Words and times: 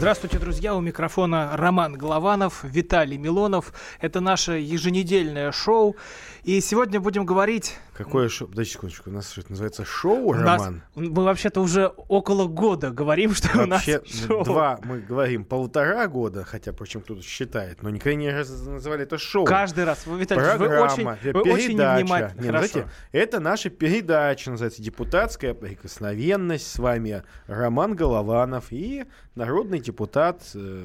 Здравствуйте, 0.00 0.38
друзья! 0.38 0.74
У 0.74 0.80
микрофона 0.80 1.50
Роман 1.58 1.92
Голованов, 1.92 2.64
Виталий 2.64 3.18
Милонов. 3.18 3.74
Это 4.00 4.20
наше 4.20 4.52
еженедельное 4.52 5.52
шоу. 5.52 5.94
И 6.42 6.62
сегодня 6.62 7.00
будем 7.00 7.26
говорить 7.26 7.76
Какое 7.92 8.30
шоу? 8.30 8.48
Подожди 8.48 8.72
секундочку, 8.72 9.10
у 9.10 9.12
нас 9.12 9.30
что 9.30 9.42
это 9.42 9.50
называется 9.50 9.84
шоу, 9.84 10.28
У 10.30 10.32
нас- 10.34 10.58
Роман? 10.62 10.82
мы 10.94 11.22
вообще-то 11.22 11.60
уже 11.60 11.88
около 11.88 12.46
года 12.46 12.90
говорим, 12.90 13.34
что 13.34 13.50
у 13.62 13.66
нас 13.66 13.86
Вообще, 13.86 14.00
шоу. 14.26 14.42
два, 14.42 14.80
мы 14.82 15.00
говорим 15.00 15.44
полтора 15.44 16.08
года, 16.08 16.44
хотя, 16.44 16.72
причем 16.72 17.02
кто-то 17.02 17.20
считает, 17.22 17.82
но 17.82 17.90
никогда 17.90 18.14
не 18.14 18.30
раз 18.30 18.48
называли 18.48 19.02
это 19.02 19.18
шоу. 19.18 19.44
Каждый 19.44 19.84
раз. 19.84 20.06
Вы, 20.06 20.18
Виталий, 20.18 20.40
вы 20.56 20.66
Программа, 20.66 21.18
очень, 21.20 21.32
вы 21.32 21.40
очень 21.42 21.76
невнимательны. 21.76 22.40
Не, 22.40 22.46
Хорошо. 22.46 22.68
знаете, 22.68 22.90
это 23.12 23.38
наша 23.38 23.68
передача, 23.68 24.50
называется 24.50 24.82
«Депутатская 24.82 25.52
прикосновенность». 25.52 26.72
С 26.72 26.78
вами 26.78 27.22
Роман 27.48 27.94
Голованов 27.96 28.68
и 28.70 29.04
народный 29.40 29.80
депутат, 29.80 30.42
э, 30.54 30.84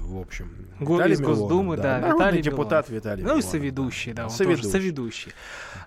в 0.00 0.18
общем, 0.20 0.50
Виталий 0.78 1.14
из 1.14 1.20
Госдумы, 1.20 1.76
Милонов, 1.76 1.80
да, 1.82 1.98
Народный 1.98 2.18
Виталий 2.26 2.42
депутат 2.42 2.88
Милонов. 2.88 3.04
Виталий 3.04 3.22
Ну 3.22 3.28
и 3.28 3.32
Милонов, 3.32 3.50
соведущий, 3.50 4.12
да, 4.12 4.24
он 4.24 4.30
Соведущий. 4.30 4.62
тоже 4.62 4.72
соведущий. 4.72 5.32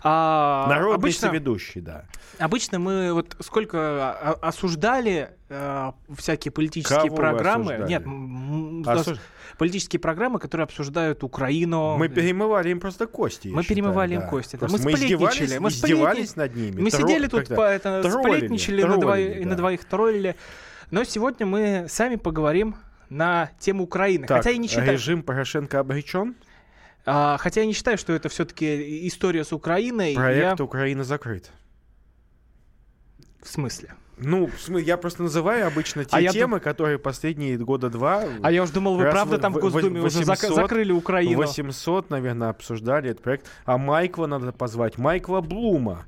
А, 0.02 0.68
Народный 0.70 0.96
обычно, 0.96 1.28
соведущий, 1.28 1.82
да. 1.82 2.06
обычно 2.40 2.80
мы 2.80 3.14
вот 3.14 3.36
сколько 3.42 4.12
осуждали 4.42 5.30
э, 5.50 5.92
всякие 6.18 6.52
политические 6.52 7.00
Кого 7.02 7.16
программы. 7.16 7.86
Нет, 7.88 8.06
м, 8.06 8.82
м, 8.82 8.84
А 8.88 8.94
нас- 8.96 9.02
что 9.04 9.16
ж- 9.16 9.20
политические 9.58 10.00
программы, 10.00 10.40
которые 10.40 10.64
обсуждают 10.66 11.24
Украину. 11.24 11.98
Мы 11.98 12.08
перемывали 12.10 12.70
им 12.70 12.80
просто 12.80 13.08
кости. 13.08 13.48
Мы 13.50 13.62
считаю, 13.64 13.68
перемывали 13.76 14.14
им 14.16 14.22
да. 14.22 14.28
кости, 14.28 14.54
да. 14.56 14.60
Просто 14.68 14.78
Мы 14.88 14.96
сплетничали, 14.96 15.58
мы 15.60 15.70
издевались 15.70 16.30
сплетни- 16.32 16.38
над 16.38 16.56
ними. 16.56 16.82
Мы 16.82 16.90
Тро- 16.90 16.98
сидели 17.02 17.28
тут, 17.28 17.48
по, 17.50 17.62
это, 17.62 18.02
троллили, 18.04 18.38
сплетничали, 18.38 18.82
на, 18.84 18.88
троллили, 18.88 19.02
двоих, 19.02 19.44
да. 19.44 19.50
на 19.50 19.56
двоих 19.56 19.86
троллили. 19.86 20.36
Но 20.92 21.04
сегодня 21.04 21.46
мы 21.46 21.86
сами 21.88 22.16
поговорим 22.16 22.76
на 23.10 23.52
тему 23.60 23.84
Украины. 23.84 24.28
Так, 24.28 24.38
хотя 24.38 24.50
я 24.52 24.58
не 24.58 24.68
считаю, 24.68 24.92
режим 24.92 25.24
Порошенко 25.24 25.80
обречен, 25.80 26.36
а, 27.06 27.38
хотя 27.38 27.62
я 27.62 27.68
не 27.68 27.74
считаю, 27.74 27.98
что 27.98 28.14
это 28.14 28.30
все-таки 28.30 29.08
история 29.08 29.44
с 29.44 29.54
Украиной. 29.54 30.16
проект 30.16 30.60
Я- 30.60 30.66
Украина 30.66 31.04
закрыт. 31.04 31.52
В 33.42 33.48
смысле? 33.48 33.94
Ну, 34.22 34.48
в 34.48 34.78
я 34.80 34.98
просто 34.98 35.24
называю 35.24 35.66
обычно 35.66 36.04
те 36.04 36.18
А 36.18 36.22
темы, 36.28 36.60
которые 36.60 37.00
последние 37.00 37.58
года 37.58 37.90
два, 37.90 38.26
А 38.44 38.52
я 38.52 38.64
уж 38.64 38.70
думал, 38.72 38.98
вы 38.98 39.10
правда 39.10 39.38
вы- 39.38 39.42
там 39.42 39.54
в 39.54 39.60
Госдуме 39.60 40.02
уже 40.02 40.20
зак- 40.24 40.42
800, 40.42 40.56
закрыли 40.56 40.92
Украину. 40.92 41.38
800, 41.38 42.10
наверное, 42.10 42.50
обсуждали 42.50 43.12
этот 43.12 43.24
проект. 43.24 43.48
А 43.64 43.78
Майкла 43.78 44.28
надо 44.28 44.52
позвать, 44.52 44.98
Майкла 44.98 45.40
Блума. 45.40 46.06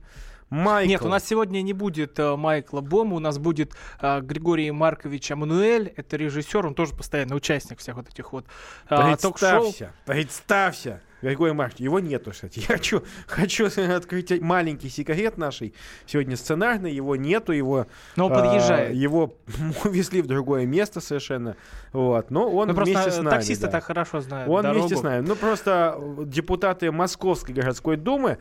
Майкл. 0.51 0.89
Нет, 0.89 1.01
у 1.01 1.07
нас 1.07 1.25
сегодня 1.25 1.61
не 1.61 1.71
будет 1.71 2.19
э, 2.19 2.35
Майкла 2.35 2.81
Бома, 2.81 3.15
у 3.15 3.19
нас 3.19 3.39
будет 3.39 3.73
э, 4.01 4.19
Григорий 4.19 4.69
Маркович 4.71 5.31
Амануэль, 5.31 5.93
это 5.95 6.17
режиссер, 6.17 6.67
он 6.67 6.75
тоже 6.75 6.93
постоянный 6.93 7.37
участник 7.37 7.79
всех 7.79 7.95
вот 7.95 8.09
этих 8.09 8.33
вот 8.33 8.45
э, 8.89 9.15
ток-шоу. 9.21 9.61
Представься, 9.61 9.93
представься, 10.05 11.01
Григорий 11.21 11.53
Маркович, 11.53 11.81
его 11.81 11.99
нету, 11.99 12.31
кстати. 12.31 12.59
Я 12.67 12.67
хочу, 12.67 13.03
хочу 13.27 13.67
открыть 13.67 14.41
маленький 14.41 14.89
секрет 14.89 15.37
нашей 15.37 15.73
сегодня 16.05 16.35
сценарный, 16.35 16.91
его 16.93 17.15
нету, 17.15 17.51
его... 17.51 17.87
Но 18.15 18.27
он 18.27 18.33
а, 18.33 18.35
подъезжает. 18.35 18.95
Его 18.95 19.35
увезли 19.83 20.21
в 20.21 20.27
другое 20.27 20.65
место 20.65 20.99
совершенно, 20.99 21.55
вот, 21.93 22.31
но 22.31 22.49
он 22.49 22.69
Ну 22.69 22.73
просто 22.73 22.93
вместе 22.93 23.11
с 23.11 23.17
э, 23.17 23.21
нами. 23.21 23.35
таксисты 23.35 23.65
да. 23.65 23.71
так 23.71 23.83
хорошо 23.83 24.21
знают 24.21 24.49
Он 24.49 24.63
дорогу. 24.63 24.79
вместе 24.79 24.97
с 24.97 25.03
нами. 25.03 25.25
Ну, 25.25 25.35
просто 25.35 25.97
э, 25.97 26.23
депутаты 26.25 26.91
Московской 26.91 27.53
городской 27.53 27.97
думы 27.97 28.37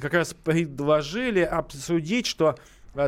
как 0.00 0.14
раз 0.14 0.34
предложили 0.34 1.40
обсудить, 1.40 2.26
что 2.26 2.56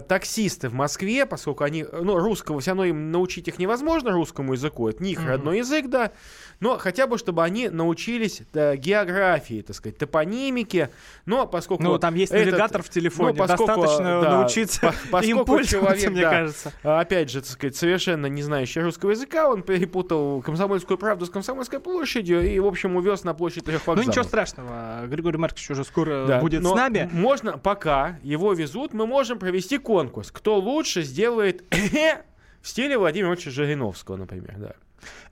таксисты 0.07 0.69
в 0.69 0.75
Москве, 0.75 1.27
поскольку 1.27 1.65
они, 1.65 1.83
э, 1.83 2.01
ну, 2.03 2.19
русского, 2.19 2.61
все 2.61 2.71
равно 2.73 2.85
им 2.85 3.11
научить 3.11 3.49
их 3.49 3.59
невозможно 3.59 4.11
русскому 4.13 4.53
языку, 4.53 4.89
это 4.89 5.03
не 5.03 5.13
их 5.13 5.21
Мгм. 5.21 5.29
родной 5.29 5.59
язык, 5.59 5.87
да, 5.89 6.13
но 6.61 6.77
хотя 6.79 7.07
бы, 7.07 7.19
чтобы 7.19 7.43
они 7.45 7.69
научились 7.69 8.43
э, 8.55 8.77
географии, 8.77 9.63
так 9.63 9.77
сказать, 9.77 9.99
топонимике, 9.99 10.91
но 11.27 11.47
поскольку... 11.47 11.83
Ну, 11.83 11.99
там 11.99 12.15
есть 12.15 12.33
этот- 12.33 12.47
навигатор 12.47 12.83
в 12.83 12.89
телефоне, 12.91 13.33
ну, 13.33 13.47
поскольку, 13.47 13.67
достаточно 13.81 14.21
да, 14.23 14.31
научиться 14.39 14.81
по- 14.81 14.87
поскольку 15.13 15.39
им 15.41 15.45
пользоваться, 15.45 15.97
человек, 16.01 16.11
мне 16.11 16.21
да, 16.23 16.31
кажется. 16.31 16.73
а, 16.83 17.01
опять 17.01 17.31
же, 17.31 17.41
так 17.41 17.51
сказать, 17.51 17.77
совершенно 17.77 18.27
не 18.27 18.43
знающий 18.43 18.81
русского 18.81 19.11
языка, 19.13 19.49
он 19.49 19.63
перепутал 19.63 20.43
комсомольскую 20.43 20.99
правду 20.99 21.27
с 21.27 21.31
комсомольской 21.31 21.81
площадью 21.81 22.43
и, 22.51 22.59
в 22.59 22.67
общем, 22.67 22.97
увез 22.97 23.25
на 23.25 23.35
площадь 23.35 23.65
трех 23.65 23.87
Ну 23.87 23.93
вокзалов. 23.93 24.09
ничего 24.09 24.25
страшного, 24.25 25.07
Григорий 25.07 25.39
Маркович 25.39 25.71
уже 25.71 25.85
скоро 25.85 26.27
Да, 26.27 26.41
будет 26.41 26.63
с 26.65 26.75
нами. 26.75 27.09
Можно, 27.13 27.57
пока 27.59 28.19
его 28.23 28.53
везут, 28.53 28.93
мы 28.93 29.07
можем 29.07 29.39
провести 29.39 29.78
конкурс. 29.79 30.31
Кто 30.31 30.59
лучше 30.59 31.03
сделает 31.03 31.63
в 32.63 32.69
стиле 32.69 32.99
Владимира 32.99 33.33
Ильича 33.33 33.51
Жириновского, 33.51 34.17
например, 34.17 34.55
да. 34.59 34.75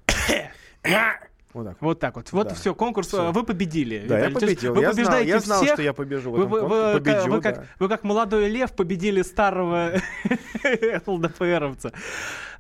Вот 1.53 1.65
так. 1.65 1.77
Вот 1.81 2.01
так 2.01 2.17
вот. 2.17 2.33
Вот 2.33 2.49
Да. 2.49 2.55
все, 2.55 2.75
конкурс, 2.75 3.09
Всё. 3.09 3.29
э, 3.29 3.33
вы 3.33 3.43
победили. 3.43 4.05
Да, 4.07 4.19
я 4.19 4.27
Виталий. 4.29 4.49
Есть 4.51 4.61
победил. 4.61 4.75
Вы 4.75 4.83
я 4.83 4.93
знал, 4.93 5.07
побеждаете 5.07 5.31
я 5.31 5.41
знал 5.41 5.63
всех. 5.63 5.73
что 5.73 5.83
я 5.83 5.93
побежу 5.95 6.31
в 6.31 6.35
Вы, 6.35 6.41
этом 6.41 6.51
вы- 6.51 6.59
конкурсе. 6.61 6.93
вы 6.93 7.01
Победю, 7.01 7.17
как, 7.23 7.31
вы, 7.31 7.41
как, 7.41 7.55
да. 7.57 7.65
вы 7.79 7.89
как 7.89 8.05
молодой 8.05 8.49
лев 8.51 8.73
победили 8.73 9.23
старого 9.23 9.93
ЛДПРовца. 11.07 11.93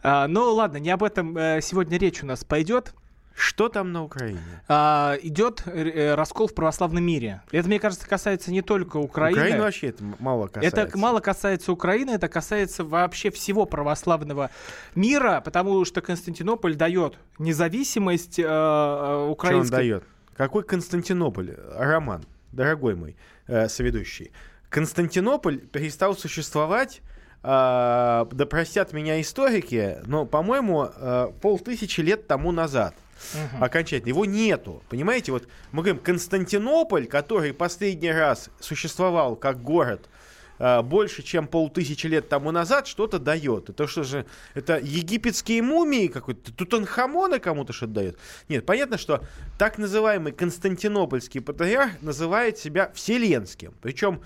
А, 0.02 0.26
ну 0.28 0.50
ладно, 0.54 0.78
не 0.78 0.88
об 0.90 1.02
этом 1.04 1.36
э, 1.36 1.60
сегодня 1.60 1.98
речь 1.98 2.22
у 2.22 2.26
нас 2.26 2.42
пойдет. 2.44 2.94
Что 3.36 3.68
там 3.68 3.92
на 3.92 4.02
Украине? 4.02 4.40
А, 4.66 5.18
идет 5.22 5.62
э, 5.66 6.14
раскол 6.14 6.48
в 6.48 6.54
православном 6.54 7.04
мире. 7.04 7.42
Это, 7.50 7.68
мне 7.68 7.78
кажется, 7.78 8.08
касается 8.08 8.50
не 8.50 8.62
только 8.62 8.96
Украины. 8.96 9.38
Украина 9.38 9.62
вообще 9.62 9.88
это 9.88 10.04
мало 10.18 10.46
касается. 10.46 10.80
Это 10.80 10.98
мало 10.98 11.20
касается 11.20 11.70
Украины, 11.70 12.12
это 12.12 12.28
касается 12.28 12.82
вообще 12.82 13.30
всего 13.30 13.66
православного 13.66 14.50
мира, 14.94 15.42
потому 15.44 15.84
что 15.84 16.00
Константинополь 16.00 16.76
дает 16.76 17.18
независимость 17.38 18.38
э, 18.38 18.42
э, 18.42 18.46
Что 18.46 19.24
он 19.26 19.30
украинской. 19.32 19.70
дает? 19.70 20.04
Какой 20.34 20.62
Константинополь? 20.64 21.56
Роман, 21.74 22.24
дорогой 22.52 22.94
мой 22.94 23.16
э, 23.48 23.68
соведущий. 23.68 24.32
Константинополь 24.70 25.58
перестал 25.58 26.16
существовать, 26.16 27.02
э, 27.42 28.26
да 28.32 28.46
простят 28.48 28.94
меня 28.94 29.20
историки, 29.20 29.98
но, 30.06 30.24
по-моему, 30.24 30.88
э, 30.90 31.28
полтысячи 31.42 32.00
лет 32.00 32.26
тому 32.26 32.50
назад. 32.50 32.94
Мгм. 33.34 33.64
Окончательно. 33.64 34.08
Его 34.08 34.24
нету. 34.24 34.82
Понимаете, 34.88 35.32
вот 35.32 35.48
мы 35.72 35.82
говорим, 35.82 36.02
Константинополь, 36.02 37.06
который 37.06 37.52
последний 37.52 38.10
раз 38.10 38.50
существовал 38.60 39.36
как 39.36 39.62
город 39.62 40.08
э, 40.58 40.82
больше, 40.82 41.22
чем 41.22 41.46
полтысячи 41.46 42.06
лет 42.06 42.28
тому 42.28 42.50
назад, 42.50 42.86
что-то 42.86 43.18
дает. 43.18 43.70
Это 43.70 43.86
что 43.86 44.02
же, 44.02 44.26
это 44.54 44.78
египетские 44.78 45.62
мумии 45.62 46.06
какой-то, 46.08 46.52
Тутанхамона 46.52 47.38
кому-то 47.38 47.72
что-то 47.72 47.92
дает? 47.92 48.18
Нет, 48.48 48.64
понятно, 48.66 48.98
что 48.98 49.22
так 49.58 49.78
называемый 49.78 50.32
Константинопольский 50.32 51.40
патриарх 51.40 52.00
называет 52.02 52.58
себя 52.58 52.90
Вселенским. 52.94 53.74
Причем 53.82 54.22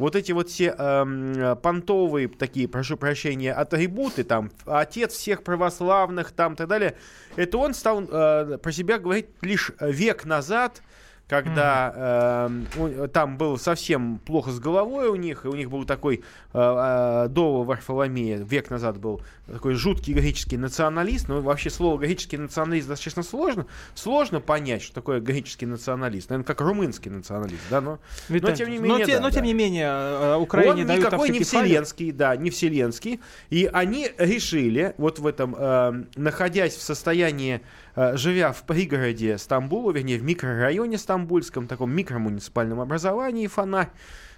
вот 0.00 0.16
эти 0.16 0.32
вот 0.32 0.48
все 0.48 0.74
эм, 0.76 1.32
э, 1.32 1.56
понтовые 1.56 2.28
такие, 2.28 2.66
прошу 2.66 2.96
прощения, 2.96 3.52
атрибуты, 3.52 4.24
там, 4.24 4.50
отец 4.64 5.12
всех 5.12 5.44
православных, 5.44 6.32
там, 6.32 6.54
и 6.54 6.56
так 6.56 6.68
далее, 6.68 6.96
это 7.36 7.58
он 7.58 7.74
стал 7.74 8.02
э, 8.02 8.58
про 8.62 8.72
себя 8.72 8.98
говорить 8.98 9.26
лишь 9.42 9.72
век 9.78 10.24
назад, 10.24 10.82
когда 11.30 12.48
эм, 12.50 12.66
у- 12.76 13.06
там 13.06 13.38
было 13.38 13.56
совсем 13.56 14.18
плохо 14.18 14.50
с 14.50 14.58
головой 14.58 15.06
у 15.08 15.14
них, 15.14 15.44
и 15.44 15.48
у 15.48 15.54
них 15.54 15.70
был 15.70 15.84
такой 15.84 16.16
э, 16.52 16.58
э, 16.58 17.28
до 17.28 17.62
Варфоломея, 17.62 18.38
век 18.38 18.68
назад 18.68 18.98
был 18.98 19.22
такой 19.46 19.74
жуткий 19.74 20.12
греческий 20.12 20.56
националист, 20.56 21.28
ну 21.28 21.40
вообще 21.40 21.70
слово 21.70 21.98
греческий 21.98 22.36
националист 22.36 22.88
достаточно 22.88 23.22
сложно, 23.22 23.66
сложно 23.94 24.40
понять, 24.40 24.82
что 24.82 24.92
такое 24.94 25.20
греческий 25.20 25.66
националист, 25.66 26.30
наверное, 26.30 26.46
как 26.46 26.60
румынский 26.60 27.10
националист, 27.12 27.62
да, 27.70 27.80
но 27.80 28.00
Виталий, 28.28 28.56
тем 28.56 28.70
не 28.70 28.78
но, 28.80 28.84
менее, 28.86 29.06
те- 29.06 29.16
да, 29.16 29.20
но 29.22 29.30
тем 29.30 29.44
не 29.44 29.54
менее, 29.54 29.86
э, 29.88 30.36
Украине 30.36 30.82
он 30.82 30.86
дают 30.88 31.04
никакой 31.04 31.28
не 31.30 31.38
вселенский, 31.44 32.10
да, 32.10 32.34
не 32.34 32.50
вселенский. 32.50 33.20
И 33.50 33.70
они 33.72 34.10
решили, 34.18 34.94
вот 34.98 35.20
в 35.20 35.26
этом, 35.28 35.54
э, 35.56 36.04
находясь 36.16 36.74
в 36.74 36.82
состоянии, 36.82 37.56
э, 37.56 37.60
живя 37.96 38.52
в 38.52 38.64
пригороде 38.64 39.38
Стамбула, 39.38 39.92
вернее, 39.92 40.18
в 40.18 40.22
микрорайоне 40.22 40.98
стамбульском, 40.98 41.66
таком 41.66 41.92
микромуниципальном 41.92 42.80
образовании, 42.80 43.46
фонарь, 43.46 43.90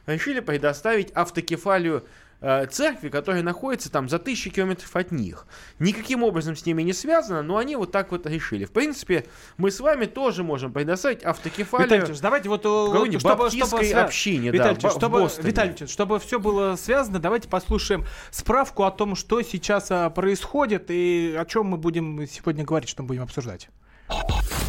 решили 0.07 0.41
предоставить 0.41 1.11
автокефалию 1.13 2.05
э, 2.43 2.67
церкви, 2.67 3.09
которая 3.09 3.43
находится 3.43 3.91
там 3.91 4.09
за 4.09 4.19
тысячи 4.19 4.51
километров 4.51 4.95
от 4.95 5.13
них. 5.13 5.47
Никаким 5.79 6.23
образом 6.23 6.57
с 6.57 6.67
ними 6.67 6.83
не 6.83 6.93
связано, 6.93 7.43
но 7.43 7.57
они 7.57 7.77
вот 7.77 7.93
так 7.93 8.11
вот 8.11 8.27
решили. 8.27 8.65
В 8.65 8.73
принципе, 8.73 9.25
мы 9.57 9.71
с 9.71 9.81
вами 9.81 10.07
тоже 10.07 10.43
можем 10.43 10.73
предоставить 10.73 11.23
автокефалию 11.23 11.87
Виталий 11.87 12.05
Ильич, 12.05 12.21
давайте 12.21 12.49
вот, 12.49 12.65
э, 12.65 12.69
вот 12.69 13.21
чтобы, 13.21 13.37
баптистской 13.37 13.87
чтобы 13.87 14.01
общине, 14.01 14.51
да, 14.51 14.57
Виталий 14.57 14.75
в- 14.75 14.79
Ильич, 14.79 14.93
в 14.93 14.97
чтобы, 14.97 15.19
Ильич, 15.21 15.91
чтобы 15.91 16.19
все 16.19 16.39
было 16.39 16.77
связано, 16.77 17.19
давайте 17.19 17.49
послушаем 17.49 18.05
справку 18.31 18.85
о 18.85 18.91
том, 18.91 19.15
что 19.15 19.41
сейчас 19.43 19.91
а, 19.91 20.11
происходит 20.11 20.91
и 20.91 21.37
о 21.39 21.45
чем 21.45 21.67
мы 21.67 21.77
будем 21.77 22.27
сегодня 22.29 22.65
говорить, 22.65 22.89
что 22.89 23.03
мы 23.03 23.09
будем 23.09 23.23
обсуждать. 23.23 23.69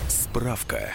Справка. 0.08 0.92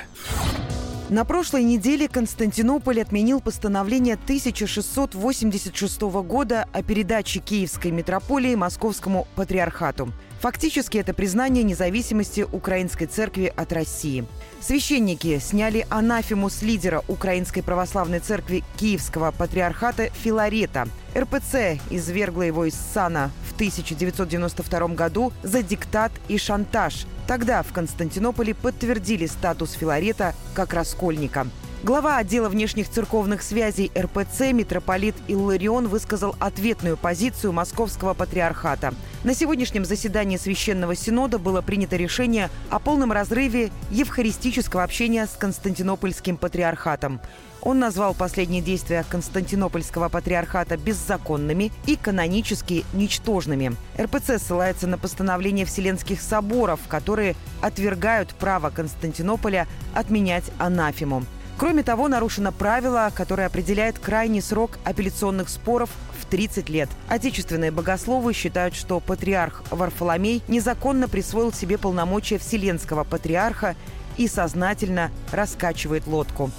На 1.11 1.25
прошлой 1.25 1.63
неделе 1.63 2.07
Константинополь 2.07 3.01
отменил 3.01 3.41
постановление 3.41 4.17
1686 4.17 6.03
года 6.03 6.69
о 6.71 6.83
передаче 6.83 7.41
Киевской 7.41 7.91
митрополии 7.93 8.55
Московскому 8.55 9.27
патриархату. 9.35 10.13
Фактически 10.41 10.99
это 10.99 11.15
признание 11.15 11.65
независимости 11.65 12.47
Украинской 12.53 13.07
церкви 13.07 13.53
от 13.57 13.73
России. 13.73 14.25
Священники 14.61 15.39
сняли 15.41 15.85
анафему 15.91 16.49
с 16.49 16.63
лидера 16.63 17.03
Украинской 17.09 17.61
православной 17.61 18.21
церкви 18.21 18.63
Киевского 18.77 19.33
патриархата 19.33 20.11
Филарета. 20.11 20.87
РПЦ 21.17 21.81
извергла 21.91 22.43
его 22.43 22.67
из 22.67 22.75
сана 22.75 23.33
в 23.49 23.55
1992 23.55 24.89
году 24.89 25.33
за 25.43 25.63
диктат 25.65 26.13
и 26.29 26.39
шантаж. 26.39 27.07
Тогда 27.27 27.65
в 27.65 27.73
Константинополе 27.73 28.55
подтвердили 28.55 29.27
статус 29.27 29.73
Филарета 29.73 30.35
как 30.55 30.73
раскольника. 30.73 31.49
Глава 31.85 32.17
отдела 32.17 32.49
внешних 32.49 32.89
церковных 32.91 33.41
связей 33.41 33.93
РПЦ 33.97 34.53
митрополит 34.53 35.15
Илларион 35.29 35.87
высказал 35.87 36.35
ответную 36.41 36.97
позицию 36.97 37.53
Московского 37.53 38.15
патриархата. 38.15 38.95
На 39.23 39.33
сегодняшнем 39.33 39.85
заседании 39.85 40.39
Священного 40.39 40.97
Синода 40.97 41.39
было 41.39 41.63
принято 41.63 41.95
решение 41.95 42.51
о 42.69 42.81
полном 42.81 43.13
разрыве 43.13 43.71
евхаристического 43.93 44.83
общения 44.83 45.25
с 45.25 45.37
Константинопольским 45.37 46.37
патриархатом. 46.37 47.21
Он 47.63 47.79
назвал 47.79 48.13
последние 48.13 48.61
действия 48.63 49.05
Константинопольского 49.09 50.09
патриархата 50.09 50.77
беззаконными 50.77 51.71
и 51.87 51.95
канонически 51.95 52.85
ничтожными. 52.93 53.77
РПЦ 54.01 54.39
ссылается 54.39 54.89
на 54.89 54.99
постановление 54.99 55.65
Вселенских 55.65 56.21
соборов, 56.23 56.81
которые 56.89 57.37
отвергают 57.61 58.35
право 58.35 58.71
Константинополя 58.71 59.69
отменять 59.95 60.45
анафему. 60.59 61.25
Кроме 61.59 61.83
того, 61.83 62.07
нарушено 62.07 62.53
правило, 62.53 63.11
которое 63.13 63.49
определяет 63.49 63.99
крайний 63.99 64.41
срок 64.41 64.79
апелляционных 64.85 65.49
споров 65.49 65.91
в 66.21 66.25
30 66.27 66.69
лет. 66.69 66.89
Отечественные 67.09 67.73
богословы 67.73 68.33
считают, 68.33 68.77
что 68.77 69.01
патриарх 69.01 69.65
Варфоломей 69.73 70.41
незаконно 70.47 71.09
присвоил 71.09 71.53
себе 71.53 71.77
полномочия 71.77 72.39
Вселенского 72.39 73.03
патриарха 73.03 73.75
и 74.17 74.29
сознательно 74.29 75.11
раскачивает 75.33 76.07
лодку. 76.07 76.53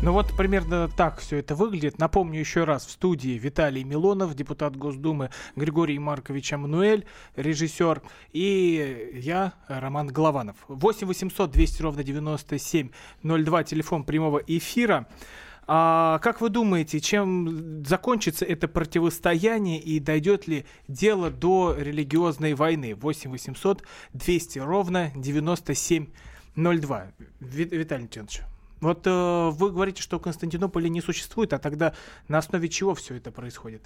Ну 0.00 0.12
вот 0.12 0.32
примерно 0.36 0.88
так 0.88 1.18
все 1.18 1.38
это 1.38 1.56
выглядит. 1.56 1.98
Напомню 1.98 2.38
еще 2.38 2.62
раз, 2.62 2.86
в 2.86 2.90
студии 2.92 3.36
Виталий 3.36 3.82
Милонов, 3.82 4.32
депутат 4.34 4.76
Госдумы 4.76 5.30
Григорий 5.56 5.98
Маркович 5.98 6.52
Амнуэль, 6.52 7.04
режиссер, 7.34 8.02
и 8.32 9.10
я, 9.14 9.54
Роман 9.66 10.06
Голованов. 10.06 10.56
8 10.68 11.04
800 11.04 11.50
200 11.50 11.82
ровно 11.82 12.04
9702, 12.04 13.64
телефон 13.64 14.04
прямого 14.04 14.38
эфира. 14.46 15.08
А 15.66 16.20
как 16.20 16.40
вы 16.40 16.48
думаете, 16.48 17.00
чем 17.00 17.84
закончится 17.84 18.44
это 18.44 18.68
противостояние 18.68 19.80
и 19.80 19.98
дойдет 19.98 20.46
ли 20.46 20.64
дело 20.86 21.28
до 21.30 21.74
религиозной 21.76 22.54
войны? 22.54 22.94
8 22.94 23.32
800 23.32 23.82
200 24.12 24.60
ровно 24.60 25.10
9702. 25.16 27.06
Виталий 27.40 28.08
Леонидович. 28.14 28.42
Вот 28.80 29.06
э, 29.06 29.50
вы 29.52 29.70
говорите, 29.70 30.02
что 30.02 30.18
Константинополя 30.18 30.88
не 30.88 31.00
существует, 31.00 31.52
а 31.52 31.58
тогда 31.58 31.94
на 32.28 32.38
основе 32.38 32.68
чего 32.68 32.94
все 32.94 33.16
это 33.16 33.30
происходит? 33.30 33.82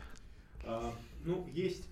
А, 0.65 0.93
ну, 1.25 1.47
есть, 1.53 1.85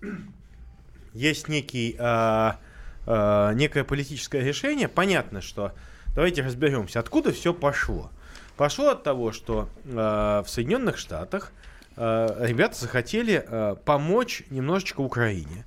есть 1.13 1.47
некий, 1.47 1.95
а, 1.99 2.59
а, 3.07 3.53
некое 3.53 3.83
политическое 3.83 4.41
решение. 4.41 4.87
Понятно, 4.87 5.41
что 5.41 5.73
давайте 6.15 6.43
разберемся, 6.43 6.99
откуда 6.99 7.31
все 7.31 7.53
пошло. 7.53 8.11
Пошло 8.55 8.89
от 8.89 9.03
того, 9.03 9.31
что 9.31 9.67
а, 9.85 10.43
в 10.43 10.49
Соединенных 10.49 10.97
Штатах 10.97 11.51
а, 11.95 12.45
ребята 12.45 12.79
захотели 12.79 13.43
а, 13.47 13.75
помочь 13.75 14.43
немножечко 14.51 15.01
Украине. 15.01 15.65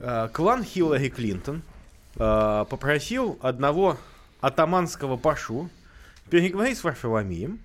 А, 0.00 0.28
клан 0.28 0.64
Хиллари 0.64 1.10
Клинтон 1.10 1.62
а, 2.16 2.64
попросил 2.64 3.38
одного 3.42 3.98
атаманского 4.40 5.16
пашу, 5.16 5.70
переговорить 6.32 6.78
с 6.78 6.84
Варфоломеем 6.84 7.60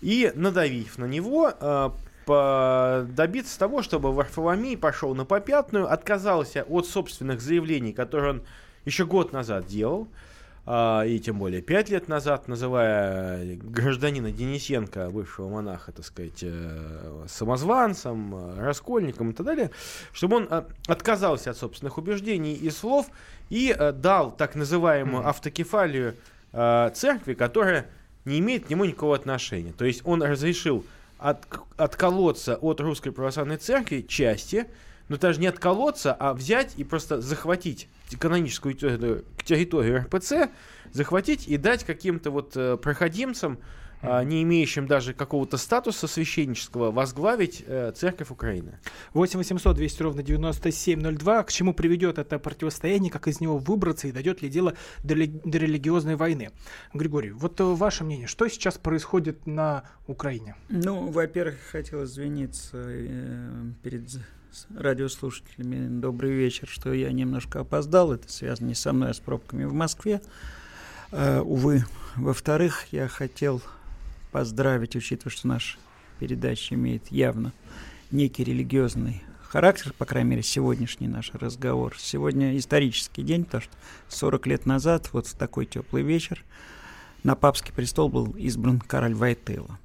и, 0.00 0.32
надавив 0.34 0.96
на 0.96 1.04
него, 1.04 1.52
э, 1.60 3.06
добиться 3.10 3.58
того, 3.58 3.82
чтобы 3.82 4.10
Варфоломей 4.14 4.78
пошел 4.78 5.14
на 5.14 5.26
попятную, 5.26 5.92
отказался 5.92 6.62
от 6.62 6.86
собственных 6.86 7.42
заявлений, 7.42 7.92
которые 7.92 8.30
он 8.30 8.42
еще 8.86 9.04
год 9.04 9.34
назад 9.34 9.66
делал, 9.66 10.08
э, 10.64 11.08
и 11.08 11.18
тем 11.18 11.40
более 11.40 11.60
пять 11.60 11.90
лет 11.90 12.08
назад, 12.08 12.48
называя 12.48 13.56
гражданина 13.56 14.32
Денисенко, 14.32 15.10
бывшего 15.10 15.50
монаха, 15.50 15.92
так 15.92 16.06
сказать, 16.06 16.38
э, 16.40 17.26
самозванцем, 17.28 18.56
раскольником 18.58 19.32
и 19.32 19.34
так 19.34 19.44
далее, 19.44 19.70
чтобы 20.14 20.36
он 20.36 20.48
э, 20.50 20.62
отказался 20.86 21.50
от 21.50 21.58
собственных 21.58 21.98
убеждений 21.98 22.54
и 22.54 22.70
слов 22.70 23.08
и 23.50 23.76
дал 23.94 24.30
так 24.30 24.54
называемую 24.54 25.28
автокефалию 25.28 26.14
э, 26.52 26.90
церкви, 26.94 27.34
которая 27.34 27.86
не 28.24 28.38
имеет 28.38 28.66
к 28.66 28.70
нему 28.70 28.84
никакого 28.84 29.16
отношения. 29.16 29.72
То 29.72 29.84
есть 29.84 30.02
он 30.04 30.22
разрешил 30.22 30.84
от, 31.18 31.46
отколоться 31.76 32.56
от 32.56 32.80
русской 32.80 33.10
православной 33.10 33.56
церкви 33.56 34.02
части, 34.02 34.66
но 35.08 35.16
даже 35.16 35.40
не 35.40 35.48
отколоться, 35.48 36.12
а 36.12 36.34
взять 36.34 36.74
и 36.76 36.84
просто 36.84 37.20
захватить 37.20 37.88
каноническую 38.18 38.74
территорию, 38.74 39.24
территорию 39.44 40.04
РПЦ, 40.04 40.50
захватить 40.92 41.48
и 41.48 41.56
дать 41.56 41.84
каким-то 41.84 42.30
вот 42.30 42.56
э, 42.56 42.76
проходимцам 42.76 43.58
не 44.02 44.42
имеющим 44.42 44.86
даже 44.86 45.12
какого-то 45.12 45.56
статуса 45.56 46.06
священнического, 46.06 46.90
возглавить 46.90 47.62
э, 47.66 47.92
церковь 47.94 48.30
Украины. 48.30 48.78
8 49.14 49.38
800 49.38 49.76
200 49.76 50.02
ровно 50.02 50.22
9702. 50.22 51.42
К 51.42 51.52
чему 51.52 51.74
приведет 51.74 52.18
это 52.18 52.38
противостояние, 52.38 53.10
как 53.10 53.28
из 53.28 53.40
него 53.40 53.58
выбраться 53.58 54.08
и 54.08 54.12
дойдет 54.12 54.42
ли 54.42 54.48
дело 54.48 54.74
до, 55.04 55.14
до 55.14 55.58
религиозной 55.58 56.16
войны? 56.16 56.50
Григорий, 56.94 57.30
вот 57.30 57.60
э, 57.60 57.64
ваше 57.64 58.04
мнение, 58.04 58.26
что 58.26 58.48
сейчас 58.48 58.78
происходит 58.78 59.46
на 59.46 59.84
Украине? 60.06 60.56
Ну, 60.68 61.10
во-первых, 61.10 61.58
хотел 61.70 62.04
извиниться 62.04 62.78
э, 62.78 63.72
перед 63.82 64.08
радиослушателями. 64.74 66.00
Добрый 66.00 66.32
вечер, 66.32 66.68
что 66.68 66.92
я 66.92 67.12
немножко 67.12 67.60
опоздал. 67.60 68.12
Это 68.12 68.30
связано 68.32 68.68
не 68.68 68.74
со 68.74 68.92
мной, 68.92 69.10
а 69.10 69.14
с 69.14 69.20
пробками 69.20 69.64
в 69.64 69.74
Москве. 69.74 70.20
Uh, 71.12 71.40
увы. 71.40 71.84
Во-вторых, 72.14 72.86
я 72.92 73.08
хотел 73.08 73.60
поздравить, 74.30 74.96
учитывая, 74.96 75.32
что 75.32 75.48
наша 75.48 75.78
передача 76.18 76.74
имеет 76.74 77.08
явно 77.08 77.52
некий 78.10 78.44
религиозный 78.44 79.22
характер, 79.42 79.92
по 79.96 80.04
крайней 80.04 80.30
мере, 80.30 80.42
сегодняшний 80.42 81.08
наш 81.08 81.32
разговор. 81.34 81.96
Сегодня 81.98 82.56
исторический 82.56 83.22
день, 83.22 83.44
потому 83.44 83.62
что 83.62 83.72
40 84.08 84.46
лет 84.46 84.66
назад, 84.66 85.10
вот 85.12 85.26
в 85.26 85.34
такой 85.34 85.66
теплый 85.66 86.02
вечер, 86.02 86.44
на 87.24 87.34
папский 87.34 87.72
престол 87.72 88.08
был 88.08 88.30
избран 88.36 88.80
король 88.80 89.14
Вайтейла. 89.14 89.78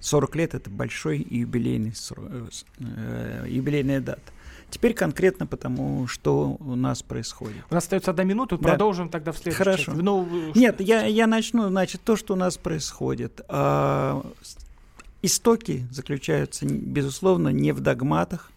40 0.00 0.36
лет– 0.36 0.54
это 0.56 0.68
большой 0.68 1.24
юбилейный, 1.30 1.92
э, 2.16 2.48
э, 2.80 3.46
юбилейная 3.48 4.00
дата. 4.00 4.32
Теперь 4.72 4.94
конкретно 4.94 5.46
потому, 5.46 6.06
что 6.06 6.56
у 6.58 6.74
нас 6.74 7.02
происходит. 7.02 7.62
У 7.70 7.74
нас 7.74 7.84
остается 7.84 8.10
одна 8.10 8.24
минута, 8.24 8.56
да. 8.56 8.70
продолжим 8.70 9.10
тогда 9.10 9.32
в 9.32 9.36
следующем. 9.36 9.64
Хорошо. 9.64 9.92
Ну, 9.92 10.26
Нет, 10.54 10.80
я, 10.80 11.04
я 11.04 11.26
начну, 11.26 11.68
значит, 11.68 12.00
то, 12.02 12.16
что 12.16 12.32
у 12.32 12.36
нас 12.36 12.56
происходит. 12.56 13.42
А, 13.48 14.24
истоки 15.20 15.86
заключаются, 15.90 16.64
безусловно, 16.64 17.50
не 17.50 17.72
в 17.72 17.80
догматах 17.80 18.50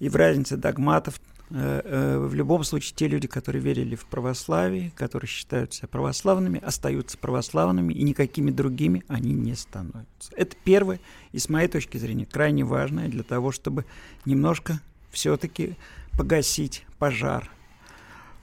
и 0.00 0.08
в 0.08 0.16
разнице 0.16 0.56
догматов. 0.56 1.20
Э, 1.50 1.82
э, 1.84 2.18
в 2.18 2.34
любом 2.34 2.64
случае, 2.64 2.96
те 2.96 3.06
люди, 3.06 3.28
которые 3.28 3.62
верили 3.62 3.94
в 3.94 4.06
православие, 4.06 4.92
которые 4.96 5.28
считают 5.28 5.72
себя 5.72 5.86
православными, 5.86 6.60
остаются 6.60 7.16
православными, 7.16 7.94
и 7.94 8.02
никакими 8.02 8.50
другими 8.50 9.04
они 9.06 9.34
не 9.34 9.54
становятся. 9.54 10.32
Это 10.36 10.56
первое, 10.64 10.98
и 11.30 11.38
с 11.38 11.48
моей 11.48 11.68
точки 11.68 11.96
зрения, 11.96 12.26
крайне 12.26 12.64
важное 12.64 13.08
для 13.08 13.22
того, 13.22 13.52
чтобы 13.52 13.86
немножко 14.24 14.80
все-таки 15.10 15.76
погасить 16.16 16.84
пожар. 16.98 17.50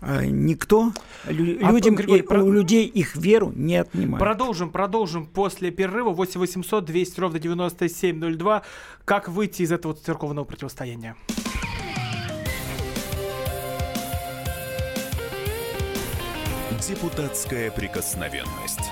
А, 0.01 0.23
никто 0.23 0.91
лю- 1.25 1.57
а 1.63 1.71
людям, 1.71 1.95
Григорий, 1.95 2.21
и, 2.21 2.23
про... 2.23 2.43
у 2.43 2.51
людей 2.51 2.85
их 2.85 3.15
веру 3.15 3.51
не 3.55 3.77
отнимает. 3.77 4.19
Продолжим, 4.19 4.69
продолжим 4.69 5.25
после 5.25 5.71
перерыва. 5.71 6.11
8 6.11 6.39
800 6.39 6.85
200 6.85 7.19
ровно 7.19 7.39
9702. 7.39 8.61
Как 9.03 9.29
выйти 9.29 9.63
из 9.63 9.71
этого 9.71 9.95
церковного 9.95 10.45
противостояния? 10.45 11.15
Депутатская 16.87 17.71
прикосновенность. 17.71 18.91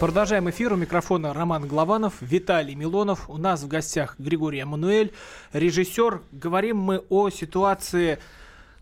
Продолжаем 0.00 0.48
эфир. 0.48 0.72
У 0.72 0.76
микрофона 0.76 1.34
Роман 1.34 1.68
Главанов, 1.68 2.14
Виталий 2.22 2.74
Милонов. 2.74 3.28
У 3.28 3.36
нас 3.36 3.62
в 3.62 3.68
гостях 3.68 4.14
Григорий 4.18 4.60
Эммануэль, 4.60 5.12
режиссер. 5.52 6.22
Говорим 6.32 6.78
мы 6.78 7.00
о 7.10 7.28
ситуации 7.28 8.18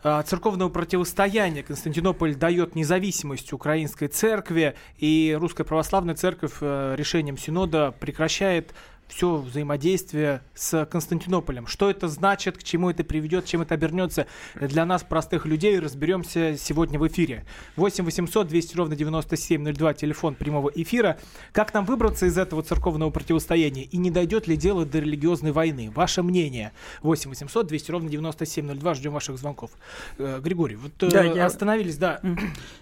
а, 0.04 0.22
церковного 0.22 0.68
противостояния. 0.68 1.64
Константинополь 1.64 2.36
дает 2.36 2.76
независимость 2.76 3.52
украинской 3.52 4.06
церкви, 4.06 4.76
и 4.96 5.36
Русская 5.36 5.64
Православная 5.64 6.14
Церковь 6.14 6.58
э, 6.60 6.94
решением 6.96 7.36
Синода 7.36 7.92
прекращает 7.98 8.72
все 9.08 9.36
взаимодействие 9.36 10.42
с 10.54 10.84
Константинополем. 10.86 11.66
Что 11.66 11.90
это 11.90 12.08
значит, 12.08 12.58
к 12.58 12.62
чему 12.62 12.90
это 12.90 13.04
приведет, 13.04 13.46
чем 13.46 13.62
это 13.62 13.74
обернется 13.74 14.26
для 14.54 14.84
нас, 14.84 15.02
простых 15.02 15.46
людей, 15.46 15.78
разберемся 15.78 16.56
сегодня 16.58 16.98
в 16.98 17.06
эфире. 17.08 17.44
8 17.76 18.04
800 18.04 18.46
200 18.48 18.76
ровно 18.76 18.96
9702, 18.96 19.94
телефон 19.94 20.34
прямого 20.34 20.70
эфира. 20.74 21.18
Как 21.52 21.72
нам 21.74 21.84
выбраться 21.84 22.26
из 22.26 22.36
этого 22.38 22.62
церковного 22.62 23.10
противостояния 23.10 23.84
и 23.84 23.96
не 23.96 24.10
дойдет 24.10 24.46
ли 24.46 24.56
дело 24.56 24.84
до 24.84 24.98
религиозной 24.98 25.52
войны? 25.52 25.90
Ваше 25.94 26.22
мнение. 26.22 26.72
8 27.02 27.30
800 27.30 27.66
200 27.66 27.90
ровно 27.90 28.08
9702, 28.10 28.94
ждем 28.94 29.12
ваших 29.12 29.38
звонков. 29.38 29.70
Э, 30.18 30.40
Григорий, 30.42 30.76
вот 30.76 30.92
э, 31.02 31.10
Да, 31.10 31.22
я- 31.24 31.46
остановились, 31.46 31.96
да. 31.96 32.20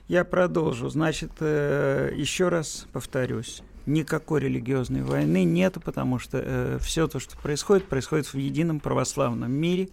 Я 0.08 0.24
продолжу. 0.24 0.88
Значит, 0.88 1.32
э, 1.40 2.12
еще 2.16 2.48
раз 2.48 2.86
повторюсь. 2.92 3.62
Никакой 3.86 4.40
религиозной 4.40 5.02
войны 5.02 5.44
нету, 5.44 5.80
потому 5.80 6.18
что 6.18 6.78
все 6.82 7.06
то, 7.06 7.20
что 7.20 7.36
происходит, 7.38 7.86
происходит 7.86 8.26
в 8.26 8.36
едином 8.36 8.80
православном 8.80 9.52
мире. 9.52 9.88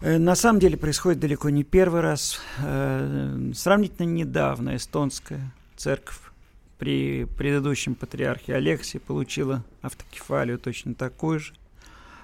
Э, 0.00 0.18
На 0.18 0.34
самом 0.34 0.60
деле 0.60 0.76
происходит 0.76 1.20
далеко 1.20 1.50
не 1.50 1.64
первый 1.64 2.00
раз. 2.00 2.40
Э, 2.62 3.50
Сравнительно 3.54 4.06
недавно 4.06 4.76
эстонская 4.76 5.52
церковь 5.76 6.18
при 6.78 7.24
предыдущем 7.24 7.94
патриархе 7.96 8.54
Алексии 8.54 8.98
получила 8.98 9.64
автокефалию 9.82 10.58
точно 10.58 10.94
такую 10.94 11.40
же, 11.40 11.54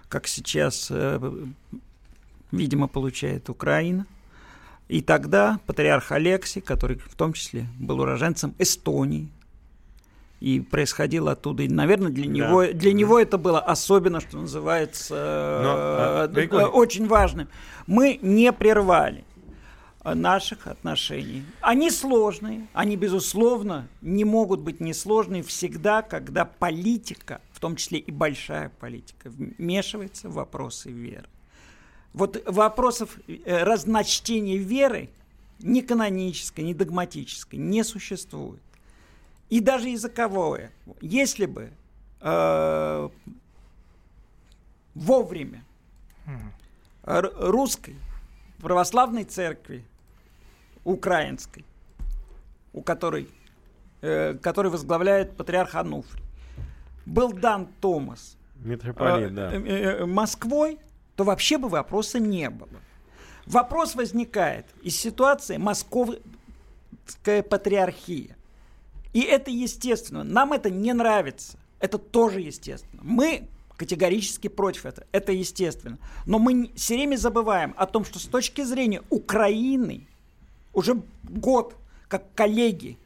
как 0.08 0.28
сейчас, 0.28 0.88
э, 0.90 1.46
видимо, 2.52 2.86
получает 2.86 3.50
Украина. 3.50 4.06
И 4.86 5.00
тогда 5.00 5.58
патриарх 5.66 6.12
Алексий, 6.12 6.60
который 6.60 6.98
в 6.98 7.14
том 7.16 7.32
числе 7.32 7.66
был 7.80 8.00
уроженцем 8.00 8.54
Эстонии, 8.58 9.28
и 10.44 10.60
происходил 10.60 11.30
оттуда. 11.30 11.62
И, 11.62 11.68
наверное, 11.68 12.12
для 12.12 12.26
него, 12.26 12.66
для 12.66 12.92
него 12.92 13.18
это 13.18 13.38
было 13.38 13.60
особенно, 13.60 14.20
что 14.20 14.36
называется, 14.36 15.14
Но, 15.14 15.74
а, 15.74 16.30
э, 16.30 16.46
э, 16.46 16.66
очень 16.66 17.06
важным. 17.06 17.48
Мы 17.86 18.18
не 18.20 18.52
прервали 18.52 19.24
наших 20.04 20.66
отношений. 20.66 21.44
Они 21.62 21.90
сложные, 21.90 22.66
они, 22.74 22.94
безусловно, 22.96 23.88
не 24.02 24.26
могут 24.26 24.60
быть 24.60 24.80
несложные 24.80 25.42
всегда, 25.42 26.02
когда 26.02 26.44
политика, 26.44 27.40
в 27.52 27.58
том 27.58 27.76
числе 27.76 28.00
и 28.00 28.10
большая 28.10 28.70
политика, 28.80 29.30
вмешивается 29.30 30.28
в 30.28 30.34
вопросы 30.34 30.90
веры. 30.90 31.24
Вот 32.12 32.42
вопросов 32.44 33.18
э, 33.28 33.64
разночтения 33.64 34.58
веры 34.58 35.08
ни 35.60 35.80
канонической, 35.80 36.64
ни 36.64 36.74
догматической 36.74 37.58
не 37.58 37.82
существует. 37.82 38.60
И 39.54 39.60
даже 39.60 39.88
языковое. 39.88 40.72
Если 41.00 41.46
бы 41.46 41.70
э, 42.20 43.08
вовремя 44.96 45.62
русской 47.04 47.94
православной 48.60 49.22
церкви 49.22 49.84
украинской, 50.82 51.64
у 52.72 52.82
которой, 52.82 53.28
э, 54.00 54.34
который 54.42 54.72
возглавляет 54.72 55.36
патриарх 55.36 55.76
Ануфрий, 55.76 56.24
был 57.06 57.32
дан 57.32 57.68
Томас 57.80 58.36
Митрополит, 58.56 59.30
э, 59.30 59.34
да. 59.34 59.52
э, 59.52 59.60
э, 60.00 60.04
Москвой, 60.04 60.80
то 61.14 61.22
вообще 61.22 61.58
бы 61.58 61.68
вопроса 61.68 62.18
не 62.18 62.50
было. 62.50 62.80
Вопрос 63.46 63.94
возникает 63.94 64.66
из 64.82 64.96
ситуации 64.96 65.58
Московская 65.58 67.44
патриархия. 67.48 68.36
И 69.14 69.20
это 69.20 69.50
естественно. 69.50 70.24
Нам 70.24 70.52
это 70.52 70.70
не 70.70 70.92
нравится. 70.92 71.56
Это 71.80 71.96
тоже 71.98 72.40
естественно. 72.40 73.00
Мы 73.02 73.48
категорически 73.76 74.48
против 74.48 74.86
этого. 74.86 75.06
Это 75.12 75.32
естественно. 75.32 75.98
Но 76.26 76.38
мы 76.38 76.70
все 76.74 76.96
время 76.96 77.16
забываем 77.16 77.74
о 77.76 77.86
том, 77.86 78.04
что 78.04 78.18
с 78.18 78.24
точки 78.24 78.62
зрения 78.62 79.02
Украины 79.10 80.06
уже 80.72 81.02
год, 81.22 81.76
как 82.08 82.34
коллеги 82.34 82.98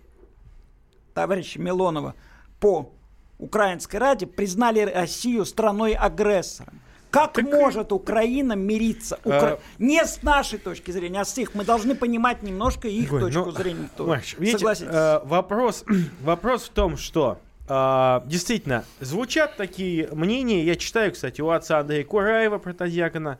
товарища 1.14 1.60
Милонова 1.60 2.14
по 2.58 2.90
Украинской 3.38 3.96
Раде 3.96 4.26
признали 4.26 4.80
Россию 4.80 5.44
страной-агрессором. 5.44 6.80
Как 7.10 7.38
может 7.42 7.92
Украина 7.92 8.52
мириться? 8.54 9.18
Укра- 9.24 9.54
А- 9.54 9.58
Не 9.78 10.04
с 10.04 10.22
нашей 10.22 10.58
точки 10.58 10.90
зрения, 10.90 11.20
а 11.20 11.24
с 11.24 11.36
их. 11.38 11.54
Мы 11.54 11.64
должны 11.64 11.94
понимать 11.94 12.42
немножко 12.42 12.88
их 12.88 13.12
Ой, 13.12 13.20
точку 13.20 13.44
ну, 13.46 13.50
зрения 13.52 13.88
тоже. 13.96 14.10
Маш, 14.10 14.34
видите, 14.38 14.58
Согласитесь? 14.58 14.90
э, 14.92 15.20
вопрос, 15.24 15.84
вопрос 16.22 16.64
в 16.64 16.68
том, 16.70 16.96
что 16.96 17.38
э, 17.68 18.20
действительно 18.26 18.84
звучат 19.00 19.56
такие 19.56 20.08
мнения. 20.12 20.62
Я 20.64 20.76
читаю, 20.76 21.12
кстати, 21.12 21.40
у 21.40 21.48
отца 21.50 21.78
Андрея 21.80 22.04
Кураева, 22.04 22.58
протодиакона, 22.58 23.38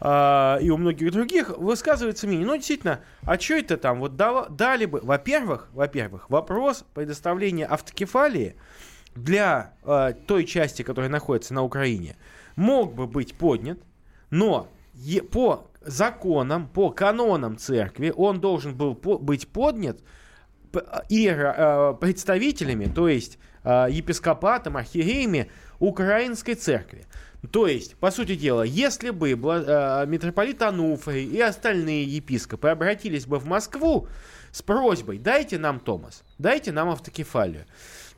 э, 0.00 0.58
и 0.62 0.70
у 0.70 0.76
многих 0.76 1.10
других 1.10 1.50
высказывается 1.56 2.26
мнение. 2.26 2.46
Ну, 2.46 2.56
действительно, 2.56 3.00
а 3.22 3.38
что 3.38 3.54
это 3.54 3.76
там? 3.78 4.00
Вот 4.00 4.16
дава- 4.16 4.48
дали 4.50 4.84
бы, 4.84 5.00
во-первых, 5.02 5.68
во-первых, 5.72 6.28
вопрос 6.30 6.84
предоставления 6.94 7.64
автокефалии 7.66 8.54
для 9.14 9.72
э, 9.84 10.12
той 10.26 10.44
части, 10.44 10.82
которая 10.82 11.10
находится 11.10 11.54
на 11.54 11.62
Украине, 11.64 12.16
мог 12.58 12.94
бы 12.94 13.06
быть 13.06 13.34
поднят, 13.34 13.78
но 14.30 14.68
по 15.30 15.70
законам, 15.80 16.66
по 16.66 16.90
канонам 16.90 17.56
церкви 17.56 18.12
он 18.14 18.40
должен 18.40 18.74
был 18.76 18.94
быть 18.94 19.46
поднят 19.48 20.00
п- 20.72 20.84
иеро- 21.08 21.92
э, 21.92 21.94
представителями, 22.00 22.86
то 22.86 23.08
есть 23.08 23.38
э, 23.62 23.86
епископатом, 23.90 24.76
архиереями 24.76 25.50
Украинской 25.78 26.54
церкви. 26.54 27.06
То 27.52 27.68
есть, 27.68 27.94
по 27.94 28.10
сути 28.10 28.34
дела, 28.34 28.62
если 28.62 29.10
бы 29.10 29.30
э, 29.30 30.06
митрополит 30.08 30.60
Ануфрий 30.60 31.24
и 31.24 31.40
остальные 31.40 32.04
епископы 32.04 32.68
обратились 32.68 33.26
бы 33.26 33.38
в 33.38 33.46
Москву 33.46 34.08
с 34.50 34.62
просьбой 34.62 35.18
«дайте 35.18 35.58
нам 35.58 35.78
Томас, 35.78 36.24
дайте 36.38 36.72
нам 36.72 36.88
автокефалию», 36.88 37.66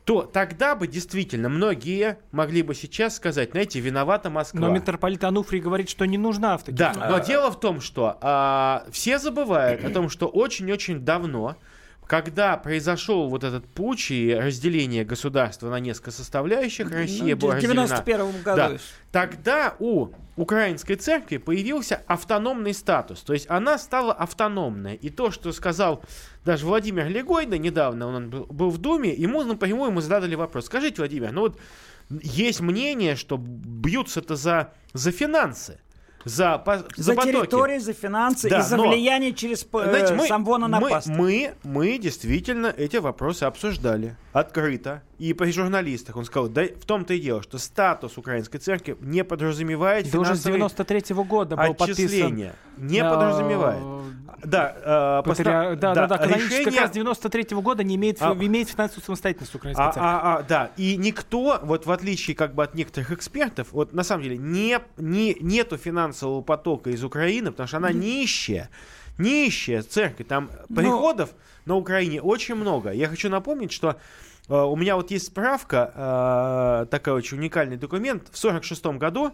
то 0.04 0.22
тогда 0.22 0.74
бы 0.74 0.86
действительно 0.86 1.48
многие 1.48 2.18
могли 2.32 2.62
бы 2.62 2.74
сейчас 2.74 3.16
сказать, 3.16 3.50
знаете, 3.52 3.80
виновата 3.80 4.30
Москва. 4.30 4.60
Но 4.60 4.70
митрополит 4.70 5.22
Ануфрий 5.24 5.60
говорит, 5.60 5.88
что 5.88 6.04
не 6.04 6.18
нужна 6.18 6.54
автокефалия. 6.54 6.94
Да, 6.94 7.08
но 7.10 7.18
дело 7.18 7.50
в 7.50 7.60
том, 7.60 7.80
что 7.80 8.18
а, 8.20 8.86
все 8.90 9.18
забывают 9.18 9.84
о 9.84 9.90
том, 9.90 10.08
что 10.08 10.26
очень-очень 10.26 11.00
давно, 11.00 11.56
когда 12.10 12.56
произошел 12.56 13.28
вот 13.28 13.44
этот 13.44 13.68
путь 13.68 14.10
и 14.10 14.34
разделение 14.34 15.04
государства 15.04 15.70
на 15.70 15.78
несколько 15.78 16.10
составляющих, 16.10 16.90
Россия 16.90 17.36
Ну, 17.36 17.40
была 17.40 17.52
в 17.52 17.54
разделена. 17.58 17.86
91 17.86 18.42
году. 18.42 18.56
Да. 18.56 18.72
Тогда 19.12 19.76
у 19.78 20.08
украинской 20.34 20.96
церкви 20.96 21.36
появился 21.36 22.02
автономный 22.08 22.74
статус, 22.74 23.20
то 23.20 23.32
есть 23.32 23.48
она 23.48 23.78
стала 23.78 24.12
автономной. 24.12 24.96
И 24.96 25.08
то, 25.08 25.30
что 25.30 25.52
сказал 25.52 26.02
даже 26.44 26.66
Владимир 26.66 27.06
Легойда 27.06 27.58
недавно, 27.58 28.08
он 28.08 28.28
был, 28.28 28.46
был 28.46 28.70
в 28.70 28.78
Думе, 28.78 29.14
ему 29.14 29.44
напрямую 29.44 29.90
ему 29.90 30.00
задали 30.00 30.34
вопрос. 30.34 30.66
Скажите, 30.66 30.96
Владимир, 30.96 31.30
ну 31.30 31.42
вот 31.42 31.60
есть 32.10 32.60
мнение, 32.60 33.14
что 33.14 33.36
бьются-то 33.38 34.34
за, 34.34 34.72
за 34.94 35.12
финансы. 35.12 35.78
За, 36.24 36.58
по, 36.58 36.78
За, 36.78 36.84
за 36.96 37.14
потоки. 37.14 37.32
территории, 37.32 37.78
за 37.78 37.92
финансы 37.94 38.48
Да, 38.50 38.58
и 38.58 38.62
за 38.62 38.76
но, 38.76 38.88
влияние 38.88 39.32
через 39.32 39.62
э, 39.64 39.66
Знаете, 39.88 40.14
мы, 40.14 40.26
Самвона 40.28 40.68
на 40.68 40.78
мы, 40.78 41.00
мы, 41.06 41.54
мы 41.62 41.98
действительно 41.98 42.66
эти 42.66 42.96
вопросы 42.98 43.44
обсуждали 43.44 44.16
открыто 44.32 45.02
и 45.18 45.32
при 45.32 45.50
журналистах. 45.50 46.16
Он 46.16 46.24
сказал, 46.24 46.48
да 46.48 46.64
в 46.64 46.84
том-то 46.84 47.14
и 47.14 47.20
дело, 47.20 47.42
что 47.42 47.58
статус 47.58 48.18
украинской 48.18 48.58
церкви 48.58 48.96
не 49.00 49.24
подразумевает 49.24 50.10
Да 50.10 50.18
уже 50.20 50.36
с 50.36 50.42
финансовые 50.42 50.62
93-го 50.70 51.24
года 51.24 51.56
был 51.56 51.74
подписан 51.74 52.04
отчисления. 52.04 52.54
Не 52.76 52.98
э, 53.00 53.10
подразумевает. 53.10 53.82
Да, 54.44 55.20
э, 55.24 55.28
поста- 55.28 55.42
патриар- 55.44 55.76
Да, 55.76 55.94
да, 55.94 56.06
да, 56.06 56.18
канонически 56.18 56.52
решение- 56.60 56.64
как 56.72 56.80
раз 56.80 56.96
93-го 56.96 57.60
года 57.60 57.82
не 57.82 57.96
имеет, 57.96 58.22
А- 58.22 58.32
имеет 58.34 58.68
финансовую 58.70 59.04
самостоятельность 59.04 59.54
украинской 59.54 59.80
А, 59.82 59.92
церкви. 59.92 60.00
а, 60.02 60.36
а, 60.38 60.42
да, 60.42 60.70
и 60.76 60.96
никто, 60.96 61.58
вот 61.62 61.84
в 61.86 61.90
отличие 61.90 62.34
как 62.36 62.54
бы 62.54 62.62
от 62.62 62.74
некоторых 62.74 63.10
экспертов, 63.12 63.68
вот 63.72 63.92
на 63.92 64.02
самом 64.04 64.22
деле 64.22 64.38
не, 64.38 64.78
не, 64.96 65.36
нету 65.40 65.76
финансового 66.10 66.42
потока 66.42 66.90
из 66.90 67.04
Украины, 67.04 67.50
потому 67.50 67.66
что 67.68 67.76
она 67.78 67.92
нищая, 67.92 68.68
нищая 69.18 69.82
церковь, 69.82 70.26
там 70.26 70.50
Ну- 70.68 70.76
приходов 70.76 71.30
на 71.66 71.76
Украине 71.76 72.20
очень 72.20 72.54
много. 72.56 72.90
Я 72.90 73.08
хочу 73.08 73.28
напомнить, 73.28 73.72
что 73.72 73.96
э, 74.48 74.54
у 74.54 74.74
меня 74.74 74.96
вот 74.96 75.12
есть 75.12 75.26
справка, 75.28 75.92
э, 76.82 76.86
такой 76.90 77.12
очень 77.12 77.38
уникальный 77.38 77.76
документ, 77.76 78.28
в 78.32 78.36
46 78.38 78.98
году 78.98 79.30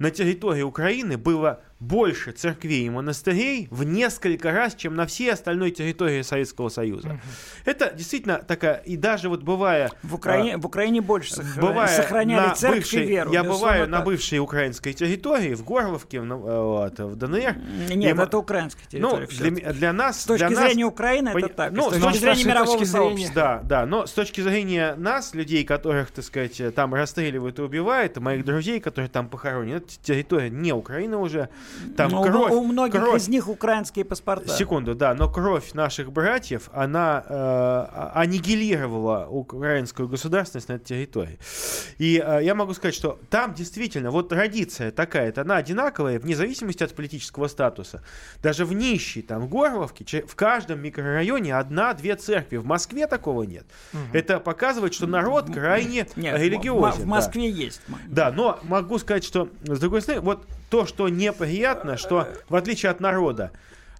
на 0.00 0.10
территории 0.10 0.62
Украины 0.62 1.16
было 1.18 1.60
больше 1.78 2.32
церквей 2.32 2.86
и 2.86 2.90
монастырей 2.90 3.68
в 3.70 3.84
несколько 3.84 4.50
раз, 4.52 4.74
чем 4.74 4.96
на 4.96 5.06
всей 5.06 5.32
остальной 5.32 5.70
территории 5.70 6.20
Советского 6.22 6.68
Союза. 6.68 7.18
Это 7.64 7.90
действительно 7.94 8.38
такая, 8.38 8.76
и 8.76 8.96
даже 8.96 9.28
вот 9.30 9.42
бывая... 9.42 9.90
В 10.02 10.14
Украине, 10.14 10.58
в 10.58 10.66
Украине 10.66 11.00
больше 11.00 11.34
сохра- 11.34 11.60
Бывая 11.60 11.88
сохраняли 11.88 12.48
на 12.48 12.54
церковь 12.54 12.80
бывшей- 12.80 13.04
и 13.04 13.06
веру. 13.06 13.32
Я 13.32 13.42
безусловно, 13.42 13.66
бываю 13.72 13.88
на 13.90 13.96
так. 13.98 14.06
бывшей 14.06 14.38
украинской 14.40 14.92
территории, 14.92 15.54
в 15.54 15.64
Горловке, 15.64 16.20
в, 16.20 16.26
вот, 16.26 16.98
в 16.98 17.16
ДНР. 17.16 17.56
Нет, 17.94 18.18
И 18.18 18.20
это 18.22 18.36
украинская 18.38 18.84
Ну, 18.92 19.10
территория. 19.16 19.26
для, 19.26 19.36
всё-таки. 19.36 19.66
м- 19.66 19.72
для 19.74 19.92
нас... 19.94 20.20
С 20.20 20.24
точки 20.26 20.46
для 20.48 20.56
нас- 20.56 20.66
зрения 20.66 20.84
Украины 20.84 21.32
пони- 21.32 21.44
это 21.46 21.54
так. 21.54 21.72
ну, 21.72 21.90
с 21.90 21.96
с 21.96 22.00
точки 22.02 22.18
зрения 22.18 22.44
мирового 22.44 22.78
точки 22.78 22.90
сообщества. 22.90 23.34
Да, 23.34 23.60
да, 23.64 23.86
но 23.86 24.06
с 24.06 24.12
точки 24.12 24.40
зрения 24.42 24.94
нас, 24.96 25.34
людей, 25.34 25.64
которых, 25.64 26.10
так 26.10 26.24
сказать, 26.26 26.60
там 26.74 26.94
расстреливают 26.94 27.58
и 27.58 27.62
убивают, 27.62 28.18
моих 28.18 28.44
друзей, 28.44 28.80
которые 28.80 29.08
там 29.08 29.28
похоронены, 29.30 29.80
территория 30.02 30.50
не 30.50 30.72
Украина 30.72 31.18
уже, 31.18 31.48
там 31.96 32.10
Но 32.12 32.20
у- 32.20 32.24
кровь, 32.24 32.52
у 32.52 32.64
многих 32.64 33.00
кровь. 33.00 33.20
из 33.22 33.28
них 33.28 33.48
украинские 33.48 34.04
паспорта. 34.04 34.48
Секунду, 34.48 34.94
да, 34.94 35.14
но 35.14 35.30
кровь 35.30 35.72
наших 35.74 36.12
братьев, 36.12 36.68
она 36.72 37.24
э, 37.28 38.10
аннигилировала 38.14 39.26
украинскую 39.28 40.08
государственность 40.08 40.68
на 40.68 40.74
этой 40.74 40.84
территории. 40.84 41.38
И 41.98 42.22
э, 42.24 42.40
я 42.44 42.54
могу 42.54 42.74
сказать, 42.74 42.94
что 42.94 43.18
там 43.30 43.54
действительно 43.54 44.10
вот 44.10 44.28
традиция 44.28 44.90
такая, 44.90 45.32
она 45.36 45.56
одинаковая 45.56 46.18
вне 46.18 46.36
зависимости 46.36 46.82
от 46.82 46.94
политического 46.94 47.48
статуса. 47.48 48.02
Даже 48.42 48.64
в 48.64 48.72
нищей, 48.72 49.22
там, 49.22 49.42
в 49.42 49.48
Горловке, 49.48 50.24
в 50.26 50.34
каждом 50.34 50.80
микрорайоне 50.80 51.54
одна-две 51.56 52.16
церкви. 52.16 52.56
В 52.58 52.66
Москве 52.66 53.06
такого 53.06 53.42
нет. 53.42 53.64
Это 54.12 54.40
показывает, 54.40 54.94
что 54.94 55.06
народ 55.06 55.52
крайне 55.52 56.06
Нет, 56.16 56.38
религиозен. 56.38 56.90
в, 56.92 56.96
в 56.96 57.00
да. 57.00 57.06
Москве 57.06 57.50
есть. 57.50 57.80
Да, 58.06 58.30
но 58.32 58.58
могу 58.62 58.98
сказать, 58.98 59.24
что 59.24 59.48
с 59.80 59.82
другой 59.82 60.02
стороны, 60.02 60.20
вот 60.20 60.46
то, 60.68 60.84
что 60.84 61.08
неприятно, 61.08 61.96
что 61.96 62.28
в 62.50 62.54
отличие 62.54 62.90
от 62.90 63.00
народа, 63.00 63.50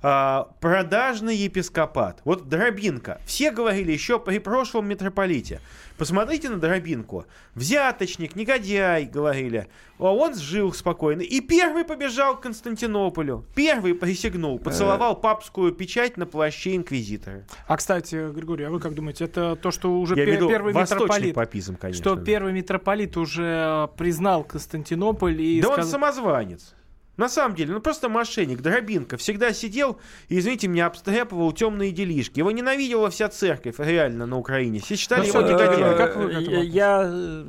а, 0.02 0.48
продажный 0.60 1.36
епископат. 1.36 2.20
Вот 2.24 2.48
Дробинка. 2.48 3.20
Все 3.26 3.50
говорили 3.50 3.92
еще 3.92 4.18
при 4.18 4.38
прошлом 4.38 4.88
митрополите. 4.88 5.60
Посмотрите 5.98 6.48
на 6.48 6.56
Дробинку. 6.56 7.26
Взяточник, 7.54 8.34
негодяй, 8.34 9.04
говорили. 9.04 9.68
А 9.98 10.14
он 10.14 10.34
жил 10.34 10.72
спокойно. 10.72 11.20
И 11.20 11.40
первый 11.40 11.84
побежал 11.84 12.38
к 12.38 12.40
Константинополю. 12.40 13.44
Первый 13.54 13.94
присягнул. 13.94 14.58
Поцеловал 14.58 15.14
папскую 15.20 15.72
печать 15.72 16.16
на 16.16 16.24
плаще 16.24 16.76
инквизитора. 16.76 17.44
А, 17.66 17.76
кстати, 17.76 18.32
Григорий, 18.32 18.64
а 18.64 18.70
вы 18.70 18.80
как 18.80 18.94
думаете, 18.94 19.24
это 19.24 19.56
то, 19.56 19.70
что 19.70 20.00
уже 20.00 20.16
Я 20.16 20.24
пе- 20.24 20.32
веду 20.32 20.48
первый 20.48 20.72
митрополит, 20.72 21.34
папизм, 21.34 21.76
конечно. 21.76 22.02
что 22.02 22.16
первый 22.16 22.54
митрополит 22.54 23.18
уже 23.18 23.88
э, 23.92 23.96
признал 23.98 24.44
Константинополь 24.44 25.40
и 25.42 25.60
Да 25.60 25.68
он 25.68 25.74
сказал... 25.74 25.90
самозванец. 25.90 26.74
На 27.16 27.28
самом 27.28 27.54
деле, 27.54 27.74
ну 27.74 27.80
просто 27.80 28.08
мошенник, 28.08 28.60
дробинка. 28.62 29.16
Всегда 29.18 29.52
сидел 29.52 29.98
и, 30.28 30.38
извините 30.38 30.68
меня, 30.68 30.86
обстряпывал 30.86 31.52
темные 31.52 31.90
делишки. 31.92 32.38
Его 32.38 32.50
ненавидела 32.50 33.10
вся 33.10 33.28
церковь, 33.28 33.74
реально, 33.78 34.24
на 34.26 34.38
Украине. 34.38 34.80
Все 34.80 34.96
считали 34.96 35.20
Ну, 35.20 35.26
его 35.26 35.40
негодяем. 35.42 36.30
Э, 36.30 36.64
Я, 36.64 37.02
э, 37.04 37.44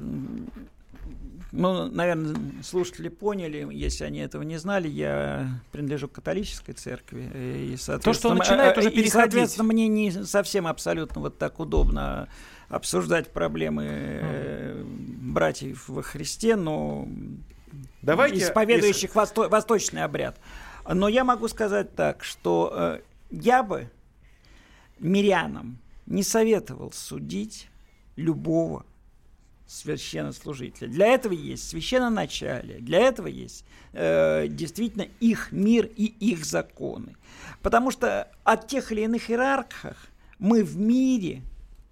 ну, 1.53 1.85
наверное, 1.87 2.35
слушатели 2.63 3.07
поняли, 3.09 3.67
если 3.71 4.03
они 4.05 4.19
этого 4.19 4.43
не 4.43 4.57
знали, 4.57 4.87
я 4.89 5.47
принадлежу 5.71 6.07
к 6.09 6.13
католической 6.13 6.73
церкви. 6.73 7.29
э, 7.33 7.67
И, 7.73 7.77
соответственно, 7.77 8.35
начинает 8.35 8.77
уже 8.77 8.87
э, 8.87 8.91
и, 8.91 8.95
переходить. 8.95 9.13
соответственно, 9.13 9.67
мне 9.67 9.87
не 9.87 10.11
совсем 10.11 10.67
абсолютно 10.67 11.21
вот 11.21 11.37
так 11.37 11.59
удобно 11.59 12.27
обсуждать 12.69 13.29
проблемы 13.31 13.85
э, 13.87 14.83
братьев 14.85 15.87
во 15.89 16.01
Христе, 16.03 16.55
но 16.55 17.07
Давайте, 18.01 18.39
исповедующих 18.39 19.15
восто- 19.15 19.49
восточный 19.49 20.03
обряд. 20.03 20.39
Но 20.87 21.07
я 21.07 21.23
могу 21.23 21.47
сказать 21.47 21.95
так, 21.95 22.23
что 22.23 22.71
э, 22.73 23.01
я 23.29 23.63
бы 23.63 23.89
мирянам 24.99 25.77
не 26.05 26.23
советовал 26.23 26.91
судить 26.91 27.67
любого 28.15 28.85
священнослужителя. 29.67 30.89
Для 30.89 31.07
этого 31.07 31.33
есть 31.33 31.69
священноначалие, 31.69 32.79
для 32.79 32.99
этого 32.99 33.27
есть 33.27 33.63
э, 33.93 34.47
действительно 34.49 35.07
их 35.19 35.51
мир 35.51 35.85
и 35.85 36.05
их 36.05 36.43
законы. 36.45 37.15
Потому 37.61 37.91
что 37.91 38.27
от 38.43 38.67
тех 38.67 38.91
или 38.91 39.01
иных 39.01 39.29
иерархах 39.29 39.95
мы 40.39 40.63
в 40.63 40.77
мире 40.77 41.43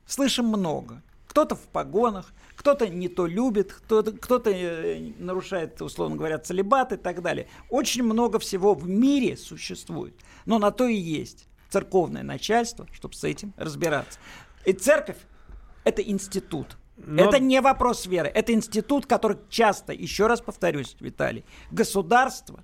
слышим 0.06 0.48
много. 0.48 1.02
Кто-то 1.28 1.56
в 1.56 1.62
погонах, 1.68 2.34
кто-то 2.60 2.90
не 2.90 3.08
то 3.08 3.26
любит, 3.26 3.72
кто-то, 3.72 4.12
кто-то 4.12 4.50
э, 4.52 5.14
нарушает, 5.18 5.82
условно 5.82 6.18
говоря, 6.18 6.38
целебат 6.40 6.92
и 6.92 6.98
так 6.98 7.22
далее. 7.22 7.48
Очень 7.70 8.04
много 8.04 8.38
всего 8.38 8.74
в 8.74 8.86
мире 8.86 9.38
существует. 9.38 10.14
Но 10.46 10.60
на 10.60 10.72
то 10.72 10.86
и 10.86 10.94
есть 10.94 11.48
церковное 11.70 12.22
начальство, 12.22 12.86
чтобы 12.92 13.14
с 13.14 13.24
этим 13.24 13.54
разбираться. 13.56 14.20
И 14.66 14.74
церковь– 14.74 15.16
это 15.86 16.02
институт. 16.02 16.76
Но- 16.98 17.30
Это 17.30 17.40
не 17.40 17.62
вопрос 17.62 18.06
веры, 18.06 18.28
это 18.28 18.52
институт, 18.52 19.06
который 19.06 19.38
часто, 19.50 19.94
еще 19.94 20.28
раз 20.28 20.42
повторюсь, 20.42 20.98
Виталий, 21.00 21.46
государство 21.72 22.62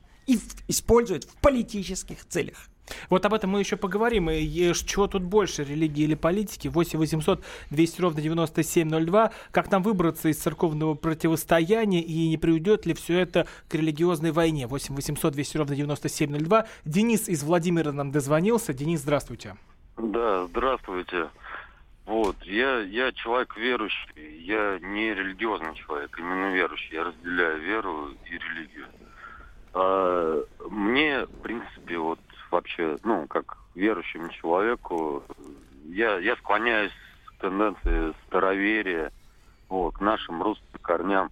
использует 0.67 1.23
в 1.23 1.37
политических 1.37 2.25
целях. 2.27 2.67
Вот 3.09 3.25
об 3.25 3.33
этом 3.33 3.51
мы 3.51 3.59
еще 3.59 3.77
поговорим. 3.77 4.29
И 4.29 4.73
чего 4.73 5.07
тут 5.07 5.23
больше, 5.23 5.63
религии 5.63 6.03
или 6.03 6.15
политики? 6.15 6.67
8 6.67 6.99
800 6.99 7.43
200 7.69 8.01
ровно 8.01 8.21
9702. 8.21 9.31
Как 9.51 9.71
нам 9.71 9.83
выбраться 9.83 10.29
из 10.29 10.37
церковного 10.37 10.93
противостояния 10.93 12.01
и 12.01 12.29
не 12.29 12.37
приведет 12.37 12.85
ли 12.85 12.93
все 12.93 13.19
это 13.19 13.47
к 13.69 13.75
религиозной 13.75 14.31
войне? 14.31 14.67
8 14.67 14.95
800 14.95 15.33
200 15.33 15.57
ровно 15.57 15.75
9702. 15.75 16.65
Денис 16.85 17.27
из 17.27 17.43
Владимира 17.43 17.91
нам 17.91 18.11
дозвонился. 18.11 18.73
Денис, 18.73 19.01
здравствуйте. 19.01 19.55
Да, 19.97 20.45
здравствуйте. 20.47 21.29
Вот, 22.05 22.35
я, 22.43 22.81
я 22.81 23.11
человек 23.13 23.57
верующий, 23.57 24.43
я 24.43 24.77
не 24.79 25.13
религиозный 25.13 25.73
человек, 25.73 26.15
именно 26.19 26.53
верующий. 26.53 26.95
Я 26.95 27.05
разделяю 27.05 27.61
веру 27.61 28.09
и 28.29 28.37
религию. 28.37 28.85
А, 29.73 30.43
мне, 30.69 31.25
вот 31.25 31.49
вообще, 32.65 32.97
ну, 33.03 33.27
как 33.27 33.57
верующему 33.75 34.29
человеку, 34.29 35.23
я, 35.85 36.17
я 36.17 36.35
склоняюсь 36.37 36.91
к 37.25 37.41
тенденции 37.41 38.13
староверия, 38.27 39.11
вот, 39.69 39.95
к 39.95 40.01
нашим 40.01 40.41
русским 40.41 40.79
корням. 40.81 41.29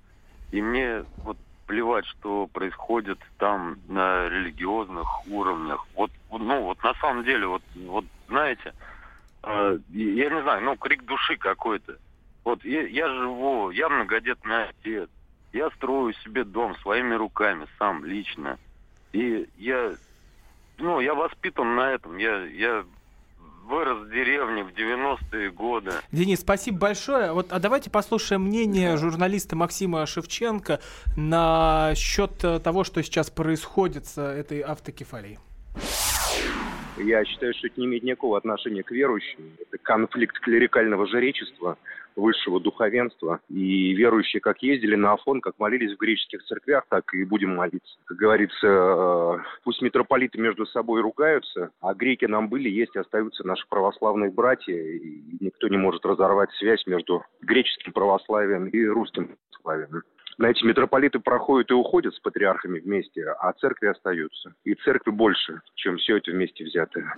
И 0.51 0.61
мне 0.61 1.03
вот 1.17 1.37
плевать, 1.65 2.05
что 2.05 2.47
происходит 2.47 3.17
там 3.39 3.77
на 3.87 4.29
религиозных 4.29 5.27
уровнях. 5.27 5.85
Вот, 5.95 6.11
ну, 6.29 6.63
вот 6.65 6.83
на 6.83 6.93
самом 6.95 7.23
деле, 7.23 7.47
вот, 7.47 7.63
вот 7.87 8.05
знаете, 8.27 8.73
э, 9.41 9.79
я 9.89 10.29
не 10.29 10.41
знаю, 10.43 10.63
ну, 10.63 10.75
крик 10.77 11.03
души 11.03 11.35
какой-то. 11.37 11.97
Вот 12.43 12.63
я, 12.63 12.83
я 12.83 13.07
живу, 13.07 13.71
я 13.71 13.89
многодетный 13.89 14.65
отец, 14.65 15.09
я 15.51 15.71
строю 15.71 16.13
себе 16.13 16.43
дом 16.43 16.75
своими 16.77 17.15
руками, 17.15 17.65
сам, 17.79 18.05
лично. 18.05 18.59
И 19.13 19.47
я, 19.57 19.95
ну, 20.77 20.99
я 20.99 21.13
воспитан 21.13 21.75
на 21.75 21.91
этом, 21.91 22.17
я, 22.17 22.43
я 22.45 22.85
вырос 23.63 24.07
в 24.07 24.11
деревне 24.11 24.63
в 24.63 24.69
90-е 24.69 25.51
годы. 25.51 25.91
Денис, 26.11 26.41
спасибо 26.41 26.77
большое. 26.79 27.31
Вот, 27.31 27.51
а 27.51 27.59
давайте 27.59 27.89
послушаем 27.89 28.43
мнение 28.43 28.97
журналиста 28.97 29.55
Максима 29.55 30.05
Шевченко 30.05 30.79
на 31.15 31.93
счет 31.95 32.43
э, 32.43 32.59
того, 32.59 32.83
что 32.83 33.01
сейчас 33.03 33.29
происходит 33.29 34.05
с 34.05 34.17
э, 34.17 34.39
этой 34.39 34.59
автокефалией. 34.61 35.39
Я 36.97 37.25
считаю, 37.25 37.53
что 37.55 37.67
это 37.67 37.79
не 37.79 37.87
имеет 37.87 38.03
никакого 38.03 38.37
отношения 38.37 38.83
к 38.83 38.91
верующим. 38.91 39.39
Это 39.59 39.77
конфликт 39.81 40.39
клерикального 40.39 41.07
жречества 41.07 41.77
высшего 42.15 42.59
духовенства. 42.59 43.39
И 43.49 43.93
верующие 43.93 44.39
как 44.41 44.61
ездили 44.61 44.95
на 44.95 45.13
Афон, 45.13 45.41
как 45.41 45.59
молились 45.59 45.95
в 45.95 45.99
греческих 45.99 46.43
церквях, 46.43 46.85
так 46.89 47.13
и 47.13 47.23
будем 47.25 47.55
молиться. 47.55 47.97
Как 48.05 48.17
говорится, 48.17 48.67
э, 48.67 49.37
пусть 49.63 49.81
митрополиты 49.81 50.39
между 50.39 50.65
собой 50.67 51.01
ругаются, 51.01 51.71
а 51.81 51.93
греки 51.93 52.25
нам 52.25 52.49
были, 52.49 52.69
есть 52.69 52.95
и 52.95 52.99
остаются 52.99 53.45
наши 53.45 53.67
православные 53.67 54.31
братья, 54.31 54.73
и 54.73 55.23
никто 55.39 55.67
не 55.67 55.77
может 55.77 56.05
разорвать 56.05 56.51
связь 56.53 56.85
между 56.87 57.23
греческим 57.41 57.93
православием 57.93 58.67
и 58.67 58.85
русским 58.85 59.35
православием. 59.63 60.03
Знаете, 60.37 60.65
митрополиты 60.65 61.19
проходят 61.19 61.69
и 61.69 61.75
уходят 61.75 62.15
с 62.15 62.19
патриархами 62.19 62.79
вместе, 62.79 63.23
а 63.39 63.53
церкви 63.53 63.87
остаются. 63.87 64.53
И 64.63 64.73
церкви 64.75 65.11
больше, 65.11 65.61
чем 65.75 65.97
все 65.97 66.17
это 66.17 66.31
вместе 66.31 66.63
взятое. 66.63 67.15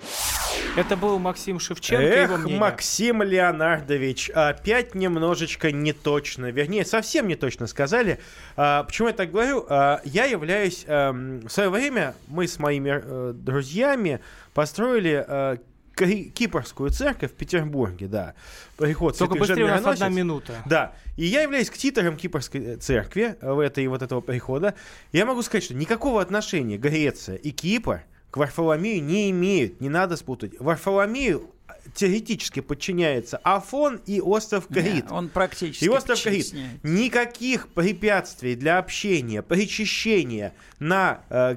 Это 0.75 0.97
был 0.97 1.19
Максим 1.19 1.59
Шевченко. 1.59 2.03
Эх, 2.03 2.29
его 2.29 2.37
мнение. 2.37 2.59
Максим 2.59 3.23
Леонардович, 3.23 4.29
опять 4.31 4.93
немножечко 4.93 5.71
не 5.71 5.93
точно, 5.93 6.51
вернее, 6.51 6.85
совсем 6.85 7.27
не 7.27 7.35
точно 7.35 7.67
сказали. 7.67 8.19
А, 8.57 8.83
почему 8.83 9.07
я 9.07 9.13
так 9.13 9.31
говорю? 9.31 9.65
А, 9.69 10.01
я 10.03 10.25
являюсь... 10.25 10.83
эм, 10.87 11.41
в 11.47 11.49
свое 11.49 11.69
время 11.69 12.13
мы 12.27 12.47
с 12.47 12.59
моими 12.59 13.01
э, 13.01 13.33
друзьями 13.33 14.19
построили 14.53 15.23
э, 15.25 15.57
Ки- 15.95 16.29
Кипрскую 16.29 16.89
церковь 16.89 17.31
в 17.31 17.35
Петербурге, 17.35 18.07
да. 18.07 18.33
Приход 18.75 19.17
Только 19.17 19.35
быстрее, 19.35 19.63
у 19.63 19.67
нас 19.67 19.85
одна 19.85 20.09
минута. 20.09 20.61
Да. 20.65 20.93
И 21.15 21.25
я 21.25 21.41
являюсь 21.41 21.69
ктитором 21.69 22.17
Кипрской 22.17 22.61
э, 22.61 22.77
церкви 22.77 23.37
в 23.41 23.59
этой 23.59 23.87
вот 23.87 24.01
этого 24.01 24.19
прихода. 24.19 24.75
Я 25.13 25.25
могу 25.25 25.41
сказать, 25.41 25.63
что 25.63 25.73
никакого 25.73 26.21
отношения 26.21 26.77
Греция 26.77 27.37
и 27.37 27.51
Кипр 27.51 28.01
к 28.35 28.37
Варфоломею 28.37 29.01
не 29.01 29.31
имеют. 29.31 29.79
Не 29.79 29.87
надо 29.87 30.17
спутать. 30.17 30.59
Варфоломею 30.59 31.51
теоретически 31.93 32.59
подчиняется 32.59 33.37
Афон 33.45 34.01
и 34.05 34.19
остров 34.19 34.67
Крит. 34.67 35.09
Не, 35.09 35.15
он 35.15 35.29
практически 35.29 35.85
И 35.85 35.87
остров 35.87 36.21
Крит. 36.21 36.53
Никаких 36.83 37.69
препятствий 37.69 38.55
для 38.55 38.77
общения, 38.77 39.41
причащения 39.41 40.53
на 40.79 41.21
э, 41.29 41.55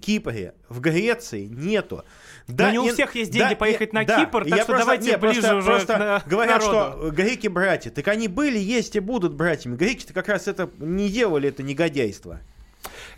Кипре 0.00 0.54
в 0.68 0.78
Греции 0.80 1.46
нету. 1.46 2.04
Но 2.46 2.70
не 2.70 2.78
у 2.78 2.92
всех 2.92 3.16
есть 3.16 3.32
деньги 3.32 3.56
поехать 3.56 3.92
на 3.92 4.04
Кипр, 4.04 4.48
так 4.48 4.62
что 4.62 4.78
давайте 4.78 5.16
ближе 5.16 5.40
просто, 5.40 5.56
уже 5.56 5.66
просто 5.66 6.22
к 6.24 6.28
говорят, 6.28 6.62
народу. 6.62 6.98
что 7.00 7.10
греки 7.10 7.48
братья. 7.48 7.90
Так 7.90 8.06
они 8.06 8.28
были, 8.28 8.58
есть 8.58 8.94
и 8.94 9.00
будут 9.00 9.34
братьями. 9.34 9.74
Греки-то 9.74 10.12
как 10.12 10.28
раз 10.28 10.46
это 10.46 10.70
не 10.78 11.08
делали, 11.08 11.48
это 11.48 11.64
негодяйство. 11.64 12.38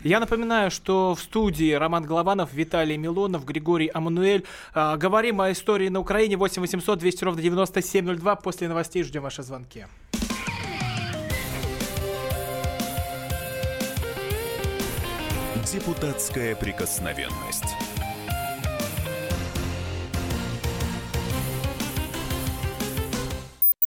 Я 0.03 0.19
напоминаю, 0.19 0.69
что 0.69 1.15
в 1.15 1.21
студии 1.21 1.71
Роман 1.71 2.03
Голованов, 2.03 2.53
Виталий 2.53 2.97
Милонов, 2.97 3.45
Григорий 3.45 3.87
Амануэль. 3.87 4.43
А, 4.73 4.97
говорим 4.97 5.39
о 5.39 5.51
истории 5.51 5.87
на 5.87 6.01
Украине 6.01 6.35
8 6.35 6.61
800 6.61 6.99
200 6.99 7.23
ровно 7.23 7.41
9702. 7.41 8.35
После 8.35 8.67
новостей 8.67 9.03
ждем 9.03 9.23
ваши 9.23 9.43
звонки. 9.43 9.85
Депутатская 15.71 16.55
прикосновенность. 16.55 17.92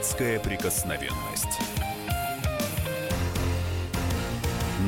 Депутатская 0.00 0.40
прикосновенность. 0.40 1.60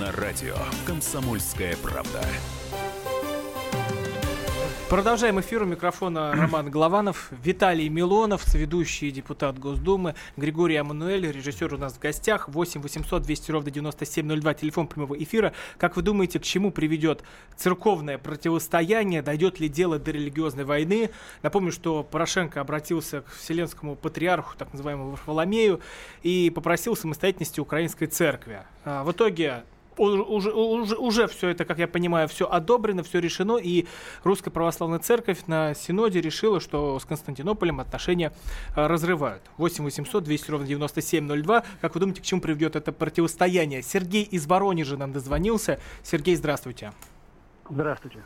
На 0.00 0.10
радио 0.10 0.56
«Комсомольская 0.86 1.76
правда». 1.76 2.24
Продолжаем 4.92 5.40
эфир. 5.40 5.62
У 5.62 5.64
микрофона 5.64 6.32
Роман 6.32 6.68
Голованов, 6.70 7.30
Виталий 7.42 7.88
Милонов, 7.88 8.52
ведущий 8.52 9.10
депутат 9.10 9.58
Госдумы, 9.58 10.14
Григорий 10.36 10.76
Амануэль, 10.76 11.32
режиссер 11.32 11.72
у 11.72 11.78
нас 11.78 11.94
в 11.94 11.98
гостях. 11.98 12.50
8 12.50 12.82
800 12.82 13.22
200 13.22 13.50
ровно 13.52 13.70
9702, 13.70 14.52
телефон 14.52 14.86
прямого 14.86 15.14
эфира. 15.14 15.54
Как 15.78 15.96
вы 15.96 16.02
думаете, 16.02 16.40
к 16.40 16.42
чему 16.42 16.70
приведет 16.70 17.24
церковное 17.56 18.18
противостояние? 18.18 19.22
Дойдет 19.22 19.60
ли 19.60 19.70
дело 19.70 19.98
до 19.98 20.10
религиозной 20.10 20.64
войны? 20.64 21.08
Напомню, 21.42 21.72
что 21.72 22.02
Порошенко 22.02 22.60
обратился 22.60 23.22
к 23.22 23.30
Вселенскому 23.30 23.96
патриарху, 23.96 24.58
так 24.58 24.74
называемому 24.74 25.12
Варфоломею, 25.12 25.80
и 26.22 26.52
попросил 26.54 26.96
самостоятельности 26.96 27.60
украинской 27.60 28.08
церкви. 28.08 28.60
А, 28.84 29.04
В 29.04 29.12
итоге 29.12 29.64
уже, 30.02 30.52
уже, 30.52 30.96
уже 30.96 31.26
все 31.28 31.48
это, 31.48 31.64
как 31.64 31.78
я 31.78 31.86
понимаю, 31.88 32.28
все 32.28 32.48
одобрено, 32.48 33.02
все 33.02 33.20
решено, 33.20 33.56
и 33.56 33.86
Русская 34.24 34.50
Православная 34.50 34.98
Церковь 34.98 35.46
на 35.46 35.74
Синоде 35.74 36.20
решила, 36.20 36.60
что 36.60 36.98
с 36.98 37.04
Константинополем 37.04 37.80
отношения 37.80 38.32
э, 38.76 38.86
разрывают. 38.86 39.42
8 39.56 39.84
800 39.84 40.24
200 40.24 40.50
ровно 40.50 40.66
9702. 40.66 41.62
Как 41.80 41.94
вы 41.94 42.00
думаете, 42.00 42.20
к 42.22 42.24
чему 42.24 42.40
приведет 42.40 42.76
это 42.76 42.92
противостояние? 42.92 43.82
Сергей 43.82 44.24
из 44.24 44.46
Воронежа 44.46 44.96
нам 44.96 45.12
дозвонился. 45.12 45.78
Сергей, 46.02 46.36
здравствуйте. 46.36 46.92
Здравствуйте. 47.70 48.18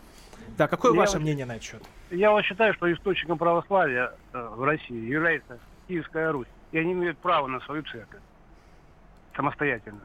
Да, 0.57 0.69
какое 0.69 0.93
Я 0.93 0.99
ваше 1.01 1.15
вот- 1.15 1.23
мнение 1.23 1.45
на 1.47 1.53
этот 1.53 1.65
счет? 1.65 1.83
Я 2.11 2.31
вот 2.31 2.45
считаю, 2.45 2.73
что 2.75 2.93
источником 2.93 3.37
православия 3.39 4.12
э, 4.33 4.49
в 4.57 4.62
России 4.65 5.09
является 5.11 5.59
Киевская 5.89 6.33
Русь. 6.33 6.47
И 6.73 6.79
они 6.79 6.93
имеют 6.93 7.19
право 7.19 7.47
на 7.47 7.61
свою 7.61 7.83
церковь. 7.83 8.21
Самостоятельно. 9.35 10.01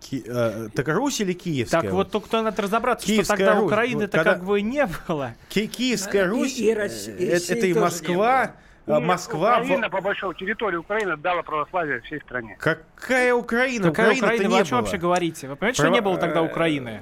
Ки- 0.00 0.22
э, 0.26 0.68
так 0.74 0.88
Русь 0.88 1.20
или 1.20 1.32
Киевская? 1.32 1.80
Так 1.82 1.90
вот, 1.92 2.10
только 2.10 2.42
надо 2.42 2.62
разобраться, 2.62 3.06
Киевская 3.06 3.36
что 3.36 3.44
тогда 3.46 3.60
Русь. 3.60 3.72
Украины-то 3.72 4.18
когда- 4.18 4.34
как 4.34 4.44
бы 4.44 4.60
не 4.60 4.86
было. 5.08 5.34
Ки- 5.48 5.66
Киевская 5.66 6.24
И- 6.24 6.28
Русь, 6.28 6.58
и 6.58 6.72
Росси- 6.74 7.10
э, 7.12 7.22
и 7.22 7.26
это, 7.26 7.52
это 7.54 7.66
и 7.66 7.74
Москва, 7.74 8.52
а 8.86 8.98
И 8.98 9.02
Москва... 9.02 9.60
в- 9.60 9.64
Украина, 9.64 9.88
по 9.88 10.00
большому 10.02 10.34
территории 10.34 10.76
Украины 10.76 11.16
дала 11.16 11.42
православие 11.42 12.00
всей 12.02 12.20
стране. 12.20 12.56
Какая 12.58 13.34
Украина? 13.34 13.88
Какая 13.90 14.12
Украины-то 14.12 14.26
Украина? 14.26 14.48
Вы 14.48 14.54
не 14.54 14.60
о 14.60 14.64
чем 14.64 14.76
было. 14.78 14.82
вообще 14.82 14.98
говорите? 14.98 15.48
Вы 15.48 15.56
понимаете, 15.56 15.74
что 15.76 15.82
Право- 15.84 15.94
не 15.94 16.00
было 16.02 16.18
тогда 16.18 16.40
э, 16.40 16.44
Украины? 16.44 17.00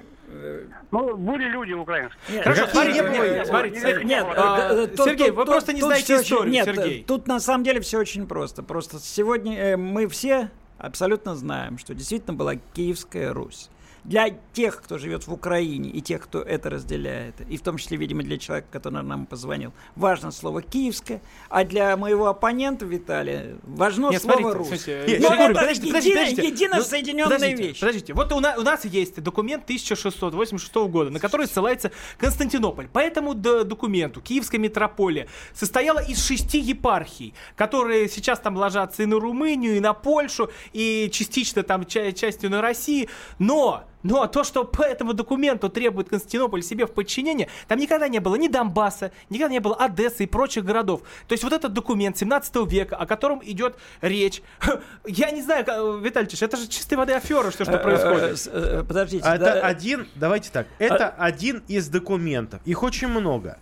Ну, 0.92 1.16
были 1.16 1.44
люди 1.48 1.72
украинские. 1.72 2.18
Нет, 2.30 2.44
Хорошо, 2.44 2.66
какие 2.66 2.74
смотрите, 2.74 3.00
не 3.02 3.08
было? 3.08 3.34
нет, 3.34 3.46
смотрите, 3.46 3.74
Нет, 3.76 3.82
смотрите. 3.82 4.04
Нет, 4.08 4.26
А, 4.36 4.72
э, 4.72 4.86
тут- 4.86 5.06
Сергей, 5.06 5.26
тут- 5.28 5.36
вы 5.36 5.44
тут- 5.44 5.52
просто 5.52 5.72
не 5.72 5.80
тут 5.80 5.86
знаете 5.88 6.04
всё 6.04 6.14
очень- 6.16 6.26
историю, 6.34 6.52
Нет, 6.52 6.64
Сергей. 6.66 7.00
э, 7.00 7.04
тут 7.04 7.26
на 7.28 7.40
самом 7.40 7.64
деле 7.64 7.80
все 7.80 7.98
очень 7.98 8.26
просто. 8.26 8.62
Просто 8.62 8.98
сегодня 8.98 9.58
э, 9.58 9.76
мы 9.76 10.06
все 10.08 10.50
абсолютно 10.82 11.34
знаем, 11.34 11.78
что 11.78 11.94
действительно 11.94 12.34
была 12.34 12.56
Киевская 12.56 13.32
Русь. 13.32 13.70
Для 14.04 14.30
тех, 14.52 14.82
кто 14.82 14.98
живет 14.98 15.28
в 15.28 15.32
Украине, 15.32 15.88
и 15.88 16.00
тех, 16.00 16.22
кто 16.22 16.40
это 16.42 16.70
разделяет, 16.70 17.36
и 17.48 17.56
в 17.56 17.62
том 17.62 17.76
числе, 17.78 17.96
видимо, 17.96 18.22
для 18.24 18.36
человека, 18.36 18.66
который 18.72 19.02
нам 19.04 19.26
позвонил, 19.26 19.72
важно 19.94 20.32
слово 20.32 20.60
«киевское», 20.60 21.22
а 21.48 21.62
для 21.64 21.96
моего 21.96 22.26
оппонента 22.26 22.84
Виталия 22.84 23.56
важно 23.62 24.10
Нет, 24.10 24.20
слово 24.22 24.38
смотрите, 24.40 24.58
«рус». 24.58 24.66
смотрите, 24.68 25.04
Нет, 25.06 25.20
Ну, 25.20 25.26
это 25.34 25.54
подождите, 25.54 25.86
подождите, 25.88 26.16
подождите. 26.18 26.48
едино 26.48 26.76
Ну, 26.78 26.82
соединенная 26.82 27.36
подождите, 27.36 27.62
вещь. 27.68 27.80
Подождите, 27.80 28.14
вот 28.14 28.32
у, 28.32 28.40
на- 28.40 28.56
у 28.58 28.62
нас 28.62 28.84
есть 28.84 29.22
документ 29.22 29.62
1686 29.64 30.74
года, 30.88 31.10
на 31.10 31.20
который 31.20 31.46
ссылается 31.46 31.92
Константинополь. 32.18 32.88
По 32.88 32.98
этому 32.98 33.34
документу 33.34 34.20
Киевская 34.20 34.60
митрополия 34.60 35.28
состояла 35.54 36.00
из 36.00 36.24
шести 36.24 36.58
епархий, 36.58 37.34
которые 37.54 38.08
сейчас 38.08 38.40
там 38.40 38.56
ложатся 38.56 39.04
и 39.04 39.06
на 39.06 39.20
Румынию, 39.20 39.76
и 39.76 39.80
на 39.80 39.94
Польшу, 39.94 40.50
и 40.72 41.08
частично 41.12 41.62
там 41.62 41.84
ча- 41.86 42.10
частью 42.10 42.50
на 42.50 42.60
России. 42.60 43.08
Но 43.38 43.84
но 44.02 44.26
то, 44.26 44.44
что 44.44 44.64
по 44.64 44.82
этому 44.82 45.12
документу 45.14 45.68
требует 45.68 46.08
Константинополь 46.08 46.62
себе 46.62 46.86
в 46.86 46.92
подчинение, 46.92 47.48
там 47.68 47.78
никогда 47.78 48.08
не 48.08 48.18
было 48.18 48.36
ни 48.36 48.48
Донбасса, 48.48 49.12
никогда 49.30 49.52
не 49.52 49.60
было 49.60 49.76
Одессы 49.76 50.24
и 50.24 50.26
прочих 50.26 50.64
городов. 50.64 51.02
То 51.28 51.32
есть 51.32 51.44
вот 51.44 51.52
этот 51.52 51.72
документ 51.72 52.16
17 52.18 52.56
века, 52.70 52.96
о 52.96 53.06
котором 53.06 53.40
идет 53.44 53.76
речь, 54.00 54.42
я 55.06 55.30
не 55.30 55.42
знаю, 55.42 55.64
Ильич, 55.64 56.42
это 56.42 56.56
же 56.56 56.66
чистой 56.68 56.94
воды 56.94 57.12
афера, 57.12 57.50
все, 57.50 57.64
что 57.64 57.72
Э, 57.74 57.76
э, 57.76 57.78
происходит. 57.82 58.48
э, 58.52 58.84
Подождите. 58.86 59.24
А 59.26 59.34
Это 59.36 59.44
да- 59.44 59.60
один, 59.66 60.06
давайте 60.14 60.50
так, 60.50 60.66
это 60.78 61.08
один 61.08 61.62
из 61.68 61.88
документов. 61.88 62.60
Их 62.64 62.82
очень 62.82 63.08
много. 63.08 63.58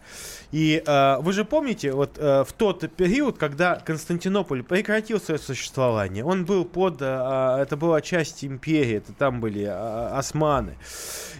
И 0.52 0.82
э, 0.84 1.16
вы 1.20 1.32
же 1.32 1.44
помните, 1.44 1.92
вот 1.92 2.18
э, 2.18 2.44
в 2.44 2.52
тот 2.52 2.90
период, 2.96 3.38
когда 3.38 3.76
Константинополь 3.76 4.64
прекратил 4.64 5.20
свое 5.20 5.38
существование, 5.38 6.24
он 6.24 6.44
был 6.44 6.64
под, 6.64 7.00
э, 7.02 7.04
а, 7.06 7.62
это 7.62 7.76
была 7.76 8.00
часть 8.00 8.44
империи, 8.44 8.96
это 8.96 9.12
там 9.12 9.40
были 9.40 9.62
э, 9.62 9.70
османы. 9.70 10.76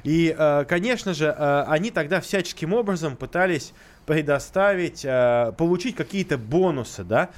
И, 0.05 0.35
э, 0.37 0.65
конечно 0.69 1.13
же, 1.13 1.27
э, 1.27 1.65
они 1.67 1.91
тогда 1.91 2.21
всяческим 2.21 2.73
образом 2.73 3.17
пытались 3.17 3.73
предоставить, 4.07 5.05
э, 5.05 5.53
получить 5.59 5.97
какие-то 5.97 6.39
бонусы, 6.39 7.03
да. 7.03 7.31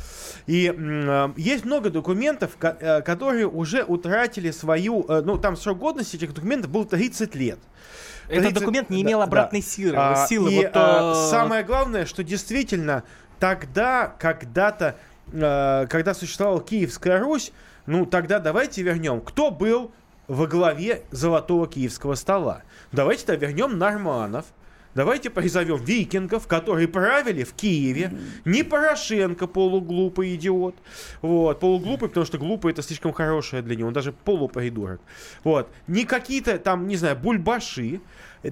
И 0.46 0.72
э, 0.76 1.28
есть 1.36 1.64
много 1.64 1.88
документов, 1.88 2.56
ко- 2.58 2.76
э, 2.78 3.00
которые 3.00 3.46
уже 3.46 3.82
утратили 3.82 4.50
свою, 4.50 5.06
э, 5.08 5.22
ну, 5.24 5.38
там 5.38 5.56
срок 5.56 5.78
годности 5.78 6.16
этих 6.16 6.34
документов 6.34 6.70
был 6.70 6.84
30 6.84 7.34
лет. 7.34 7.58
Этот 8.28 8.50
30 8.50 8.54
документ 8.54 8.90
не 8.90 9.02
да, 9.02 9.08
имел 9.08 9.18
да. 9.18 9.24
обратной 9.24 9.62
силы. 9.62 9.94
А, 9.96 10.26
силы 10.26 10.52
и 10.52 10.56
вот, 10.56 10.70
а, 10.74 11.12
э, 11.12 11.30
самое 11.30 11.64
главное, 11.64 12.06
что 12.06 12.22
действительно 12.22 13.04
тогда, 13.38 14.14
когда-то, 14.18 14.96
э, 15.32 15.86
когда 15.88 16.14
существовала 16.14 16.62
Киевская 16.62 17.18
Русь, 17.20 17.52
ну 17.86 18.06
тогда 18.06 18.38
давайте 18.38 18.82
вернем, 18.82 19.20
кто 19.20 19.50
был 19.50 19.92
во 20.28 20.46
главе 20.46 21.02
золотого 21.10 21.66
киевского 21.66 22.14
стола. 22.14 22.62
Давайте 22.92 23.26
тогда 23.26 23.46
вернем 23.46 23.78
норманов, 23.78 24.46
Давайте 24.94 25.30
призовем 25.30 25.76
викингов, 25.76 26.46
которые 26.46 26.86
правили 26.88 27.44
в 27.44 27.54
Киеве. 27.54 28.12
Не 28.44 28.62
Порошенко, 28.62 29.46
полуглупый 29.46 30.34
идиот. 30.34 30.74
Вот, 31.22 31.60
полуглупый, 31.60 32.08
потому 32.08 32.26
что 32.26 32.38
глупый 32.38 32.72
это 32.72 32.82
слишком 32.82 33.12
хорошее 33.12 33.62
для 33.62 33.76
него. 33.76 33.88
Он 33.88 33.94
даже 33.94 34.12
полупридурок. 34.12 35.00
Вот. 35.44 35.68
Не 35.86 36.04
какие-то 36.04 36.58
там, 36.58 36.86
не 36.86 36.96
знаю, 36.96 37.16
бульбаши. 37.16 38.00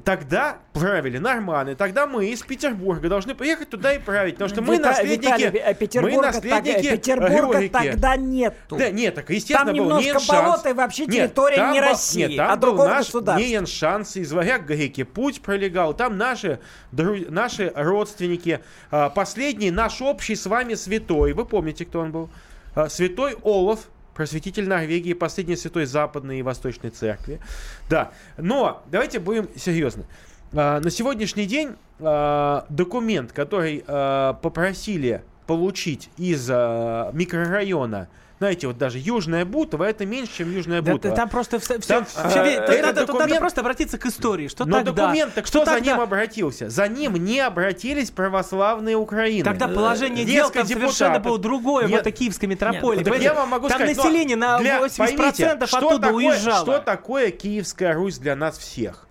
Тогда 0.04 0.58
правили 0.72 1.18
норманы. 1.18 1.74
Тогда 1.74 2.06
мы 2.06 2.26
из 2.26 2.42
Петербурга 2.42 3.08
должны 3.08 3.34
приехать 3.34 3.70
туда 3.70 3.92
и 3.92 3.98
править. 3.98 4.34
Потому 4.34 4.48
что 4.48 4.62
мы 4.62 4.76
Вита- 4.76 4.82
наследники... 4.82 5.26
Виталий, 5.26 5.58
а 5.58 5.74
Петербурга, 5.74 6.16
мы 6.16 6.22
так- 6.22 6.34
наследники 6.36 6.90
Петербурга 6.92 7.58
Рюрики. 7.58 7.72
тогда 7.72 8.16
нету. 8.16 8.76
Да, 8.76 8.90
нет, 8.90 9.14
так 9.16 9.30
естественно 9.30 9.64
Там 9.66 9.76
был 9.76 9.84
немножко 9.86 10.04
Нейншанс. 10.12 10.28
болото 10.28 10.68
и 10.70 10.72
вообще 10.74 11.06
Нет, 11.06 11.12
территория 11.14 11.56
там 11.56 11.72
не 11.72 11.80
России, 11.80 12.24
нет, 12.26 12.36
там 12.36 12.50
а 12.52 12.56
был 12.56 12.76
наш 12.76 13.06
государства. 13.06 13.42
Нейншанс, 13.44 14.16
из 14.16 14.32
варяг 14.32 14.70
реки 14.70 15.02
Путь 15.02 15.42
пролегал. 15.42 15.92
Там 15.92 16.16
наши, 16.16 16.60
дру- 16.92 17.28
наши 17.28 17.72
родственники. 17.74 18.60
А, 18.92 19.10
Последний 19.10 19.72
наш 19.72 20.00
общий 20.00 20.36
с 20.36 20.46
вами 20.46 20.74
святой. 20.74 21.32
Вы 21.32 21.44
помните, 21.46 21.84
кто 21.84 21.98
он 22.00 22.12
был? 22.12 22.30
А, 22.76 22.88
Святой 22.88 23.36
Олаф, 23.42 23.88
просветитель 24.14 24.68
Норвегии, 24.68 25.12
последний 25.12 25.56
святой 25.56 25.86
Западной 25.86 26.40
и 26.40 26.42
Восточной 26.42 26.90
Церкви. 26.90 27.40
Да, 27.88 28.12
но 28.36 28.82
давайте 28.90 29.18
будем 29.18 29.48
серьезны. 29.56 30.04
А, 30.52 30.80
На 30.80 30.90
сегодняшний 30.90 31.46
день 31.46 31.76
а, 32.00 32.66
документ, 32.68 33.32
который 33.32 33.84
а, 33.86 34.34
попросили 34.34 35.22
получить 35.46 36.10
из 36.16 36.48
микрорайона, 36.48 38.08
знаете, 38.40 38.68
вот 38.68 38.78
даже 38.78 38.98
Южная 38.98 39.44
Бутова, 39.44 39.84
это 39.84 40.06
меньше, 40.06 40.38
чем 40.38 40.50
Южная 40.50 40.80
Да, 40.80 40.92
Бутова. 40.92 41.14
там 41.14 41.28
просто 41.28 41.58
все, 41.58 41.78
Там, 41.78 42.06
все, 42.06 42.20
а, 42.22 42.28
этот 42.46 42.68
надо, 42.80 43.00
тут 43.02 43.08
надо 43.08 43.18
документ- 43.24 43.40
просто 43.40 43.60
обратиться 43.60 43.98
к 43.98 44.06
истории. 44.06 44.48
Что 44.48 44.64
Но 44.64 44.78
тогда? 44.78 44.92
документ-то 45.08 45.44
что 45.44 45.60
кто 45.60 45.70
за 45.70 45.76
тогда? 45.76 45.92
ним 45.92 46.00
обратился? 46.00 46.70
За 46.70 46.88
ним 46.88 47.16
не 47.22 47.38
обратились 47.40 48.10
православные 48.10 48.96
Украины. 48.96 49.44
Тогда 49.44 49.68
положение 49.68 50.24
дел 50.24 50.50
совершенно 50.50 51.20
было 51.20 51.38
другое 51.38 51.86
в 51.86 51.90
Нет. 51.90 52.00
этой 52.00 52.12
киевской 52.12 52.46
метрополии. 52.46 53.04
Нет, 53.04 53.20
я 53.20 53.34
вам 53.34 53.50
могу 53.50 53.68
там 53.68 53.76
сказать, 53.76 53.94
население 53.98 54.38
на 54.38 54.58
для- 54.58 54.80
80% 54.80 55.16
поймите, 55.18 55.66
что 55.66 55.76
оттуда 55.76 55.98
такое, 56.06 56.14
уезжало. 56.14 56.62
Что 56.64 56.78
такое 56.78 57.30
Киевская 57.32 57.92
Русь 57.92 58.16
для 58.16 58.36
нас 58.36 58.56
всех? 58.56 59.06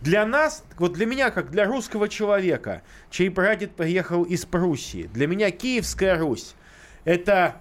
Для 0.00 0.24
нас, 0.24 0.64
вот 0.78 0.94
для 0.94 1.04
меня, 1.04 1.28
как 1.28 1.50
для 1.50 1.66
русского 1.66 2.08
человека, 2.08 2.80
чей 3.10 3.28
прадед 3.30 3.72
приехал 3.76 4.22
из 4.22 4.46
Пруссии, 4.46 5.10
для 5.12 5.26
меня 5.26 5.50
Киевская 5.50 6.18
Русь– 6.18 6.54
это 7.04 7.56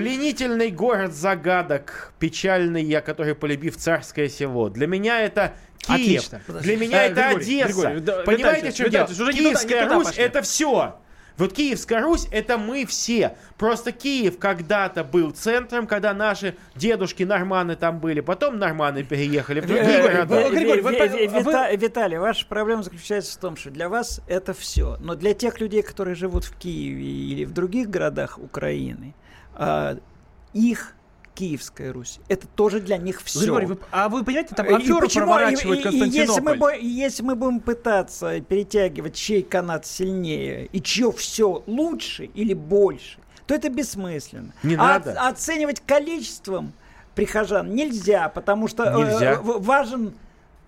пленительный 0.00 0.70
город 0.70 1.12
загадок, 1.14 2.12
печальный 2.18 2.82
я, 2.82 3.00
который 3.00 3.34
полюбив 3.34 3.76
царское 3.76 4.28
село. 4.28 4.68
Для 4.68 4.86
меня 4.86 5.20
это 5.20 5.54
Киев. 5.78 6.24
Отлично. 6.32 6.40
Для 6.60 6.76
меня 6.76 6.98
А, 7.00 7.02
это 7.04 7.14
Григорий, 7.14 7.36
Одесса. 7.62 7.66
Григорий, 7.68 8.00
да, 8.00 8.22
Понимаете, 8.24 8.70
в 8.70 8.74
чем 8.74 8.90
дело? 8.90 9.06
Киевская 9.06 9.82
туда 9.84 9.94
Русь 9.94 10.12
это 10.16 10.42
все. 10.42 10.96
Вот 11.38 11.52
Киевская 11.52 12.00
Русь 12.00 12.26
это 12.32 12.56
мы 12.56 12.86
все. 12.86 13.36
Просто 13.58 13.92
Киев 13.92 14.38
когда-то 14.38 15.04
был 15.04 15.32
центром, 15.32 15.86
когда 15.86 16.14
наши 16.14 16.56
дедушки 16.74 17.24
норманы 17.24 17.76
там 17.76 18.00
были, 18.00 18.20
потом 18.20 18.58
норманы 18.58 19.02
переехали 19.04 19.60
в 19.60 19.66
другие 19.66 19.98
Э, 19.98 20.02
города. 20.02 20.46
А 20.46 20.48
вы- 20.48 20.56
Вита- 21.26 21.76
Виталий, 21.76 22.16
ваша 22.16 22.46
проблема 22.46 22.82
заключается 22.82 23.34
в 23.36 23.40
том, 23.40 23.56
что 23.56 23.70
для 23.70 23.90
вас 23.90 24.22
это 24.26 24.54
все. 24.54 24.96
Но 25.00 25.14
для 25.14 25.34
тех 25.34 25.60
людей, 25.60 25.82
которые 25.82 26.14
живут 26.14 26.44
в 26.46 26.56
Киеве 26.56 27.04
или 27.04 27.44
в 27.44 27.52
других 27.52 27.90
городах 27.90 28.38
Украины, 28.38 29.14
а, 29.56 29.98
их 30.52 30.92
Киевская 31.34 31.92
Русь, 31.92 32.18
это 32.28 32.46
тоже 32.46 32.80
для 32.80 32.96
них 32.96 33.20
все. 33.22 33.40
Григорий, 33.40 33.66
вы- 33.66 33.78
а 33.90 34.08
вы 34.08 34.24
понимаете, 34.24 34.54
там 34.54 34.74
аферу 34.74 35.00
почему- 35.00 35.26
проворачивает 35.26 35.84
и- 35.84 35.88
и- 35.90 35.92
и 35.92 36.08
если, 36.08 36.18
мы, 36.40 36.52
Константинополь. 36.56 36.78
если 36.82 37.22
мы 37.22 37.34
будем 37.34 37.60
пытаться 37.60 38.40
перетягивать, 38.40 39.14
чей 39.14 39.42
канат 39.42 39.84
сильнее 39.84 40.66
и 40.72 40.80
чье 40.80 41.12
все 41.12 41.62
лучше 41.66 42.24
или 42.24 42.54
больше, 42.54 43.18
то 43.46 43.54
это 43.54 43.68
бессмысленно. 43.68 44.52
Не 44.62 44.76
А 44.76 44.78
надо. 44.78 45.10
оц- 45.10 45.16
оценивать 45.28 45.80
количеством 45.86 46.72
прихожан 47.14 47.74
нельзя, 47.74 48.28
потому 48.30 48.66
что 48.66 48.84
э, 48.84 48.96
Нельзя. 48.96 49.34
в- 49.40 49.62
важен 49.62 50.14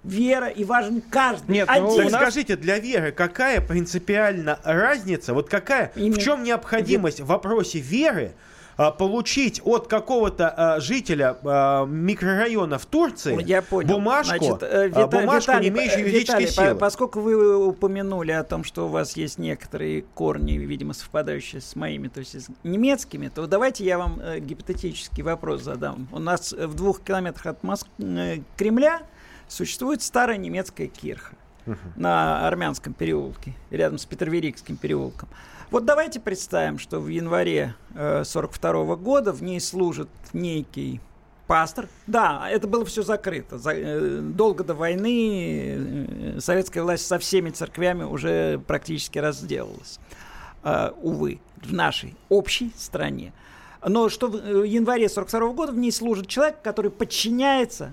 вера 0.05 0.49
и 0.49 0.65
важен 0.65 1.01
каждый 1.01 1.51
Нет, 1.53 1.69
один. 1.69 1.85
ну, 1.85 1.97
Так 1.97 2.07
у 2.07 2.11
нас- 2.11 2.21
скажите, 2.21 2.57
для 2.57 2.79
веры 2.79 3.11
какая 3.11 3.61
принципиально 3.63 4.59
разница, 4.65 5.33
вот 5.35 5.49
какая, 5.49 5.93
в 5.95 5.97
Именно- 5.97 6.21
чем 6.21 6.43
необходимость 6.45 7.21
в 7.21 7.27
вопросе 7.27 7.79
веры 7.81 8.33
получить 8.79 9.61
от 9.65 9.89
какого-то 9.89 10.49
а, 10.57 10.79
жителя 10.81 11.37
а, 11.45 11.85
микрорайона 11.85 12.79
в 12.79 12.87
Турции 12.87 13.35
Ой, 13.37 13.43
Я 13.45 13.61
понял. 13.61 13.89
бумажку, 13.95 14.37
Значит, 14.39 14.63
э, 14.63 14.67
а, 14.85 14.89
Вита- 14.89 15.07
бумажку, 15.21 15.51
Виталий, 15.53 15.71
не 15.71 15.77
имеющую 15.77 16.01
юридической 16.07 16.45
Виталий, 16.45 16.49
силы. 16.69 16.75
по- 16.75 16.81
поскольку 16.81 17.21
вы 17.21 17.67
упомянули 17.67 18.31
о 18.31 18.45
том, 18.45 18.63
что 18.63 18.87
у 18.87 18.89
вас 18.89 19.17
есть 19.17 19.39
некоторые 19.39 20.03
корни, 20.15 20.53
видимо, 20.53 20.95
совпадающие 20.95 21.61
с 21.61 21.75
моими, 21.75 22.07
то 22.07 22.21
есть 22.21 22.41
с 22.41 22.47
немецкими, 22.63 23.29
то 23.29 23.47
давайте 23.49 23.85
я 23.85 23.99
вам 23.99 24.21
э, 24.23 24.39
гипотетический 24.39 25.25
вопрос 25.25 25.63
задам. 25.63 26.07
У 26.13 26.21
нас 26.21 26.53
в 26.53 26.75
двух 26.75 27.01
километрах 27.03 27.47
от 27.47 27.63
Моск- 27.65 27.87
э, 27.99 28.43
Кремля 28.57 29.01
существует 29.49 30.03
старая 30.03 30.37
немецкая 30.37 30.87
кирха 30.87 31.35
на 31.97 32.47
Армянском 32.47 32.93
переулке, 32.95 33.55
рядом 33.71 33.99
с 33.99 34.05
Петерверикским 34.07 34.77
переулком. 34.77 35.29
Вот 35.71 35.85
давайте 35.85 36.19
представим, 36.19 36.79
что 36.79 36.99
в 36.99 37.09
январе 37.09 37.75
1942 37.91 38.97
года 38.97 39.33
в 39.33 39.43
ней 39.43 39.61
служит 39.61 40.09
некий 40.33 41.01
пастор. 41.47 41.89
Да, 42.07 42.49
это 42.51 42.67
было 42.67 42.85
все 42.87 43.03
закрыто. 43.03 43.59
За- 43.59 43.73
э, 43.75 44.19
долго 44.21 44.65
до 44.65 44.75
войны 44.75 45.75
э, 46.37 46.41
советская 46.41 46.83
власть 46.83 47.07
со 47.07 47.19
всеми 47.19 47.51
церквями 47.51 48.05
уже 48.05 48.61
практически 48.67 49.19
разделалась. 49.19 49.99
А, 50.63 50.95
увы, 51.03 51.41
в 51.63 51.73
нашей 51.73 52.15
общей 52.29 52.73
стране. 52.77 53.33
Но 53.87 54.09
что 54.09 54.29
в 54.29 54.37
э, 54.37 54.67
январе 54.67 55.09
42 55.09 55.53
года 55.53 55.73
в 55.73 55.79
ней 55.79 55.93
служит 55.93 56.29
человек, 56.29 56.63
который 56.63 56.91
подчиняется 56.91 57.93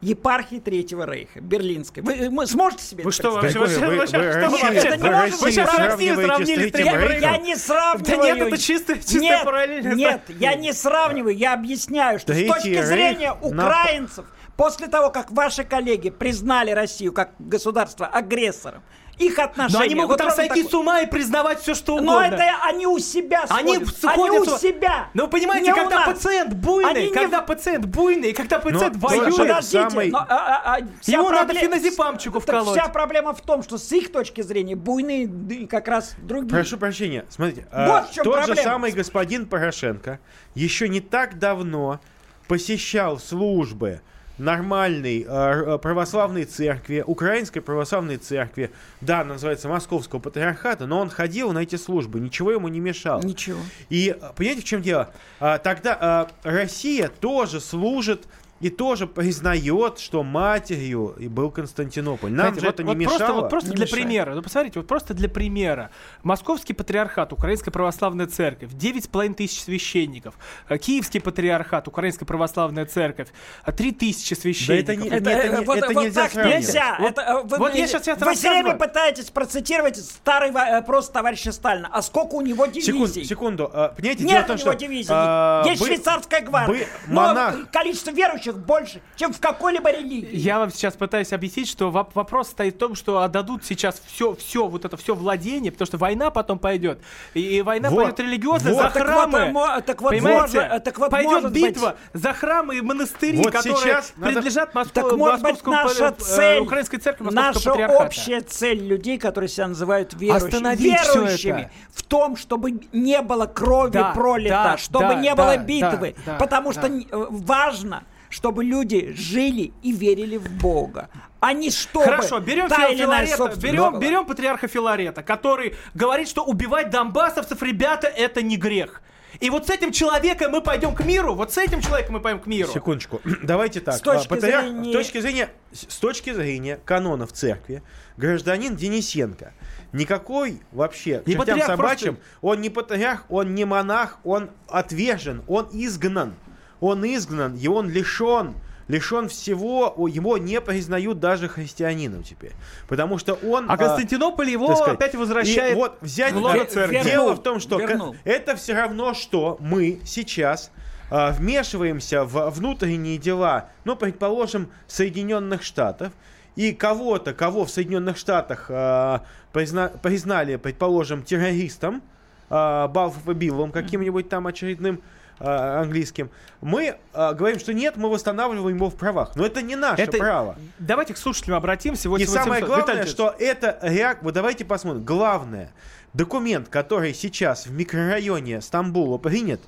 епархии 0.00 0.58
Третьего 0.60 1.04
Рейха, 1.04 1.40
Берлинской. 1.40 2.02
Вы, 2.02 2.12
э, 2.14 2.26
м- 2.26 2.46
сможете 2.46 2.84
себе 2.84 3.04
Вы 3.04 3.10
это 3.10 3.16
что, 3.20 3.38
представить? 3.38 3.56
вообще, 3.56 3.78
Вы- 3.78 3.86
вы- 3.94 4.00
вы 4.00 4.06
что 4.06 4.18
вы 4.18 4.24
Россию- 4.26 4.40
вообще- 4.40 4.96
вы. 4.96 5.26
Вы 5.46 5.52
сейчас 5.52 5.78
Россию 5.78 6.14
сравнили 6.16 6.68
с 6.68 6.72
Третьим 6.72 6.86
Я, 6.94 7.00
Рейхом? 7.08 7.20
я 7.30 7.36
не 7.38 7.56
сравниваю. 7.56 8.04
Да 8.20 8.26
нет, 8.34 8.38
это 8.48 8.58
чисто- 8.58 8.98
чисто 8.98 9.18
нет, 9.18 9.44
параллельно. 9.44 9.92
Нет, 9.94 10.22
я 10.28 10.54
не 10.54 10.72
сравниваю, 10.72 11.36
я 11.36 11.52
объясняю, 11.54 12.18
что 12.18 12.32
Третий 12.32 12.48
с 12.50 12.54
точки 12.54 12.68
Рейх 12.68 12.86
зрения 12.86 13.34
на- 13.34 13.66
украинцев, 13.66 14.24
после 14.56 14.86
того, 14.88 15.10
как 15.10 15.30
ваши 15.32 15.64
коллеги 15.64 16.10
признали 16.10 16.70
Россию 16.70 17.12
как 17.12 17.30
государство 17.38 18.06
агрессором, 18.06 18.82
их 19.20 19.38
отношения... 19.38 19.78
Но 19.78 19.84
они 19.84 19.94
могут 19.94 20.10
вот 20.10 20.18
там 20.18 20.30
сойти 20.30 20.62
такое- 20.62 20.70
с 20.70 20.74
ума 20.74 21.00
и 21.02 21.06
признавать 21.06 21.60
все, 21.60 21.74
что 21.74 22.00
Но 22.00 22.16
угодно. 22.16 22.34
это 22.34 22.44
они 22.64 22.86
у 22.86 22.98
себя 22.98 23.44
Они 23.50 23.74
сходят. 23.84 24.18
Они 24.18 24.38
с- 24.46 24.48
у 24.52 24.58
себя. 24.58 25.08
Ну, 25.14 25.24
вы 25.24 25.28
понимаете, 25.30 25.66
Не 25.66 25.74
когда 25.74 26.06
пациент 26.06 26.54
буйный, 26.54 26.90
Они 26.90 27.08
не 27.08 27.12
когда 27.14 27.42
в- 27.42 27.46
пациент 27.46 27.84
буйный, 27.86 28.32
когда 28.32 28.58
пациент 28.58 28.94
Но 28.96 29.08
воюет, 29.08 29.24
подожди, 29.36 29.42
Подождите, 29.48 29.90
самый- 29.90 30.10
но, 30.10 30.18
а, 30.18 30.26
а, 30.28 30.76
а, 30.76 30.78
вся 31.00 31.12
Ему 31.12 31.30
надо 31.30 31.54
феназепамчику 31.54 32.40
Так 32.40 32.56
вколоть. 32.62 32.78
Вся 32.80 32.88
проблема 32.88 33.34
в 33.34 33.40
том, 33.42 33.62
что 33.62 33.78
с 33.78 33.92
их 33.92 34.10
точки 34.12 34.40
зрения 34.40 34.76
буйные 34.76 35.26
да 35.28 35.54
и 35.54 35.66
как 35.66 35.88
раз 35.88 36.14
другие. 36.22 36.50
Прошу 36.50 36.78
прощения, 36.78 37.24
смотрите, 37.28 37.66
а, 37.70 37.86
Вот 37.88 38.08
в 38.10 38.14
чем 38.14 38.24
тот 38.24 38.38
же 38.40 38.46
проблема. 38.46 38.62
самый 38.70 38.92
господин 38.92 39.46
Порошенко 39.46 40.18
еще 40.54 40.88
не 40.88 41.00
так 41.00 41.38
давно 41.38 42.00
посещал 42.48 43.18
службы 43.18 44.00
нормальной 44.40 45.24
э, 45.28 45.78
православной 45.78 46.44
церкви, 46.44 47.04
украинской 47.06 47.60
православной 47.60 48.16
церкви, 48.16 48.70
да, 49.00 49.20
она 49.20 49.34
называется 49.34 49.68
Московского 49.68 50.18
патриархата, 50.18 50.86
но 50.86 50.98
он 51.00 51.10
ходил 51.10 51.52
на 51.52 51.60
эти 51.60 51.76
службы, 51.76 52.20
ничего 52.20 52.52
ему 52.52 52.68
не 52.68 52.80
мешало. 52.80 53.22
Ничего. 53.22 53.60
И 53.88 54.16
э, 54.18 54.32
понимаете, 54.34 54.62
в 54.62 54.64
чем 54.64 54.82
дело? 54.82 55.10
А, 55.38 55.58
тогда 55.58 55.96
а, 56.00 56.30
Россия 56.42 57.08
тоже 57.08 57.60
служит 57.60 58.26
и 58.60 58.68
тоже 58.68 59.06
признает, 59.06 59.98
что 59.98 60.22
матерью 60.22 61.14
и 61.18 61.28
был 61.28 61.50
Константинополь. 61.50 62.30
Нам 62.30 62.54
Знаете, 62.54 62.60
же 62.60 62.66
вот, 62.66 62.74
это 62.74 62.82
не 62.82 62.88
вот 62.88 62.96
мешало. 62.98 63.16
Просто, 63.18 63.32
вот 63.34 63.50
просто 63.50 63.70
Не 63.70 63.76
для 63.76 63.84
мешает. 63.86 64.02
примера. 64.04 64.34
Ну, 64.34 64.42
посмотрите, 64.42 64.78
вот 64.80 64.86
просто 64.88 65.14
для 65.14 65.28
примера. 65.28 65.90
Московский 66.22 66.74
патриархат, 66.74 67.32
Украинская 67.32 67.72
православная 67.72 68.26
церковь, 68.26 68.70
9,5 68.72 69.34
тысяч 69.34 69.62
священников. 69.62 70.34
Э, 70.68 70.76
Киевский 70.78 71.20
патриархат, 71.20 71.88
Украинская 71.88 72.26
православная 72.26 72.84
церковь, 72.86 73.28
э, 73.64 73.72
3 73.72 73.92
тысячи 73.92 74.34
священников. 74.34 74.96
не- 74.96 75.08
Это, 75.08 75.30
это 75.30 75.58
не- 75.60 75.64
вот, 75.64 75.78
это 75.78 75.92
вот 75.94 76.04
нельзя 76.04 76.22
так 76.22 76.32
сравнивать. 76.32 76.60
нельзя. 76.66 76.96
Вот- 77.00 77.10
это, 77.12 77.22
э, 77.22 77.42
вы, 77.44 77.58
вот 77.58 77.74
я 77.74 77.86
щас- 77.88 78.04
щас 78.04 78.18
вы 78.20 78.34
все 78.34 78.50
время 78.50 78.76
пытаетесь 78.76 79.30
процитировать 79.30 79.96
старый 79.96 80.50
вопрос 80.50 81.08
товарища 81.08 81.52
Сталина. 81.52 81.88
А 81.92 82.02
сколько 82.02 82.34
у 82.34 82.40
него 82.42 82.66
Секунду, 82.66 83.06
дивизий? 83.06 83.24
секунду. 83.24 83.70
А, 83.72 83.88
Понимаете, 83.88 84.24
дело 84.24 84.32
Нет 84.38 84.46
том, 84.46 84.56
у 84.56 84.58
него 84.58 84.70
что, 84.72 84.78
дивизий. 84.78 85.10
а, 85.14 85.62
Есть 85.66 85.80
бы- 85.80 85.86
швейцарская 85.86 86.42
гвардия. 86.42 86.78
бы- 86.80 86.86
но 87.08 87.20
монах- 87.22 87.66
количество 87.72 88.10
верующих 88.10 88.49
больше, 88.56 89.00
чем 89.16 89.32
в 89.32 89.40
какой-либо 89.40 89.90
религии. 89.90 90.30
Я 90.36 90.58
вам 90.58 90.70
сейчас 90.70 90.94
пытаюсь 90.94 91.32
объяснить, 91.32 91.68
что 91.68 91.88
воп- 91.90 92.10
вопрос 92.14 92.48
стоит 92.48 92.74
в 92.74 92.78
том, 92.78 92.94
что 92.94 93.20
отдадут 93.22 93.64
сейчас 93.64 94.00
все, 94.06 94.34
все, 94.34 94.66
вот 94.66 94.84
это 94.84 94.96
все 94.96 95.14
владение, 95.14 95.72
потому 95.72 95.86
что 95.86 95.98
война 95.98 96.30
потом 96.30 96.58
пойдет. 96.58 97.00
И, 97.34 97.40
и 97.40 97.62
война 97.62 97.90
Вот, 97.90 97.96
пойдет 98.04 98.20
религиозная 98.20 98.74
вот. 98.74 98.82
за 98.82 98.90
Так 98.90 98.94
вот, 98.96 99.04
храмы. 99.06 99.38
а 99.40 99.50
мо- 99.52 99.80
так 99.80 100.00
вот, 100.02 100.10
Понимаете? 100.10 100.60
может- 100.60 100.84
так 100.84 100.98
вот, 100.98 101.10
пойдет 101.10 101.30
может 101.32 101.52
быть- 101.52 101.62
битва 101.62 101.96
за 102.12 102.32
храмы 102.32 102.76
и 102.78 102.80
монастыри, 102.80 103.38
Вот 103.38 103.52
которые 103.52 103.76
сейчас 103.78 104.12
надо- 104.16 104.30
принадлежат 104.32 104.74
Москву, 104.74 105.02
Так 105.02 105.12
может 105.18 105.42
быть 105.42 105.66
наша 105.66 106.08
патри- 106.10 106.22
э, 106.22 106.36
цель, 106.36 106.58
украинской 106.60 106.98
церкви, 106.98 107.28
наша 107.30 107.72
общая 107.72 108.40
цель 108.40 108.82
людей, 108.86 109.18
которые 109.18 109.48
себя 109.48 109.68
называют 109.68 110.14
верующими, 110.14 110.46
Остановить 110.48 110.80
верующими 111.14 111.70
в 111.92 112.02
том, 112.02 112.36
чтобы 112.36 112.80
не 112.92 113.20
было 113.22 113.46
крови 113.46 113.92
Да, 113.92 114.12
пролито, 114.12 114.50
да, 114.64 114.76
чтобы 114.78 115.08
да, 115.08 115.14
не 115.14 115.28
да, 115.30 115.36
было 115.36 115.56
да, 115.56 115.62
битвы, 115.62 116.14
да, 116.26 116.34
потому 116.36 116.72
да. 116.72 116.80
что 116.80 116.86
э, 116.88 117.02
важно, 117.30 118.02
чтобы 118.30 118.64
люди 118.64 119.12
жили 119.14 119.72
и 119.82 119.92
верили 119.92 120.38
в 120.38 120.50
Бога, 120.52 121.10
а 121.40 121.52
не 121.52 121.70
чтобы 121.70 122.06
Хорошо, 122.06 122.38
берем 122.40 122.68
та 122.68 122.76
Фил- 122.88 122.92
или 122.92 123.04
иная 123.04 123.26
Филарета, 123.26 123.36
собственность 123.36 123.62
берем, 123.62 123.98
берем 123.98 124.24
патриарха 124.24 124.68
Филарета, 124.68 125.22
который 125.22 125.74
говорит, 125.94 126.28
что 126.28 126.42
убивать 126.44 126.88
донбассовцев, 126.90 127.62
ребята, 127.62 128.06
это 128.06 128.40
не 128.40 128.56
грех. 128.56 129.02
И 129.38 129.48
вот 129.48 129.66
с 129.68 129.70
этим 129.70 129.92
человеком 129.92 130.50
мы 130.50 130.60
пойдем 130.60 130.92
к 130.94 131.04
миру, 131.04 131.34
вот 131.34 131.52
с 131.52 131.58
этим 131.58 131.80
человеком 131.80 132.14
мы 132.14 132.20
пойдем 132.20 132.40
к 132.40 132.46
миру. 132.46 132.70
Секундочку. 132.72 133.20
Давайте 133.42 133.80
так. 133.80 133.94
С 133.94 134.00
точки 134.00 134.26
А, 134.26 134.36
патриарх- 134.36 134.66
зрения- 134.68 134.90
с 134.90 134.92
точки 134.92 135.20
зрения 135.20 135.48
с 135.72 135.96
точки 135.98 136.32
зрения 136.32 136.80
канонов 136.84 137.32
церкви, 137.32 137.82
гражданин 138.16 138.74
Денисенко 138.74 139.52
никакой 139.92 140.60
вообще 140.72 141.22
Не 141.26 141.34
чертям 141.34 141.60
собачьим, 141.62 142.18
он 142.42 142.60
не 142.60 142.70
патриарх, 142.70 143.24
он 143.28 143.54
не 143.54 143.64
монах, 143.64 144.18
он 144.24 144.50
отвержен, 144.68 145.42
он 145.46 145.68
изгнан. 145.72 146.34
Он 146.80 147.04
изгнан, 147.04 147.56
и 147.56 147.68
он 147.68 147.88
лишен 147.88 148.54
лишен 148.90 149.28
всего, 149.28 149.94
его 150.08 150.36
не 150.36 150.60
признают 150.60 151.20
даже 151.20 151.48
христианином 151.48 152.22
теперь. 152.22 152.52
Потому 152.88 153.18
что 153.18 153.34
он... 153.34 153.70
А 153.70 153.76
Константинополь 153.76 154.50
его 154.50 154.74
сказать, 154.74 154.94
опять 154.94 155.14
возвращает 155.14 155.72
и 155.72 155.74
вот 155.76 155.98
взять 156.00 156.34
в 156.34 156.44
э, 156.44 156.64
церкви. 156.66 157.00
Дело 157.04 157.34
в 157.34 157.42
том, 157.42 157.60
что 157.60 157.78
Вернул. 157.78 158.16
это 158.24 158.56
все 158.56 158.74
равно, 158.74 159.14
что 159.14 159.56
мы 159.60 160.00
сейчас 160.04 160.70
а, 161.10 161.30
вмешиваемся 161.32 162.24
в 162.24 162.50
внутренние 162.50 163.16
дела, 163.18 163.68
ну, 163.84 163.96
предположим, 163.96 164.70
Соединенных 164.88 165.62
Штатов, 165.62 166.12
и 166.56 166.72
кого-то, 166.72 167.32
кого 167.32 167.64
в 167.64 167.70
Соединенных 167.70 168.16
Штатах 168.16 168.66
а, 168.68 169.22
призна- 169.52 169.96
признали, 170.02 170.56
предположим, 170.56 171.22
террористом, 171.22 172.02
а, 172.48 172.88
Балфом 172.88 173.32
и 173.32 173.34
Биллом 173.34 173.70
каким-нибудь 173.70 174.28
там 174.28 174.48
очередным 174.48 175.00
а, 175.00 175.19
английским, 175.40 176.30
мы 176.60 176.96
а, 177.12 177.32
говорим, 177.32 177.58
что 177.58 177.72
нет, 177.72 177.96
мы 177.96 178.10
восстанавливаем 178.10 178.76
его 178.76 178.90
в 178.90 178.94
правах. 178.94 179.34
Но 179.34 179.46
это 179.46 179.62
не 179.62 179.76
наше 179.76 180.02
Это- 180.02 180.18
право. 180.18 180.56
Давайте 180.78 181.14
к 181.14 181.16
слушателям 181.16 181.56
обратимся. 181.56 182.08
И 182.08 182.10
8800. 182.10 182.44
самое 182.44 182.64
главное, 182.64 182.94
Виталий 182.94 183.10
что 183.10 183.34
это 183.38 183.78
реак... 183.82 184.18
Вот 184.22 184.34
давайте 184.34 184.64
посмотрим. 184.64 185.04
Главное, 185.04 185.70
документ, 186.12 186.68
который 186.68 187.14
сейчас 187.14 187.66
в 187.66 187.72
микрорайоне 187.72 188.60
Стамбула 188.60 189.18
принят, 189.18 189.60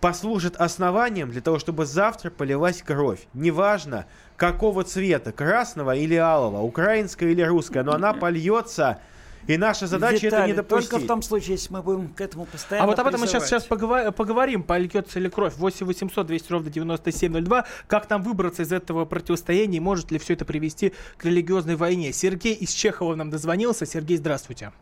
послужит 0.00 0.56
основанием 0.56 1.30
для 1.30 1.40
того, 1.40 1.58
чтобы 1.58 1.86
завтра 1.86 2.30
полилась 2.30 2.82
кровь. 2.82 3.20
Неважно, 3.32 4.04
какого 4.36 4.84
цвета, 4.84 5.32
красного 5.32 5.94
или 5.96 6.16
алого, 6.16 6.60
украинская 6.60 7.30
или 7.30 7.40
русская, 7.40 7.82
но 7.82 7.92
она 7.92 8.12
польется. 8.12 8.98
И 9.46 9.58
наша 9.58 9.86
задача 9.86 10.16
это 10.16 10.36
Виталий, 10.36 10.52
не 10.52 10.56
допустить. 10.56 10.90
Только 10.90 11.04
в 11.04 11.06
том 11.06 11.22
случае, 11.22 11.52
если 11.52 11.72
мы 11.72 11.82
будем 11.82 12.08
к 12.08 12.20
этому 12.20 12.46
постоянно 12.46 12.84
А 12.84 12.86
вот 12.86 12.98
об 12.98 13.06
этом 13.06 13.20
мы 13.20 13.26
сейчас, 13.26 13.42
призывать. 13.42 13.62
сейчас 13.64 13.68
поговор- 13.70 14.12
поговорим, 14.12 14.62
польется 14.62 15.20
ли 15.20 15.28
кровь. 15.28 15.54
8 15.56 15.86
800 15.86 16.26
200 16.26 16.52
ровно 16.52 16.70
9702. 16.70 17.64
Как 17.86 18.08
нам 18.08 18.22
выбраться 18.22 18.62
из 18.62 18.72
этого 18.72 19.04
противостояния 19.04 19.76
и 19.76 19.80
может 19.80 20.10
ли 20.10 20.18
все 20.18 20.32
это 20.32 20.44
привести 20.44 20.92
к 21.18 21.24
религиозной 21.24 21.76
войне? 21.76 22.12
Сергей 22.12 22.54
из 22.54 22.70
Чехова 22.70 23.14
нам 23.14 23.30
дозвонился. 23.30 23.84
Сергей, 23.86 24.16
здравствуйте. 24.16 24.72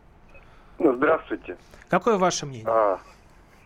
Ну, 0.79 0.95
здравствуйте. 0.95 1.57
Какое 1.89 2.17
ваше 2.17 2.45
мнение? 2.45 2.67
А, 2.67 2.99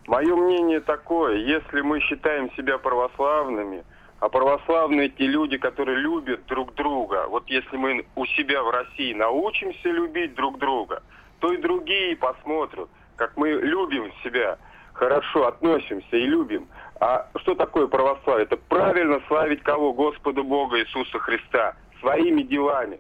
мое 0.08 0.36
мнение 0.36 0.80
такое, 0.82 1.38
если 1.38 1.82
мы 1.82 2.00
считаем 2.02 2.52
себя 2.56 2.78
православными, 2.78 3.84
а 4.20 4.30
православные 4.30 5.10
те 5.10 5.28
люди, 5.28 5.58
которые 5.58 5.98
любят 5.98 6.46
друг 6.48 6.74
друга, 6.76 7.28
вот 7.28 7.48
если 7.50 7.78
мы 7.78 8.06
у 8.16 8.26
себя 8.26 8.64
в 8.64 8.70
России 8.70 9.14
научимся 9.14 9.90
любить 9.90 10.34
друг 10.36 10.58
друга, 10.58 11.04
то 11.40 11.52
и 11.54 11.58
другие 11.58 12.16
посмотрят, 12.16 12.90
как 13.16 13.38
мы 13.38 13.50
любим 13.50 14.12
себя, 14.24 14.58
хорошо 14.94 15.48
относимся 15.48 16.18
и 16.18 16.26
любим. 16.26 16.68
А 17.00 17.30
что 17.36 17.54
такое 17.54 17.86
православие? 17.88 18.46
Это 18.46 18.58
правильно 18.58 19.22
славить 19.28 19.62
кого? 19.62 19.94
Господа 19.94 20.42
Бога 20.42 20.80
Иисуса 20.80 21.20
Христа 21.20 21.76
своими 22.00 22.42
делами, 22.42 23.00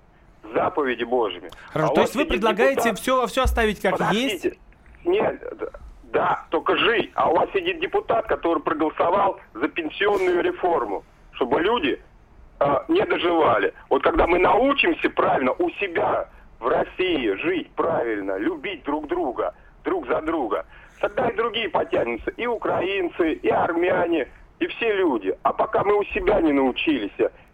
заповеди 0.53 1.03
Божьими. 1.03 1.49
Хорошо, 1.71 1.91
А 1.91 1.95
то 1.95 2.01
есть 2.01 2.15
вы 2.15 2.25
предлагаете 2.25 2.75
депутат, 2.75 2.99
все, 2.99 3.27
все 3.27 3.43
оставить 3.43 3.81
как 3.81 3.93
Подождите. 3.93 4.49
есть? 4.49 4.59
Нет, 5.03 5.41
да, 6.11 6.45
только 6.49 6.75
жить. 6.77 7.11
А 7.15 7.29
у 7.29 7.35
вас 7.35 7.49
сидит 7.53 7.79
депутат, 7.79 8.27
который 8.27 8.61
проголосовал 8.61 9.39
за 9.53 9.67
пенсионную 9.67 10.41
реформу, 10.41 11.03
чтобы 11.33 11.61
люди 11.61 11.99
а, 12.59 12.85
не 12.87 13.05
доживали. 13.05 13.73
Вот 13.89 14.03
когда 14.03 14.25
мы 14.27 14.39
научимся 14.39 15.09
правильно 15.09 15.51
у 15.53 15.69
себя 15.71 16.29
в 16.59 16.67
России 16.67 17.31
жить 17.43 17.69
правильно, 17.71 18.37
любить 18.37 18.83
друг 18.83 19.07
друга, 19.07 19.53
друг 19.83 20.07
за 20.07 20.21
друга, 20.21 20.65
тогда 20.99 21.27
и 21.29 21.35
другие 21.35 21.69
потянутся, 21.69 22.31
и 22.31 22.45
украинцы, 22.45 23.33
и 23.33 23.49
армяне, 23.49 24.27
и 24.59 24.67
все 24.67 24.93
люди. 24.95 25.37
А 25.43 25.53
пока 25.53 25.83
мы 25.83 25.97
у 25.97 26.03
себя 26.05 26.41
не 26.41 26.53
научились, 26.53 27.11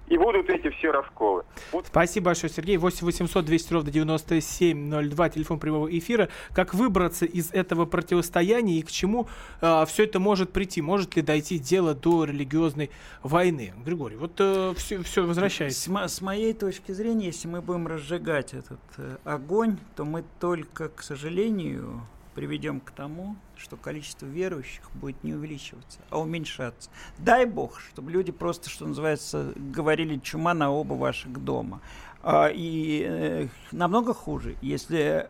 и 0.08 0.18
будут 0.18 0.50
эти 0.50 0.70
все 0.70 0.92
расколы. 0.92 1.44
Вот 1.72 1.88
Спасибо 1.88 2.28
большое, 2.28 2.52
Сергей. 2.52 2.78
8 2.78 3.06
800 3.06 3.46
200 3.46 3.74
ровно 3.74 3.92
9702, 3.92 5.30
телефон 5.30 5.60
прямого 5.60 5.98
эфира. 5.98 6.30
Как 6.54 6.74
выбраться 6.74 7.26
из 7.26 7.52
этого 7.52 7.86
противостояния 7.86 8.80
и 8.80 8.82
к 8.82 8.92
чему 8.92 9.28
все 9.60 10.04
это 10.04 10.20
может 10.20 10.52
прийти? 10.52 10.82
Может 10.82 11.16
ли 11.16 11.22
дойти 11.22 11.60
дело 11.60 11.94
до 11.94 12.26
религиозной 12.26 12.90
войны? 13.22 13.74
Григорий, 13.86 14.16
вот 14.16 14.34
все, 14.78 15.02
все 15.04 15.26
возвращается. 15.26 15.90
С, 15.90 16.14
с 16.16 16.22
моей 16.22 16.54
точки 16.54 16.92
зрения, 16.92 17.28
если 17.28 17.48
мы 17.48 17.62
будем 17.62 17.88
разжигать 17.88 18.54
этот 18.54 18.80
э, 18.98 19.18
огонь, 19.24 19.78
то 19.96 20.06
мы 20.06 20.24
только, 20.40 20.90
к 20.90 21.02
сожалению, 21.02 22.02
приведем 22.36 22.80
к 22.80 22.92
тому, 22.92 23.36
что 23.56 23.78
количество 23.78 24.26
верующих 24.26 24.84
будет 24.96 25.24
не 25.24 25.34
увеличиваться, 25.34 26.00
а 26.10 26.20
уменьшаться. 26.20 26.90
Дай 27.18 27.46
бог, 27.46 27.80
чтобы 27.80 28.12
люди 28.12 28.32
просто, 28.32 28.70
что 28.70 28.86
называется, 28.88 29.54
говорили 29.56 30.18
чума 30.20 30.54
на 30.54 30.72
оба 30.72 30.94
ваших 30.94 31.44
дома. 31.44 31.82
А, 32.24 32.48
и 32.48 33.06
э, 33.08 33.48
намного 33.72 34.14
хуже, 34.14 34.56
если 34.62 35.30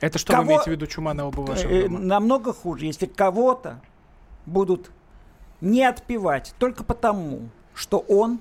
Это 0.00 0.18
что 0.18 0.32
Кого- 0.32 0.44
вы 0.44 0.48
имеете 0.52 0.70
в 0.70 0.72
виду, 0.74 0.86
чума 0.86 1.12
на 1.14 1.26
оба 1.26 1.40
ваших 1.40 1.70
Э, 1.70 1.82
дома? 1.88 1.98
Намного 1.98 2.52
хуже, 2.52 2.86
если 2.86 3.06
кого-то 3.06 3.80
будут 4.46 4.90
не 5.60 5.84
отпевать 5.84 6.54
только 6.58 6.84
потому, 6.84 7.48
что 7.74 7.98
он 7.98 8.38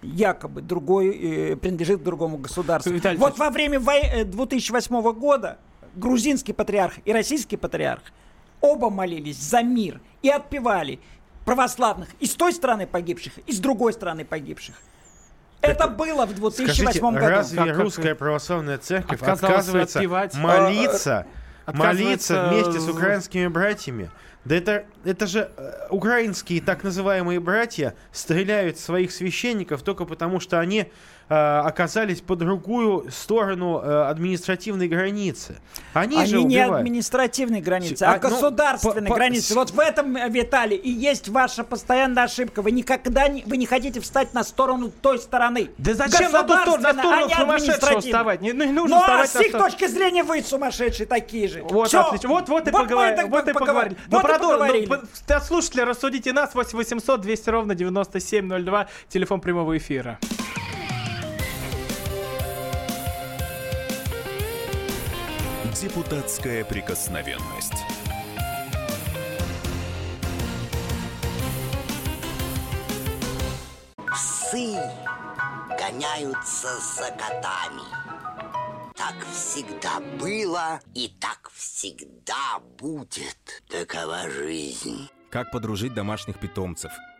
якобы 0.00 0.62
другой, 0.62 1.10
э, 1.52 1.56
принадлежит 1.56 2.02
другому 2.02 2.38
государству. 2.38 2.90
Виталий 2.92 3.18
вот 3.18 3.38
во 3.38 3.50
время 3.50 3.78
вой- 3.78 4.00
э, 4.02 4.24
2008 4.24 5.12
года 5.12 5.58
грузинский 5.94 6.52
патриарх 6.52 6.94
и 7.04 7.12
российский 7.12 7.56
патриарх 7.56 8.02
оба 8.60 8.90
молились 8.90 9.38
за 9.38 9.62
мир 9.62 10.00
и 10.22 10.28
отпевали 10.30 11.00
православных 11.44 12.08
и 12.20 12.26
с 12.26 12.34
той 12.34 12.52
стороны 12.52 12.86
погибших, 12.86 13.38
и 13.46 13.52
с 13.52 13.58
другой 13.58 13.92
стороны 13.92 14.24
погибших. 14.24 14.76
Это 15.60 15.86
было 15.88 16.26
в 16.26 16.34
2008 16.34 16.84
Скажите, 16.84 17.00
году. 17.00 17.26
разве 17.26 17.58
Как- 17.58 17.68
как- 17.68 17.78
русская 17.78 18.14
православная 18.14 18.78
церковь 18.78 19.22
отказывается 19.22 19.98
отпевать? 20.00 20.34
молиться, 20.34 21.26
А, 21.66 21.72
молиться 21.72 22.42
отказывается 22.44 22.48
вместе 22.48 22.80
с 22.80 22.88
украинскими 22.88 23.46
братьями 23.46 24.10
Да 24.44 24.56
это, 24.56 24.84
это 25.04 25.28
же 25.28 25.52
э, 25.56 25.86
украинские 25.90 26.60
так 26.60 26.82
называемые 26.82 27.38
братья 27.38 27.94
стреляют 28.10 28.76
в 28.76 28.80
своих 28.80 29.12
священников 29.12 29.82
только 29.82 30.04
потому, 30.04 30.40
что 30.40 30.58
они 30.58 30.90
оказались 31.34 32.20
по 32.20 32.36
другую 32.36 33.10
сторону 33.10 33.80
э, 33.82 34.02
административной 34.08 34.88
границы. 34.88 35.56
Они, 35.94 36.16
Они 36.16 36.26
же 36.26 36.42
не 36.42 36.58
убивают. 36.58 36.76
административной 36.80 37.60
границы, 37.60 38.02
А, 38.02 38.12
а, 38.12 38.14
ну, 38.14 38.20
государственной 38.30 39.02
по- 39.08 39.08
по- 39.08 39.14
границы. 39.14 39.54
Вот 39.54 39.70
в 39.70 39.78
этом, 39.80 40.16
э, 40.16 40.28
Виталий, 40.28 40.76
и 40.76 40.90
есть 40.90 41.28
ваша 41.28 41.64
постоянная 41.64 42.24
ошибка. 42.24 42.62
Вы 42.62 42.72
никогда 42.72 43.28
не, 43.28 43.42
вы 43.46 43.56
не 43.56 43.66
хотите 43.66 44.00
встать 44.00 44.34
на 44.34 44.44
сторону 44.44 44.90
той 44.90 45.18
стороны. 45.18 45.70
Да 45.78 45.94
зачем 45.94 46.32
на 46.32 46.42
ту 46.42 46.52
сторону, 46.54 46.82
на 46.82 46.92
сторону 46.92 47.24
а 47.24 47.28
не 47.28 47.34
сумасшедшего 47.34 48.00
вставать? 48.00 48.40
Не, 48.40 48.52
ну, 48.52 48.64
не 48.64 48.72
нужно 48.72 48.96
ну, 48.96 49.02
а 49.02 49.04
вставать 49.04 49.30
с 49.30 49.34
на 49.34 49.40
их 49.40 49.48
сторону. 49.48 49.70
точки 49.70 49.86
зрения 49.86 50.22
вы 50.24 50.42
сумасшедшие 50.42 51.06
такие 51.06 51.48
же. 51.48 51.62
Вот, 51.62 51.92
отлично. 51.94 52.28
Вот, 52.28 52.48
вот 52.48 52.68
и 52.68 52.70
мы 52.70 52.78
поговорили. 52.80 53.16
так 53.16 53.28
Вот 53.30 53.48
и 53.48 53.52
поговор- 53.52 53.60
поговорили. 53.60 53.96
Вот 54.08 54.12
Ну, 54.12 54.18
и 54.18 54.22
продолжим. 54.22 54.58
поговорили. 54.58 54.86
Ну, 54.86 54.96
по- 55.28 55.40
слушатели, 55.40 55.80
рассудите 55.82 56.32
нас. 56.32 56.54
8 56.54 56.76
800 56.78 57.20
200 57.20 57.50
ровно 57.50 57.74
9702. 57.74 58.86
Телефон 59.08 59.40
прямого 59.40 59.76
эфира. 59.76 60.18
Депутатская 65.82 66.64
прикосновенность. 66.64 67.72
Псы 74.12 74.76
гоняются 75.76 76.68
за 76.78 77.10
котами. 77.10 77.82
Так 78.94 79.26
всегда 79.32 79.98
было 80.20 80.78
и 80.94 81.08
так 81.18 81.50
всегда 81.52 82.60
будет. 82.78 83.64
Такова 83.68 84.30
жизнь. 84.30 85.10
Как 85.30 85.50
подружить 85.50 85.94
домашних 85.94 86.38
питомцев, 86.38 86.92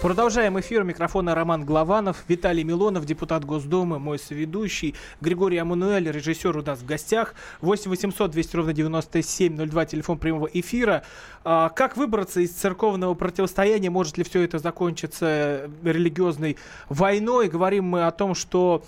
Продолжаем 0.00 0.60
эфир. 0.60 0.84
Микрофона 0.84 1.34
Роман 1.34 1.64
Главанов, 1.64 2.22
Виталий 2.28 2.62
Милонов, 2.62 3.04
депутат 3.04 3.44
Госдумы, 3.44 3.98
мой 3.98 4.20
соведущий, 4.20 4.94
Григорий 5.20 5.58
Амануэль, 5.58 6.08
режиссер 6.08 6.56
у 6.56 6.62
нас 6.62 6.78
в 6.78 6.86
гостях. 6.86 7.34
8 7.62 7.90
800 7.90 8.30
200 8.30 8.56
ровно 8.56 8.72
9702, 8.72 9.86
телефон 9.86 10.18
прямого 10.18 10.46
эфира. 10.46 11.02
А, 11.42 11.70
как 11.70 11.96
выбраться 11.96 12.40
из 12.40 12.52
церковного 12.52 13.14
противостояния? 13.14 13.90
Может 13.90 14.18
ли 14.18 14.22
все 14.22 14.42
это 14.42 14.60
закончиться 14.60 15.68
религиозной 15.82 16.58
войной? 16.88 17.48
Говорим 17.48 17.86
мы 17.86 18.06
о 18.06 18.12
том, 18.12 18.36
что 18.36 18.84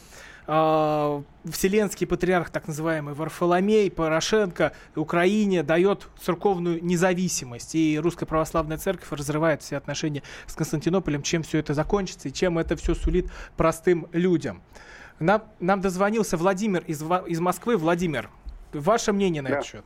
а, 0.46 1.22
Вселенский 1.44 2.06
патриарх, 2.06 2.50
так 2.50 2.66
называемый 2.66 3.14
Варфоломей, 3.14 3.90
Порошенко, 3.90 4.72
Украине 4.96 5.62
дает 5.62 6.08
церковную 6.20 6.84
независимость. 6.84 7.74
И 7.74 7.98
Русская 8.02 8.26
Православная 8.26 8.78
Церковь 8.78 9.10
разрывает 9.12 9.62
все 9.62 9.76
отношения 9.76 10.22
с 10.46 10.54
Константинополем. 10.54 11.22
Чем 11.22 11.42
все 11.42 11.58
это 11.58 11.74
закончится 11.74 12.28
и 12.28 12.32
чем 12.32 12.58
это 12.58 12.76
все 12.76 12.94
сулит 12.94 13.30
простым 13.56 14.06
людям. 14.12 14.62
Нам, 15.18 15.42
нам 15.60 15.80
дозвонился 15.80 16.36
Владимир 16.36 16.82
из, 16.86 17.02
из 17.26 17.40
Москвы. 17.40 17.76
Владимир, 17.76 18.30
ваше 18.72 19.12
мнение 19.12 19.42
на 19.42 19.50
Да. 19.50 19.54
этот 19.56 19.66
счет? 19.66 19.84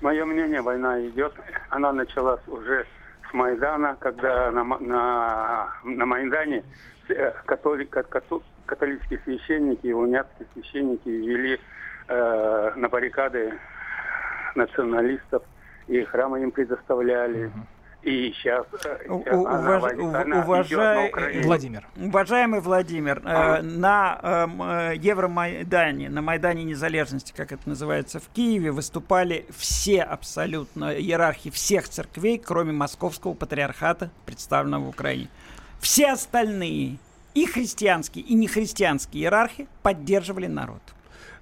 Мое 0.00 0.24
мнение, 0.24 0.60
война 0.60 1.00
идет. 1.08 1.34
Она 1.70 1.92
началась 1.92 2.46
уже 2.46 2.86
с 3.30 3.32
Майдана, 3.34 3.96
когда 3.98 4.50
на, 4.50 4.62
на, 4.64 5.68
на 5.84 6.06
Майдане 6.06 6.62
э, 7.08 7.32
католи- 7.46 7.86
ка- 7.86 8.02
кату- 8.02 8.42
католические 8.66 9.20
священники 9.24 9.86
и 9.86 9.92
униатские 9.92 10.46
священники 10.54 11.08
вели 11.08 11.60
э, 12.08 12.72
на 12.76 12.88
баррикады 12.88 13.54
националистов, 14.54 15.42
и 15.88 16.02
храмы 16.04 16.42
им 16.42 16.50
предоставляли. 16.50 17.50
И 18.02 18.32
сейчас 18.36 18.66
э, 18.84 19.06
уваж- 19.08 19.94
уважай-. 19.96 21.42
Владимир. 21.42 21.86
Уважаемый 21.96 22.60
Владимир, 22.60 23.22
А. 23.24 23.58
э, 23.58 23.62
на 23.62 24.18
эм, 24.22 24.62
э, 24.62 24.96
Евромайдане, 24.96 26.10
на 26.10 26.20
Майдане 26.20 26.64
Незалежности, 26.64 27.32
как 27.34 27.52
это 27.52 27.66
называется, 27.66 28.20
в 28.20 28.28
Киеве 28.28 28.72
выступали 28.72 29.46
все 29.56 30.02
абсолютно 30.02 30.94
иерархи 30.94 31.50
всех 31.50 31.88
церквей, 31.88 32.38
кроме 32.38 32.72
Московского 32.72 33.32
патриархата, 33.32 34.10
представленного 34.26 34.84
в 34.84 34.88
Украине. 34.90 35.28
Все 35.80 36.12
остальные, 36.12 36.98
и 37.34 37.46
христианские, 37.46 38.24
и 38.24 38.34
нехристианские 38.34 39.24
иерархи 39.24 39.66
поддерживали 39.82 40.46
народ. 40.46 40.80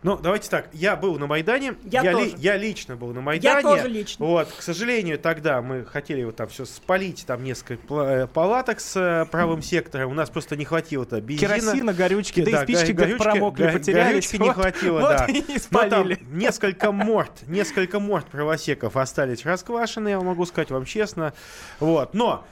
Ну, 0.03 0.17
давайте 0.17 0.51
так. 0.51 0.69
Я 0.73 0.97
был 0.97 1.17
на 1.17 1.29
Майдане. 1.29 1.75
Я 1.85 2.03
ли- 2.03 2.11
тоже. 2.11 2.33
я 2.39 2.57
лично 2.57 2.97
был 2.97 3.15
на 3.15 3.21
Майдане. 3.21 3.63
тоже 3.63 3.87
лично. 3.87 4.27
Вот, 4.27 4.49
к 4.51 4.61
сожалению, 4.61 5.17
тогда 5.17 5.63
мы 5.63 5.85
хотели 5.85 6.25
вот 6.25 6.35
там 6.35 6.49
все 6.49 6.65
спалить, 6.65 7.25
там 7.25 7.45
несколько 7.45 7.95
э, 7.95 8.27
палаток 8.27 8.81
с 8.81 8.97
э, 8.97 9.27
правым 9.31 9.63
сектором. 9.63 10.11
У 10.11 10.15
нас 10.15 10.29
просто 10.29 10.57
не 10.57 10.65
хватило-то 10.65 11.21
бензина. 11.21 11.55
Керосина, 11.61 11.93
горючки, 11.93 12.43
да 12.43 12.51
и 12.51 12.55
Да, 12.55 12.63
спички 12.65 12.91
го- 12.91 13.05
где-то 13.05 13.23
промокли, 13.23 13.67
го- 13.67 13.73
потерялись. 13.75 14.09
Горючки 14.33 14.37
не 14.39 14.47
Вот- 14.49 14.55
хватило, 14.57 15.01
вот 15.03 15.09
да. 15.19 15.25
и 15.27 15.41
Но 15.41 15.47
там 15.47 15.59
спалили. 15.61 16.19
несколько 16.33 16.91
морд, 16.91 17.33
несколько 17.47 18.01
морд 18.01 18.27
правосеков 18.27 18.97
остались 18.97 19.45
расквашены, 19.47 20.09
я 20.09 20.21
могу 20.21 20.45
сказать 20.47 20.73
вам 20.73 20.85
честно. 20.85 21.33
Вот, 21.79 22.13
но 22.13 22.45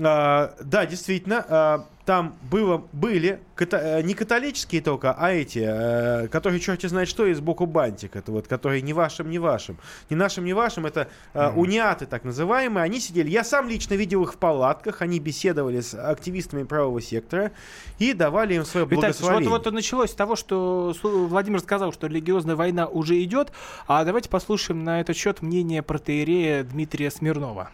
а, 0.00 0.54
да, 0.60 0.86
действительно, 0.86 1.44
а, 1.48 1.86
там 2.08 2.38
было, 2.50 2.82
были 2.94 3.38
ката- 3.54 3.98
э, 3.98 4.02
не 4.02 4.14
католические 4.14 4.80
только, 4.80 5.12
а 5.12 5.30
эти, 5.30 5.58
э, 5.62 6.28
которые 6.28 6.58
черти 6.58 6.86
знает 6.86 7.06
что, 7.06 7.26
из 7.26 7.40
боку 7.40 7.66
бантик, 7.66 8.16
это 8.16 8.32
вот, 8.32 8.48
которые 8.48 8.80
не 8.80 8.94
вашим, 8.94 9.28
не 9.28 9.38
вашим, 9.38 9.76
не 10.08 10.16
нашим, 10.16 10.46
не 10.46 10.54
вашим, 10.54 10.86
это 10.86 11.08
э, 11.34 11.50
униаты 11.50 12.06
так 12.06 12.24
называемые, 12.24 12.82
они 12.82 12.98
сидели, 12.98 13.28
я 13.28 13.44
сам 13.44 13.68
лично 13.68 13.92
видел 13.92 14.22
их 14.22 14.32
в 14.32 14.36
палатках, 14.38 15.02
они 15.02 15.20
беседовали 15.20 15.82
с 15.82 15.92
активистами 15.92 16.62
правого 16.62 17.02
сектора 17.02 17.52
и 17.98 18.14
давали 18.14 18.54
им 18.54 18.64
свое 18.64 18.86
благословение. 18.86 19.50
вот, 19.50 19.66
вот 19.66 19.74
началось 19.74 20.12
с 20.12 20.14
того, 20.14 20.34
что 20.34 20.94
Владимир 21.02 21.60
сказал, 21.60 21.92
что 21.92 22.06
религиозная 22.06 22.56
война 22.56 22.86
уже 22.86 23.22
идет. 23.22 23.52
А 23.86 24.02
давайте 24.06 24.30
послушаем 24.30 24.82
на 24.82 25.02
этот 25.02 25.14
счет 25.14 25.42
мнение 25.42 25.82
протеерея 25.82 26.64
Дмитрия 26.64 27.10
Смирнова. 27.10 27.70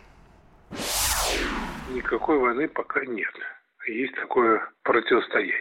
Никакой 2.14 2.38
войны 2.38 2.68
пока 2.68 3.04
нет. 3.04 3.34
Есть 3.88 4.14
такое 4.14 4.64
противостояние. 4.84 5.60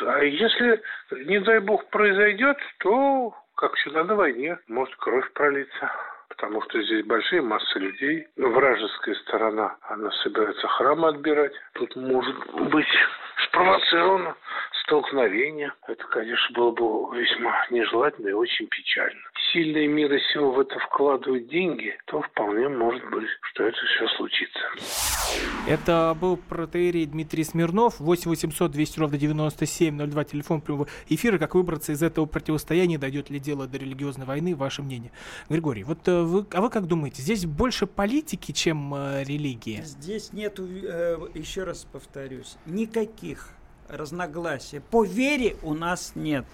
А 0.00 0.18
если, 0.24 0.82
не 1.12 1.38
дай 1.38 1.60
бог, 1.60 1.88
произойдет, 1.90 2.58
то, 2.80 3.32
как 3.54 3.72
всегда 3.74 4.02
на 4.02 4.16
войне, 4.16 4.58
может 4.66 4.96
кровь 4.96 5.32
пролиться. 5.32 5.92
Потому 6.28 6.60
что 6.62 6.82
здесь 6.82 7.06
большие 7.06 7.40
массы 7.40 7.78
людей. 7.78 8.26
Вражеская 8.36 9.14
сторона, 9.14 9.76
она 9.82 10.10
собирается 10.24 10.66
храмы 10.66 11.06
отбирать. 11.06 11.52
Тут 11.74 11.94
может 11.94 12.36
быть 12.68 12.88
спровоцировано 13.46 14.34
столкновение. 14.86 15.72
Это, 15.86 16.04
конечно, 16.04 16.54
было 16.54 16.70
бы 16.70 17.18
весьма 17.18 17.52
нежелательно 17.70 18.28
и 18.28 18.32
очень 18.32 18.66
печально. 18.68 19.20
Сильные 19.52 19.88
мира 19.88 20.18
сил 20.32 20.52
в 20.52 20.60
это 20.60 20.78
вкладывают 20.78 21.48
деньги, 21.48 21.96
то 22.06 22.22
вполне 22.22 22.68
может 22.68 23.04
быть, 23.10 23.28
что 23.42 23.64
это 23.64 23.76
все 23.76 24.08
случится. 24.16 24.60
Это 25.68 26.16
был 26.20 26.36
протеерей 26.36 27.06
Дмитрий 27.06 27.44
Смирнов. 27.44 27.98
8 28.00 28.30
800 28.30 28.70
200 28.70 29.00
ровно 29.00 29.18
9702, 29.18 30.24
телефон 30.24 30.60
прямого 30.60 30.86
эфира. 31.08 31.38
Как 31.38 31.54
выбраться 31.54 31.92
из 31.92 32.02
этого 32.02 32.26
противостояния, 32.26 32.98
дойдет 32.98 33.30
ли 33.30 33.38
дело 33.38 33.66
до 33.66 33.78
религиозной 33.78 34.26
войны, 34.26 34.54
ваше 34.54 34.82
мнение. 34.82 35.10
Григорий, 35.48 35.84
вот 35.84 36.06
э, 36.06 36.22
вы, 36.22 36.46
а 36.52 36.60
вы 36.60 36.70
как 36.70 36.86
думаете, 36.86 37.22
здесь 37.22 37.46
больше 37.46 37.86
политики, 37.86 38.52
чем 38.52 38.94
э, 38.94 39.24
религии? 39.24 39.80
Здесь 39.82 40.32
нету, 40.32 40.66
э, 40.66 41.18
еще 41.34 41.64
раз 41.64 41.86
повторюсь, 41.90 42.56
никаких 42.66 43.55
разногласий. 43.88 44.80
По 44.80 45.04
вере 45.04 45.56
у 45.62 45.74
нас 45.74 46.12
нет. 46.14 46.44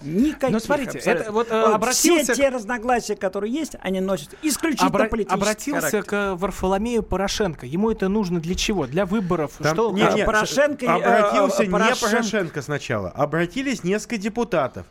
Никаких. 0.00 0.50
Но 0.50 0.60
смотрите, 0.60 0.98
абсолютно. 0.98 1.22
это 1.22 1.32
вот, 1.32 1.50
э, 1.50 1.60
Вот 1.60 1.74
обратился 1.74 2.32
Все 2.32 2.42
те 2.42 2.48
разногласия, 2.50 3.16
которые 3.16 3.52
есть, 3.52 3.74
они 3.80 4.00
носят 4.00 4.28
исключительно 4.42 4.90
Обра- 4.90 5.08
политический 5.08 5.34
обратился 5.34 5.90
характер. 5.90 6.04
к 6.04 6.34
Варфоломею 6.36 7.02
Порошенко. 7.02 7.66
Ему 7.66 7.90
это 7.90 8.08
нужно 8.08 8.38
для 8.38 8.54
чего? 8.54 8.86
Для 8.86 9.06
выборов? 9.06 9.52
Там- 9.58 9.74
что? 9.74 9.90
не, 9.90 10.02
не, 10.14 10.24
Порошенко 10.24 10.86
э, 10.86 10.88
обратился 10.88 11.62
э, 11.64 11.66
не 11.66 11.72
Порошен- 11.72 12.10
Порошенко 12.10 12.62
сначала, 12.62 13.08
обратились 13.08 13.82
несколько 13.82 14.18
депутатов. 14.18 14.86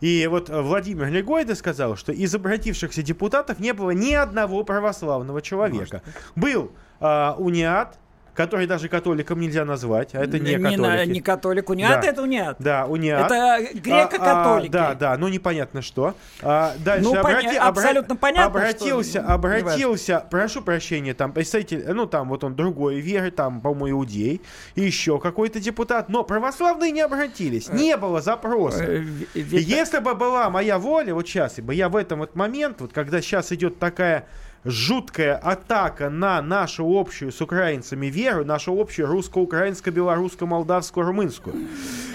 И 0.00 0.26
вот 0.28 0.50
э, 0.50 0.60
Владимир 0.60 1.08
Григорьевич 1.08 1.56
сказал, 1.58 1.94
что 1.96 2.10
из 2.10 2.34
обратившихся 2.34 3.02
депутатов 3.04 3.60
не 3.60 3.72
было 3.72 3.92
ни 3.92 4.12
одного 4.12 4.64
православного 4.64 5.40
человека. 5.40 6.02
Был 6.34 6.72
а, 7.00 7.36
униат, 7.38 7.96
который 8.38 8.68
даже 8.68 8.88
католиком 8.88 9.40
нельзя 9.40 9.64
назвать, 9.64 10.14
а 10.14 10.22
это 10.22 10.38
не, 10.38 10.54
не, 10.54 10.76
католики. 10.76 11.08
не 11.10 11.20
католик. 11.20 11.70
Униат 11.70 12.02
Да. 12.02 12.08
это 12.08 12.22
униат. 12.22 12.56
Да, 12.60 12.86
униат. 12.86 13.26
Это 13.32 13.58
греко-католики. 13.74 14.76
А, 14.76 14.90
а, 14.90 14.90
да, 14.90 14.94
да, 14.94 15.16
ну 15.18 15.26
непонятно 15.26 15.82
что. 15.82 16.14
А, 16.40 16.72
дальше 16.78 17.02
Ну, 17.02 17.14
поня- 17.16 17.40
обрати- 17.40 17.56
абсолютно 17.56 18.14
понятно, 18.14 18.44
Обратился, 18.60 19.18
что- 19.22 19.34
обратился, 19.34 20.24
прошу 20.30 20.62
прощения, 20.62 21.14
там 21.14 21.32
представитель, 21.32 21.84
ну 21.92 22.06
там 22.06 22.28
вот 22.28 22.44
он 22.44 22.54
другой 22.54 23.00
веры, 23.00 23.32
там, 23.32 23.60
по-моему, 23.60 23.90
иудей, 24.02 24.40
еще 24.76 25.18
какой-то 25.18 25.58
депутат, 25.58 26.08
но 26.08 26.22
православные 26.22 26.92
не 26.92 27.00
обратились, 27.00 27.68
не 27.70 27.96
было 27.96 28.20
запроса. 28.20 28.84
э, 28.84 29.02
Если 29.34 29.98
бы 29.98 30.14
была 30.14 30.48
моя 30.48 30.78
воля, 30.78 31.12
вот 31.12 31.26
сейчас, 31.26 31.58
бы 31.58 31.74
я 31.74 31.88
в 31.88 31.96
этом 31.96 32.20
вот 32.20 32.36
момент, 32.36 32.80
вот 32.82 32.92
когда 32.92 33.20
сейчас 33.20 33.50
идет 33.50 33.80
такая 33.80 34.26
жуткая 34.64 35.36
атака 35.36 36.10
на 36.10 36.42
нашу 36.42 36.84
общую 36.98 37.30
с 37.32 37.40
украинцами 37.40 38.06
веру, 38.06 38.44
нашу 38.44 38.78
общую 38.78 39.06
русско-украинско-белорусско-молдавско-румынскую. 39.08 41.68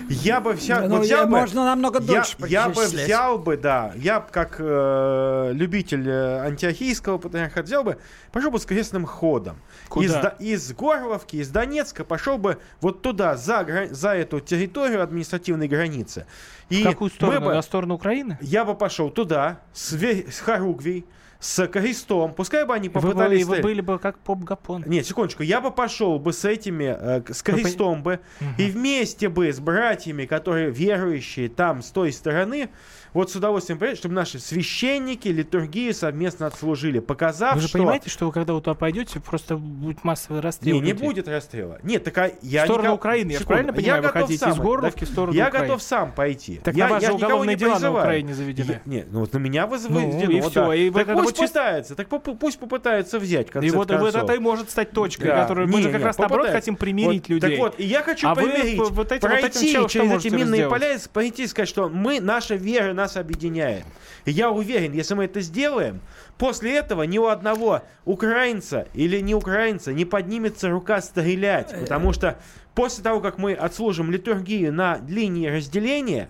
Я 0.10 0.42
бы 0.42 0.54
вся, 0.56 0.82
Ну, 0.82 0.98
вот 0.98 1.06
взял 1.06 1.20
я- 1.22 1.26
бы, 1.26 1.32
можно 1.32 1.64
намного 1.64 2.02
дольше 2.02 2.36
я 2.48 2.68
бы 2.68 2.84
взял 2.86 3.38
бы, 3.40 3.56
да, 3.56 3.94
я 3.96 4.20
как 4.20 4.58
э, 4.60 5.52
любитель 5.54 6.08
э, 6.10 6.40
антиохийского 6.46 7.18
патриархата 7.18 7.64
взял 7.64 7.84
бы, 7.86 7.98
пошел 8.34 8.52
бы 8.52 8.60
с 8.60 8.66
крестным 8.66 9.06
ходом. 9.06 9.56
Куда? 9.88 10.36
Из, 10.40 10.66
из 10.70 10.74
Горловки, 10.74 11.38
из 11.38 11.48
Донецка 11.50 12.04
пошел 12.04 12.38
бы 12.38 12.58
вот 12.82 13.02
туда, 13.02 13.38
за, 13.38 13.88
за 13.92 14.10
эту 14.16 14.42
территорию 14.42 15.02
административной 15.02 15.70
границы. 15.70 16.26
И 16.70 16.84
В 16.84 16.90
какую 16.90 17.10
сторону? 17.10 17.46
бы- 17.46 17.54
На 17.54 17.62
сторону 17.62 17.96
Украины? 17.96 18.38
я 18.42 18.66
бы 18.66 18.76
пошел 18.76 19.10
туда, 19.10 19.60
с, 19.74 19.94
с 19.94 20.40
Харугвей, 20.40 21.06
с 21.44 21.68
крестом. 21.68 22.34
Пускай 22.34 22.66
бы 22.66 22.74
они 22.74 22.88
Вы, 22.88 22.94
бы- 22.94 23.02
попытались... 23.02 23.46
вы 23.46 23.60
были 23.60 23.82
бы 23.82 24.00
как 24.00 24.18
поп-гапон. 24.20 24.84
Нет, 24.88 25.06
секундочку, 25.06 25.44
я 25.44 25.60
бы 25.60 25.72
пошел 25.72 26.18
бы 26.18 26.32
с 26.32 26.46
этими, 26.46 26.96
э, 26.98 27.22
с 27.34 27.44
крестом 27.44 28.02
бы, 28.02 28.22
и 28.58 28.68
вместе 28.68 29.28
бы 29.28 29.52
с 29.52 29.60
братьями, 29.60 30.26
которые 30.26 30.72
верующие 30.72 31.50
там, 31.50 31.82
с 31.82 31.92
той 31.92 32.14
стороны, 32.14 32.70
вот 33.14 33.32
с 33.32 33.36
удовольствием, 33.36 33.96
чтобы 33.96 34.16
наши 34.16 34.40
священники 34.40 35.28
литургию 35.28 35.94
совместно 35.94 36.48
отслужили, 36.48 37.00
показав, 37.00 37.56
Вы 37.56 37.62
же 37.62 37.68
что... 37.68 37.78
понимаете, 37.78 38.10
что 38.10 38.26
вы 38.26 38.32
когда 38.32 38.54
туда 38.54 38.74
пойдете, 38.74 39.20
просто 39.20 39.58
будет 39.58 40.04
массовый 40.04 40.42
расстрел 40.42 40.76
Не, 40.76 40.82
не 40.82 40.92
людей. 40.94 41.08
будет 41.08 41.28
расстрела. 41.28 41.80
Нет, 41.84 42.04
так 42.04 42.18
а 42.18 42.32
я 42.42 42.62
В 42.64 42.66
сторону 42.66 42.84
никого- 42.84 42.96
Украины, 42.96 43.32
я 43.32 43.38
Секунду. 43.40 43.48
правильно 43.48 43.74
понимаю, 43.74 44.02
вы 44.02 44.08
готов 44.08 44.22
хотите 44.24 44.40
сам 44.40 44.52
из. 44.54 44.58
Горловки 44.60 45.00
Так 45.02 45.10
в 45.10 45.12
сторону 45.12 45.38
Я 45.38 45.48
Украины. 45.48 45.68
готов 45.68 45.84
сам 45.84 46.12
пойти. 46.12 46.60
Так 46.64 46.76
я, 46.76 46.86
на 46.88 46.94
вас 46.94 47.04
я 47.04 47.10
же 47.10 47.16
уголовные 47.16 47.56
не 47.56 47.60
дела 47.60 47.80
на. 47.80 47.92
Украине 47.92 48.34
заведены. 48.34 48.72
Я- 48.72 48.82
нет, 48.86 49.08
ну 49.12 49.20
вот 49.20 49.34
на 49.34 49.38
меня 49.38 49.66
выз- 49.66 49.86
Ну, 49.90 50.00
и 50.30 50.42
всё, 50.42 50.68
да. 50.68 50.76
и 50.76 50.90
так 50.90 51.08
пусть 51.14 51.38
вот 51.40 51.48
пытается, 51.50 51.96
так 51.96 52.08
пусть 52.10 52.60
попытаются 52.60 53.20
взять, 53.20 53.50
в 53.50 53.52
конце 53.52 53.68
И 53.68 53.72
вот, 53.72 53.88
концов. 53.90 54.24
это 54.24 54.34
и 54.34 54.40
может 54.40 54.70
стать 54.72 54.92
точкой, 54.92 55.28
Да. 55.28 55.42
которую 55.42 55.68
мы 55.68 55.78
Не, 55.78 55.84
же 55.84 55.92
как 55.92 56.00
не, 56.00 56.06
раз 56.06 56.18
наоборот 56.18 56.46
попытается. 56.46 56.62
хотим 56.72 56.76
примирить 56.76 57.30
людей. 57.30 57.50
Так 57.52 57.60
вот, 57.60 57.80
и 57.80 57.84
я 57.84 58.02
хочу 58.04 58.28
а 58.28 58.36
примирить, 58.36 58.82
пройти 59.22 59.70
что 59.76 59.88
через 59.88 60.12
эти 60.26 60.34
минные 60.34 60.68
поля, 60.70 60.94
и 60.96 60.98
пойти 61.12 61.44
и 61.44 61.48
сказать, 61.48 61.70
что 61.70 61.90
мы, 61.90 62.20
наша 62.20 62.56
вера 62.56 62.94
нас 63.04 63.18
объединяет. 63.18 63.86
И 64.26 64.32
я 64.32 64.50
уверен, 64.50 64.94
если 64.94 65.14
мы 65.14 65.26
это 65.26 65.42
сделаем, 65.42 66.02
после 66.38 66.76
этого 66.76 67.04
ни 67.04 67.18
у 67.18 67.28
одного 67.28 67.82
украинца 68.06 68.88
или 68.94 69.20
не 69.20 69.36
украинца 69.36 69.94
не 69.94 70.06
поднимется 70.06 70.70
рука 70.70 71.02
стрелять. 71.02 71.74
Потому 71.80 72.14
что 72.14 72.40
после 72.74 73.04
того, 73.04 73.20
как 73.22 73.38
мы 73.38 73.54
отслужим 73.54 74.12
литургию 74.12 74.74
на 74.74 75.00
линии 75.08 75.48
разделения, 75.48 76.30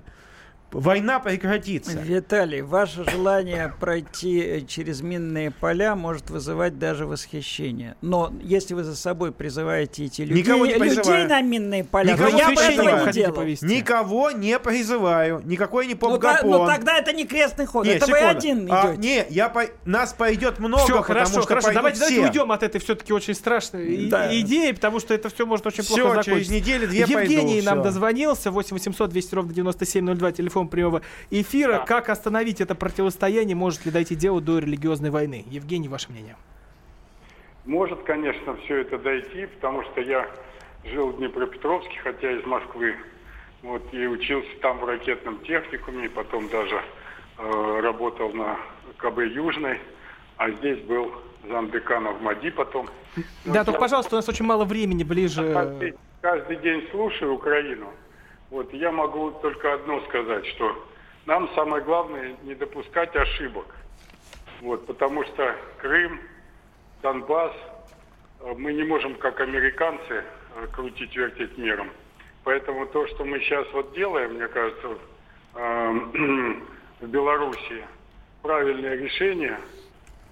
война 0.73 1.19
прекратится. 1.19 1.97
Виталий, 1.99 2.61
ваше 2.61 3.03
желание 3.09 3.73
пройти 3.79 4.39
э, 4.41 4.61
через 4.61 5.01
минные 5.01 5.51
поля 5.51 5.95
может 5.95 6.29
вызывать 6.29 6.77
даже 6.79 7.05
восхищение. 7.05 7.95
Но 8.01 8.33
если 8.41 8.73
вы 8.73 8.83
за 8.83 8.95
собой 8.95 9.31
призываете 9.31 10.05
идти 10.05 10.25
людей, 10.25 10.43
Никого 10.43 10.65
не 10.65 10.73
людей 10.73 10.95
призываю. 10.97 11.29
на 11.29 11.41
минные 11.41 11.83
поля, 11.83 12.13
Никого 12.13 12.29
то 12.31 12.37
я 12.37 12.49
не 12.49 12.55
бы 12.55 12.61
этого 12.61 12.75
призываю. 12.77 13.05
не 13.07 13.11
делал. 13.13 13.33
повести? 13.35 13.65
Никого 13.65 14.31
не 14.31 14.59
призываю, 14.59 15.41
никакой 15.45 15.87
не 15.87 15.93
Ну, 15.93 15.99
поп-гапон. 15.99 16.49
ну, 16.51 16.65
тогда 16.67 16.97
это 16.97 17.13
не 17.13 17.25
крестный 17.25 17.65
ход, 17.65 17.85
Не, 17.85 17.93
это 17.93 18.05
вы 18.07 18.17
секунду. 18.17 18.37
один 18.37 18.67
А, 18.71 18.93
идете. 18.95 18.97
не, 19.01 19.25
я 19.33 19.49
по... 19.49 19.63
нас 19.85 20.13
пойдет 20.13 20.59
много, 20.59 20.83
Все, 20.83 20.87
потому 21.01 21.03
хорошо, 21.03 21.31
что 21.41 21.47
хорошо. 21.47 21.71
Давайте, 21.73 21.97
все. 21.99 22.09
давайте 22.15 22.27
уйдем 22.39 22.51
от 22.51 22.63
этой 22.63 22.79
все-таки 22.81 23.13
очень 23.13 23.33
страшной 23.35 24.07
Да. 24.09 24.33
идеи, 24.39 24.71
потому 24.71 24.99
что 24.99 25.13
это 25.13 25.29
все 25.29 25.45
может 25.45 25.65
очень 25.67 25.83
Всё, 25.83 25.95
плохо 25.95 26.23
через 26.23 26.47
закончиться. 26.47 26.53
неделю-две 26.53 26.99
Евгений 26.99 27.45
пойду, 27.53 27.65
нам 27.65 27.75
всё. 27.79 27.83
дозвонился, 27.83 28.51
8 28.51 28.75
800 28.75 29.09
200 29.09 29.35
ровно 29.35 29.53
9702, 29.53 30.31
телефон 30.31 30.62
прямого 30.67 31.01
эфира. 31.31 31.83
Как 31.85 32.09
остановить 32.09 32.61
это 32.61 32.75
противостояние, 32.75 33.55
может 33.55 33.85
ли 33.85 33.91
дойти 33.91 34.15
дело 34.15 34.41
до 34.41 34.59
религиозной 34.59 35.09
войны? 35.09 35.45
Евгений, 35.49 35.87
ваше 35.87 36.11
мнение. 36.11 36.35
Может, 37.65 38.03
конечно, 38.03 38.55
все 38.65 38.81
это 38.81 38.97
дойти, 38.97 39.45
потому 39.45 39.83
что 39.83 40.01
я 40.01 40.27
жил 40.85 41.11
в 41.11 41.17
Днепропетровске, 41.17 41.97
хотя 42.03 42.31
из 42.31 42.45
Москвы. 42.45 42.95
Вот, 43.61 43.81
и 43.93 44.05
учился 44.07 44.49
там 44.61 44.79
в 44.79 44.85
ракетном 44.85 45.39
техникуме, 45.45 46.09
потом 46.09 46.49
даже 46.49 46.81
э, 47.37 47.79
работал 47.81 48.33
на 48.33 48.57
КБ 48.97 49.19
Южной, 49.19 49.79
а 50.35 50.51
здесь 50.51 50.79
был 50.81 51.13
замдекана 51.49 52.11
в 52.11 52.21
МАДИ 52.21 52.49
потом. 52.51 52.87
Да, 53.15 53.23
Вот 53.45 53.53
только, 53.65 53.71
я 53.71 53.79
пожалуйста, 53.79 54.15
у 54.15 54.17
нас 54.17 54.27
очень 54.27 54.45
мало 54.45 54.65
времени, 54.65 55.03
ближе. 55.03 55.53
каждый, 55.53 55.93
каждый 56.21 56.57
день 56.57 56.87
слушаю 56.91 57.33
Украину. 57.33 57.87
Вот 58.53 58.71
я 58.71 58.91
могу 58.91 59.31
только 59.31 59.73
одно 59.73 59.99
сказать, 60.01 60.45
что 60.45 60.85
нам 61.25 61.49
самое 61.55 61.83
главное 61.83 62.35
не 62.43 62.53
допускать 62.53 63.15
ошибок. 63.15 63.65
Вот, 64.61 64.85
потому 64.85 65.23
что 65.23 65.55
Крым, 65.79 66.19
Донбасс, 67.01 67.51
э, 68.41 68.53
мы 68.55 68.73
не 68.73 68.83
можем, 68.83 69.15
как 69.15 69.41
американцы, 69.41 70.23
э, 70.55 70.67
крутить, 70.71 71.15
вертеть 71.15 71.57
миром. 71.57 71.89
Поэтому 72.43 72.85
то, 72.85 73.07
что 73.07 73.25
мы 73.25 73.39
сейчас 73.39 73.65
вот 73.73 73.91
делаем, 73.95 74.35
мне 74.35 74.47
кажется, 74.47 74.99
э, 75.55 75.91
в 77.01 77.07
Беларуси, 77.07 77.83
правильное 78.43 78.95
решение, 78.95 79.57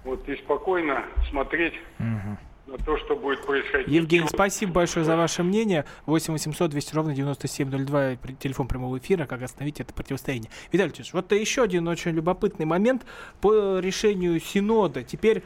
вот 0.04 0.28
и 0.28 0.36
спокойно 0.36 1.02
смотреть 1.28 1.74
на 1.98 2.38
то, 2.84 2.96
что 2.98 3.16
будет 3.16 3.44
происходить. 3.46 3.88
Евгений, 3.88 4.26
спасибо 4.28 4.72
большое 4.72 5.04
за 5.04 5.16
ваше 5.16 5.42
мнение. 5.42 5.84
8 6.06 6.32
800 6.32 6.70
200 6.70 6.94
ровно 6.94 7.14
9702, 7.14 8.16
при- 8.20 8.34
телефон 8.34 8.68
прямого 8.68 8.98
эфира, 8.98 9.26
как 9.26 9.42
остановить 9.42 9.80
это 9.80 9.92
противостояние. 9.94 10.50
Виталий 10.72 10.92
Ильич, 10.92 11.12
вот 11.12 11.30
еще 11.32 11.62
один 11.62 11.86
очень 11.88 12.12
любопытный 12.12 12.66
момент 12.66 13.04
по 13.40 13.78
решению 13.78 14.40
Синода. 14.40 15.02
Теперь 15.02 15.38
э, 15.38 15.42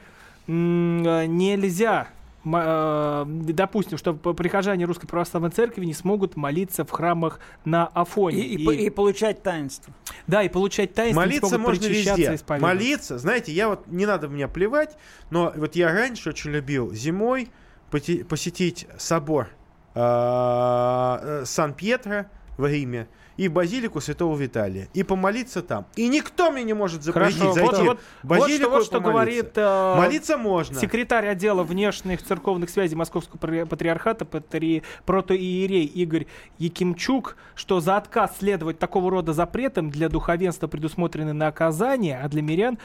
нельзя, 0.53 2.09
допустим, 2.47 3.99
что 3.99 4.15
прихожане 4.15 4.85
Русской 4.85 5.09
Православной 5.09 5.51
Церкви 5.51 5.85
не 5.85 5.95
смогут 5.95 6.37
молиться 6.37 6.85
в 6.85 6.91
храмах 6.91 7.41
на 7.65 7.87
Афоне. 7.89 8.39
И, 8.39 8.55
и 8.55 8.65
по- 8.65 8.71
и 8.71 8.89
получать 8.89 9.43
таинство. 9.43 9.93
Да, 10.29 10.43
и 10.45 10.49
получать 10.49 10.95
таинство, 10.95 11.23
Молиться 11.23 11.59
можно 11.59 11.85
и 11.85 11.89
везде. 11.89 12.39
Молиться, 12.61 13.19
знаете, 13.19 13.53
я 13.53 13.69
вот 13.69 13.89
не 13.89 14.07
надо 14.07 14.29
меня 14.29 14.47
плевать, 14.47 14.97
но 15.31 15.53
вот 15.57 15.75
я 15.75 15.93
раньше 15.93 16.29
очень 16.29 16.53
любил 16.53 16.95
зимой 16.95 17.51
посетить 17.91 18.87
собор 18.97 19.49
а, 19.95 21.21
э, 21.23 21.45
Сан-Пьетро 21.47 22.27
в 22.59 22.67
Риме 22.67 23.09
и 23.37 23.49
базилику 23.49 24.01
Святого 24.01 24.37
Виталия 24.37 24.89
и 24.95 25.03
помолиться 25.03 25.63
там. 25.63 25.87
И 25.97 26.09
никто 26.09 26.51
мне 26.51 26.65
не 26.65 26.75
может 26.75 27.03
запретить 27.03 27.39
Хорошо, 27.39 27.55
зайти 27.55 27.77
вот, 27.83 27.87
вот, 27.87 27.99
в 27.99 28.29
вот 28.29 28.39
базилику 28.41 28.63
что, 28.63 28.71
вот 28.71 28.85
что 28.85 29.01
говорит 29.01 29.53
э, 29.57 29.95
Молиться 29.97 30.39
можно. 30.39 30.79
секретарь 30.81 31.29
отдела 31.29 31.63
внешних 31.63 32.23
церковных 32.23 32.71
связей 32.71 32.97
Московского 32.97 33.39
патри- 33.39 33.67
патриархата 33.67 34.25
патри... 34.25 34.83
протоиерей 35.05 35.85
Игорь 35.85 36.27
Якимчук, 36.59 37.37
что 37.55 37.81
за 37.81 37.97
отказ 37.97 38.39
следовать 38.39 38.79
такого 38.79 39.11
рода 39.11 39.33
запретам 39.33 39.91
для 39.91 40.09
духовенства 40.09 40.67
предусмотрены 40.67 41.33
наказания, 41.33 42.21
а 42.23 42.29
для 42.29 42.43
мирян 42.43 42.79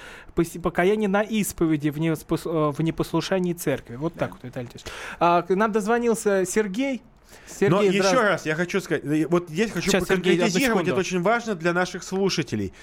покаяние 0.61 1.09
на 1.09 1.21
исповеди 1.21 1.89
в, 1.89 1.97
э, 1.97 2.71
в 2.71 2.79
непослушании 2.81 3.53
церкви. 3.53 3.95
Вот 3.95 4.13
так 4.13 4.31
вот, 4.31 4.43
Виталий. 4.43 4.69
А, 5.19 5.45
нам 5.49 5.71
дозвонился 5.71 6.45
Сергей. 6.45 7.01
Сергей, 7.47 7.69
Но 7.69 7.81
еще 7.81 8.21
раз 8.21 8.45
я 8.45 8.55
хочу 8.55 8.81
сказать, 8.81 9.03
э, 9.05 9.27
вот 9.27 9.49
здесь 9.49 9.71
хочу 9.71 9.89
Сейчас, 9.89 10.05
конкретизировать, 10.05 10.87
это 10.87 10.99
очень 10.99 11.21
важно 11.21 11.55
для 11.55 11.73
наших 11.73 12.03
слушателей. 12.03 12.73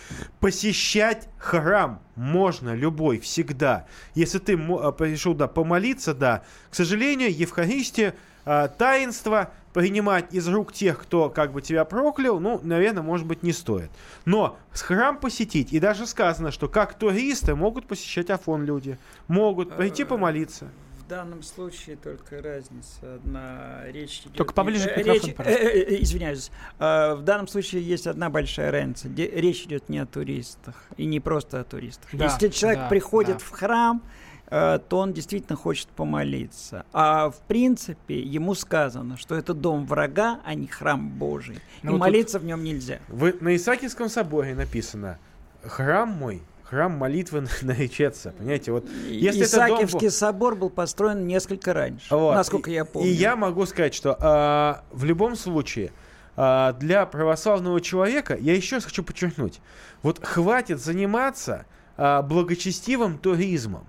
Посещать 0.40 1.28
храм 1.38 2.00
можно 2.14 2.74
любой, 2.74 3.18
всегда. 3.18 3.86
Если 4.14 4.38
ты 4.38 4.58
а, 4.58 4.92
пришел, 4.92 5.34
да, 5.34 5.48
помолиться, 5.48 6.14
да. 6.14 6.42
К 6.70 6.74
сожалению, 6.74 7.36
Евхаристия, 7.36 8.14
а, 8.44 8.68
таинство 8.68 9.52
принимать 9.72 10.32
из 10.32 10.48
рук 10.48 10.72
тех, 10.72 10.98
кто 10.98 11.28
как 11.28 11.52
бы 11.52 11.62
тебя 11.62 11.84
проклял, 11.84 12.40
ну, 12.40 12.60
наверное, 12.62 13.02
может 13.02 13.26
быть, 13.26 13.42
не 13.42 13.52
стоит. 13.52 13.90
Но 14.24 14.58
с 14.72 14.82
храм 14.82 15.18
посетить, 15.18 15.72
и 15.72 15.78
даже 15.78 16.06
сказано, 16.06 16.50
что 16.50 16.68
как 16.68 16.94
туристы 16.94 17.54
могут 17.54 17.86
посещать 17.86 18.30
Афон 18.30 18.64
люди, 18.64 18.98
могут 19.28 19.76
прийти 19.76 20.04
помолиться. 20.04 20.68
В 21.08 21.10
данном 21.10 21.42
случае 21.42 21.96
только 21.96 22.42
разница 22.42 23.14
одна 23.14 23.80
речь 23.86 24.20
идет. 24.26 24.34
Только 24.34 24.52
поближе 24.52 24.90
к 24.90 24.92
э, 24.92 24.98
микрофону, 24.98 25.24
речь- 25.26 25.34
пожалуйста. 25.34 25.64
э, 25.64 25.94
э, 25.96 26.02
Извиняюсь. 26.02 26.50
Э, 26.78 27.14
В 27.14 27.22
данном 27.22 27.48
случае 27.48 27.82
есть 27.82 28.06
одна 28.06 28.28
большая 28.28 28.70
разница. 28.70 29.08
Речь 29.08 29.62
идет 29.62 29.88
не 29.88 30.00
о 30.00 30.04
туристах 30.04 30.74
и 30.98 31.06
не 31.06 31.18
просто 31.18 31.60
о 31.60 31.64
туристах. 31.64 32.10
Да, 32.12 32.26
Если 32.26 32.48
человек 32.48 32.80
да, 32.80 32.88
приходит 32.90 33.38
да. 33.38 33.42
в 33.42 33.48
храм, 33.48 34.02
то 34.50 34.82
он 34.90 35.14
действительно 35.14 35.56
хочет 35.56 35.88
помолиться. 35.88 36.84
А 36.92 37.30
в 37.30 37.38
принципе 37.40 38.20
ему 38.20 38.54
сказано, 38.54 39.16
что 39.16 39.34
это 39.34 39.54
дом 39.54 39.86
врага, 39.86 40.40
а 40.44 40.52
не 40.52 40.66
храм 40.66 41.08
Божий. 41.08 41.58
Ну, 41.82 41.92
и 41.92 41.92
вот 41.94 42.00
молиться 42.00 42.38
в 42.38 42.44
нем 42.44 42.62
нельзя. 42.62 42.98
Вы, 43.08 43.34
на 43.40 43.56
Исаакиевском 43.56 44.10
соборе 44.10 44.54
написано 44.54 45.18
«Храм 45.62 46.10
мой, 46.10 46.42
храм 46.68 46.92
молитвы 46.92 47.46
наречется». 47.62 48.34
Понимаете, 48.36 48.72
вот 48.72 48.86
если 49.08 49.42
это 49.42 49.56
дом 49.56 49.66
Исаакиевский 49.66 50.10
собор 50.10 50.56
был 50.56 50.70
построен 50.70 51.26
несколько 51.26 51.72
раньше, 51.72 52.14
Вот. 52.14 52.34
насколько 52.34 52.70
я 52.70 52.84
помню. 52.84 53.08
И 53.08 53.12
я 53.12 53.36
могу 53.36 53.66
сказать, 53.66 53.94
что 53.94 54.16
а, 54.20 54.84
в 54.90 55.04
любом 55.04 55.36
случае 55.36 55.92
а, 56.36 56.72
для 56.74 57.04
православного 57.06 57.80
человека, 57.80 58.36
я 58.38 58.54
еще 58.54 58.76
раз 58.76 58.84
хочу 58.84 59.02
подчеркнуть, 59.02 59.60
вот 60.02 60.24
хватит 60.24 60.80
заниматься 60.80 61.66
а, 61.96 62.22
благочестивым 62.22 63.18
туризмом. 63.18 63.86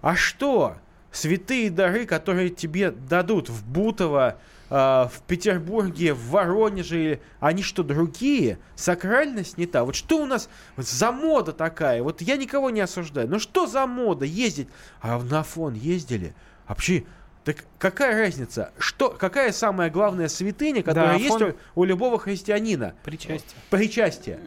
А 0.00 0.16
что? 0.16 0.76
Святые 1.12 1.70
дары, 1.70 2.06
которые 2.06 2.48
тебе 2.48 2.90
дадут 2.90 3.48
в 3.48 3.64
Бутово, 3.64 4.38
в 4.72 5.12
Петербурге, 5.26 6.14
в 6.14 6.30
Воронеже, 6.30 7.20
они 7.40 7.62
что, 7.62 7.82
другие? 7.82 8.58
Сакральность 8.74 9.58
не 9.58 9.66
та. 9.66 9.84
Вот 9.84 9.94
что 9.94 10.18
у 10.18 10.26
нас 10.26 10.48
за 10.76 11.12
мода 11.12 11.52
такая? 11.52 12.02
Вот 12.02 12.22
я 12.22 12.36
никого 12.36 12.70
не 12.70 12.80
осуждаю. 12.80 13.28
Но 13.28 13.38
что 13.38 13.66
за 13.66 13.86
мода 13.86 14.24
ездить? 14.24 14.68
А 15.00 15.18
на 15.18 15.40
Афон 15.40 15.74
ездили? 15.74 16.34
А 16.66 16.70
вообще, 16.70 17.04
так 17.44 17.56
какая 17.78 18.16
разница? 18.18 18.70
Что, 18.78 19.10
какая 19.10 19.52
самая 19.52 19.90
главная 19.90 20.28
святыня, 20.28 20.82
которая 20.82 21.18
есть 21.18 21.34
Афон- 21.34 21.54
у, 21.74 21.80
у 21.80 21.84
любого 21.84 22.18
христианина? 22.18 22.94
Причастие. 23.04 23.56
Причастие. 23.68 24.38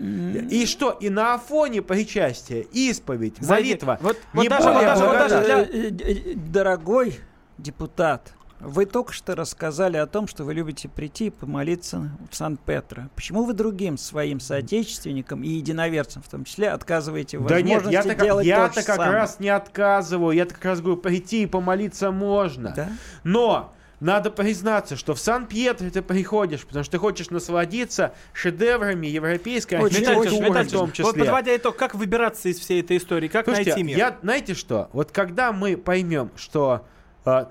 И 0.50 0.66
что? 0.66 0.92
И 0.92 1.10
на 1.10 1.36
Афоне 1.36 1.82
причастие, 1.82 2.64
исповедь, 2.72 3.42
молитва. 3.48 4.00
Вот- 4.02 4.18
вот 4.34 4.48
даже- 4.48 4.70
вот 4.70 4.82
даже- 4.82 5.04
вот 5.04 5.18
даже 5.18 5.42
для- 5.44 5.62
э, 5.62 5.92
э, 5.92 6.34
Дорогой 6.36 7.20
депутат, 7.58 8.34
вы 8.60 8.86
только 8.86 9.12
что 9.14 9.36
рассказали 9.36 9.98
о 9.98 10.08
том, 10.08 10.28
что 10.28 10.44
вы 10.44 10.54
любите 10.54 10.88
прийти 10.88 11.28
и 11.28 11.30
помолиться 11.30 12.10
в 12.32 12.36
Сан-Петро. 12.36 13.04
Почему 13.16 13.44
вы 13.44 13.54
другим 13.54 13.98
своим 13.98 14.40
соотечественникам 14.40 15.44
и 15.44 15.50
единоверцам 15.50 16.24
в 16.24 16.30
том 16.30 16.46
числе 16.46 16.70
отказываете 16.70 17.38
в 17.38 17.46
Да 17.48 17.62
нет, 17.62 17.84
возможности 17.84 17.94
я-то, 18.08 18.10
как- 18.18 18.26
делать 18.26 18.44
то 18.44 18.48
я-то 18.48 18.80
же 18.80 18.86
как 18.86 18.96
самое? 18.96 19.12
раз 19.12 19.40
не 19.40 19.50
отказываю. 19.50 20.36
Я-то 20.36 20.54
как 20.54 20.66
раз 20.66 20.82
говорю, 20.82 20.98
прийти 20.98 21.44
и 21.44 21.46
помолиться 21.46 22.12
можно. 22.12 22.74
Да? 22.76 22.90
Но 23.24 23.74
надо 24.00 24.30
признаться, 24.32 24.96
что 24.96 25.14
в 25.16 25.20
Сан-Пьетро 25.20 25.90
ты 25.90 26.02
приходишь, 26.02 26.66
потому 26.66 26.84
что 26.84 26.92
ты 26.94 26.98
хочешь 26.98 27.30
насладиться 27.30 28.14
шедеврами 28.34 29.08
европейской 29.08 29.76
архитектуры 29.76 30.64
в 30.64 30.72
том 30.72 30.86
Вот 30.88 30.94
числе. 30.94 31.14
подводя 31.14 31.56
итог, 31.56 31.76
как 31.76 31.96
выбираться 31.96 32.50
из 32.50 32.60
всей 32.60 32.82
этой 32.82 32.98
истории, 32.98 33.28
как 33.28 33.46
Слушайте, 33.46 33.72
найти 33.72 33.84
мир? 33.84 33.98
я, 33.98 34.18
знаете 34.22 34.54
что? 34.54 34.90
Вот 34.94 35.12
когда 35.12 35.52
мы 35.52 35.78
поймем, 35.78 36.32
что 36.36 36.86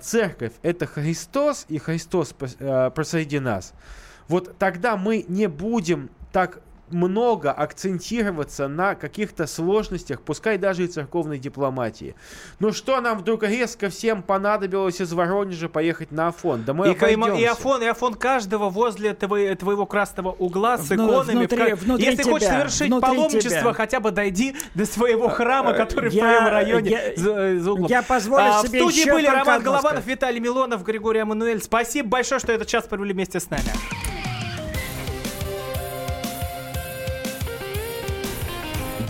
церковь 0.01 0.53
это 0.61 0.85
Христос 0.85 1.65
и 1.69 1.77
Христос 1.77 2.33
пос- 2.37 2.91
посреди 2.91 3.39
нас, 3.39 3.73
вот 4.27 4.57
тогда 4.57 4.97
мы 4.97 5.25
не 5.27 5.47
будем 5.47 6.09
так 6.31 6.59
много 6.91 7.51
акцентироваться 7.51 8.67
на 8.67 8.95
каких-то 8.95 9.47
сложностях, 9.47 10.21
пускай 10.21 10.57
даже 10.57 10.83
и 10.83 10.87
церковной 10.87 11.39
дипломатии. 11.39 12.15
Ну 12.59 12.71
что 12.73 12.99
нам 13.01 13.17
вдруг 13.19 13.43
резко 13.43 13.89
всем 13.89 14.21
понадобилось 14.23 15.01
из 15.01 15.11
Воронежа 15.13 15.67
поехать 15.69 16.11
на 16.11 16.27
Афон? 16.27 16.63
Да 16.63 16.73
мы 16.73 16.91
и, 16.91 16.93
ка- 16.93 17.07
и, 17.07 17.15
обойдемся. 17.15 17.51
Афон, 17.51 17.81
и 17.83 17.85
Афон 17.87 18.13
каждого 18.15 18.69
возле 18.69 19.13
твоего, 19.13 19.55
твоего 19.55 19.85
красного 19.85 20.31
угла 20.31 20.77
с 20.77 20.91
иконами. 20.91 21.37
внутри- 21.39 21.73
в 21.73 21.81
внутри 21.85 22.05
Если 22.05 22.23
хочешь 22.23 22.47
тебя, 22.47 22.57
совершить 22.59 22.87
внутри 22.87 23.01
паломничество, 23.09 23.61
тебя. 23.61 23.73
хотя 23.73 23.99
бы 23.99 24.11
дойди 24.11 24.55
до 24.75 24.85
своего 24.85 25.27
храма, 25.29 25.71
Э, 25.71 25.75
который 25.77 26.09
в 26.09 26.13
я- 26.13 26.21
твоем 26.23 26.47
районе 26.47 26.89
я- 26.91 27.15
за, 27.15 27.59
за 27.59 27.71
углом. 27.71 27.89
я 27.89 28.03
позволю 28.03 28.43
А, 28.45 28.61
себе 28.65 28.79
В 28.79 28.81
студии 28.83 28.99
еще 29.01 29.11
были 29.13 29.27
Роман 29.27 29.61
Голованов. 29.63 30.05
Виталий 30.05 30.39
Милонов, 30.39 30.83
Григорий 30.83 31.19
Амануэль. 31.19 31.61
Спасибо 31.61 32.09
большое, 32.09 32.39
что 32.39 32.51
этот 32.51 32.67
час 32.67 32.85
провели 32.85 33.13
вместе 33.13 33.39
с 33.39 33.49
нами. 33.49 33.63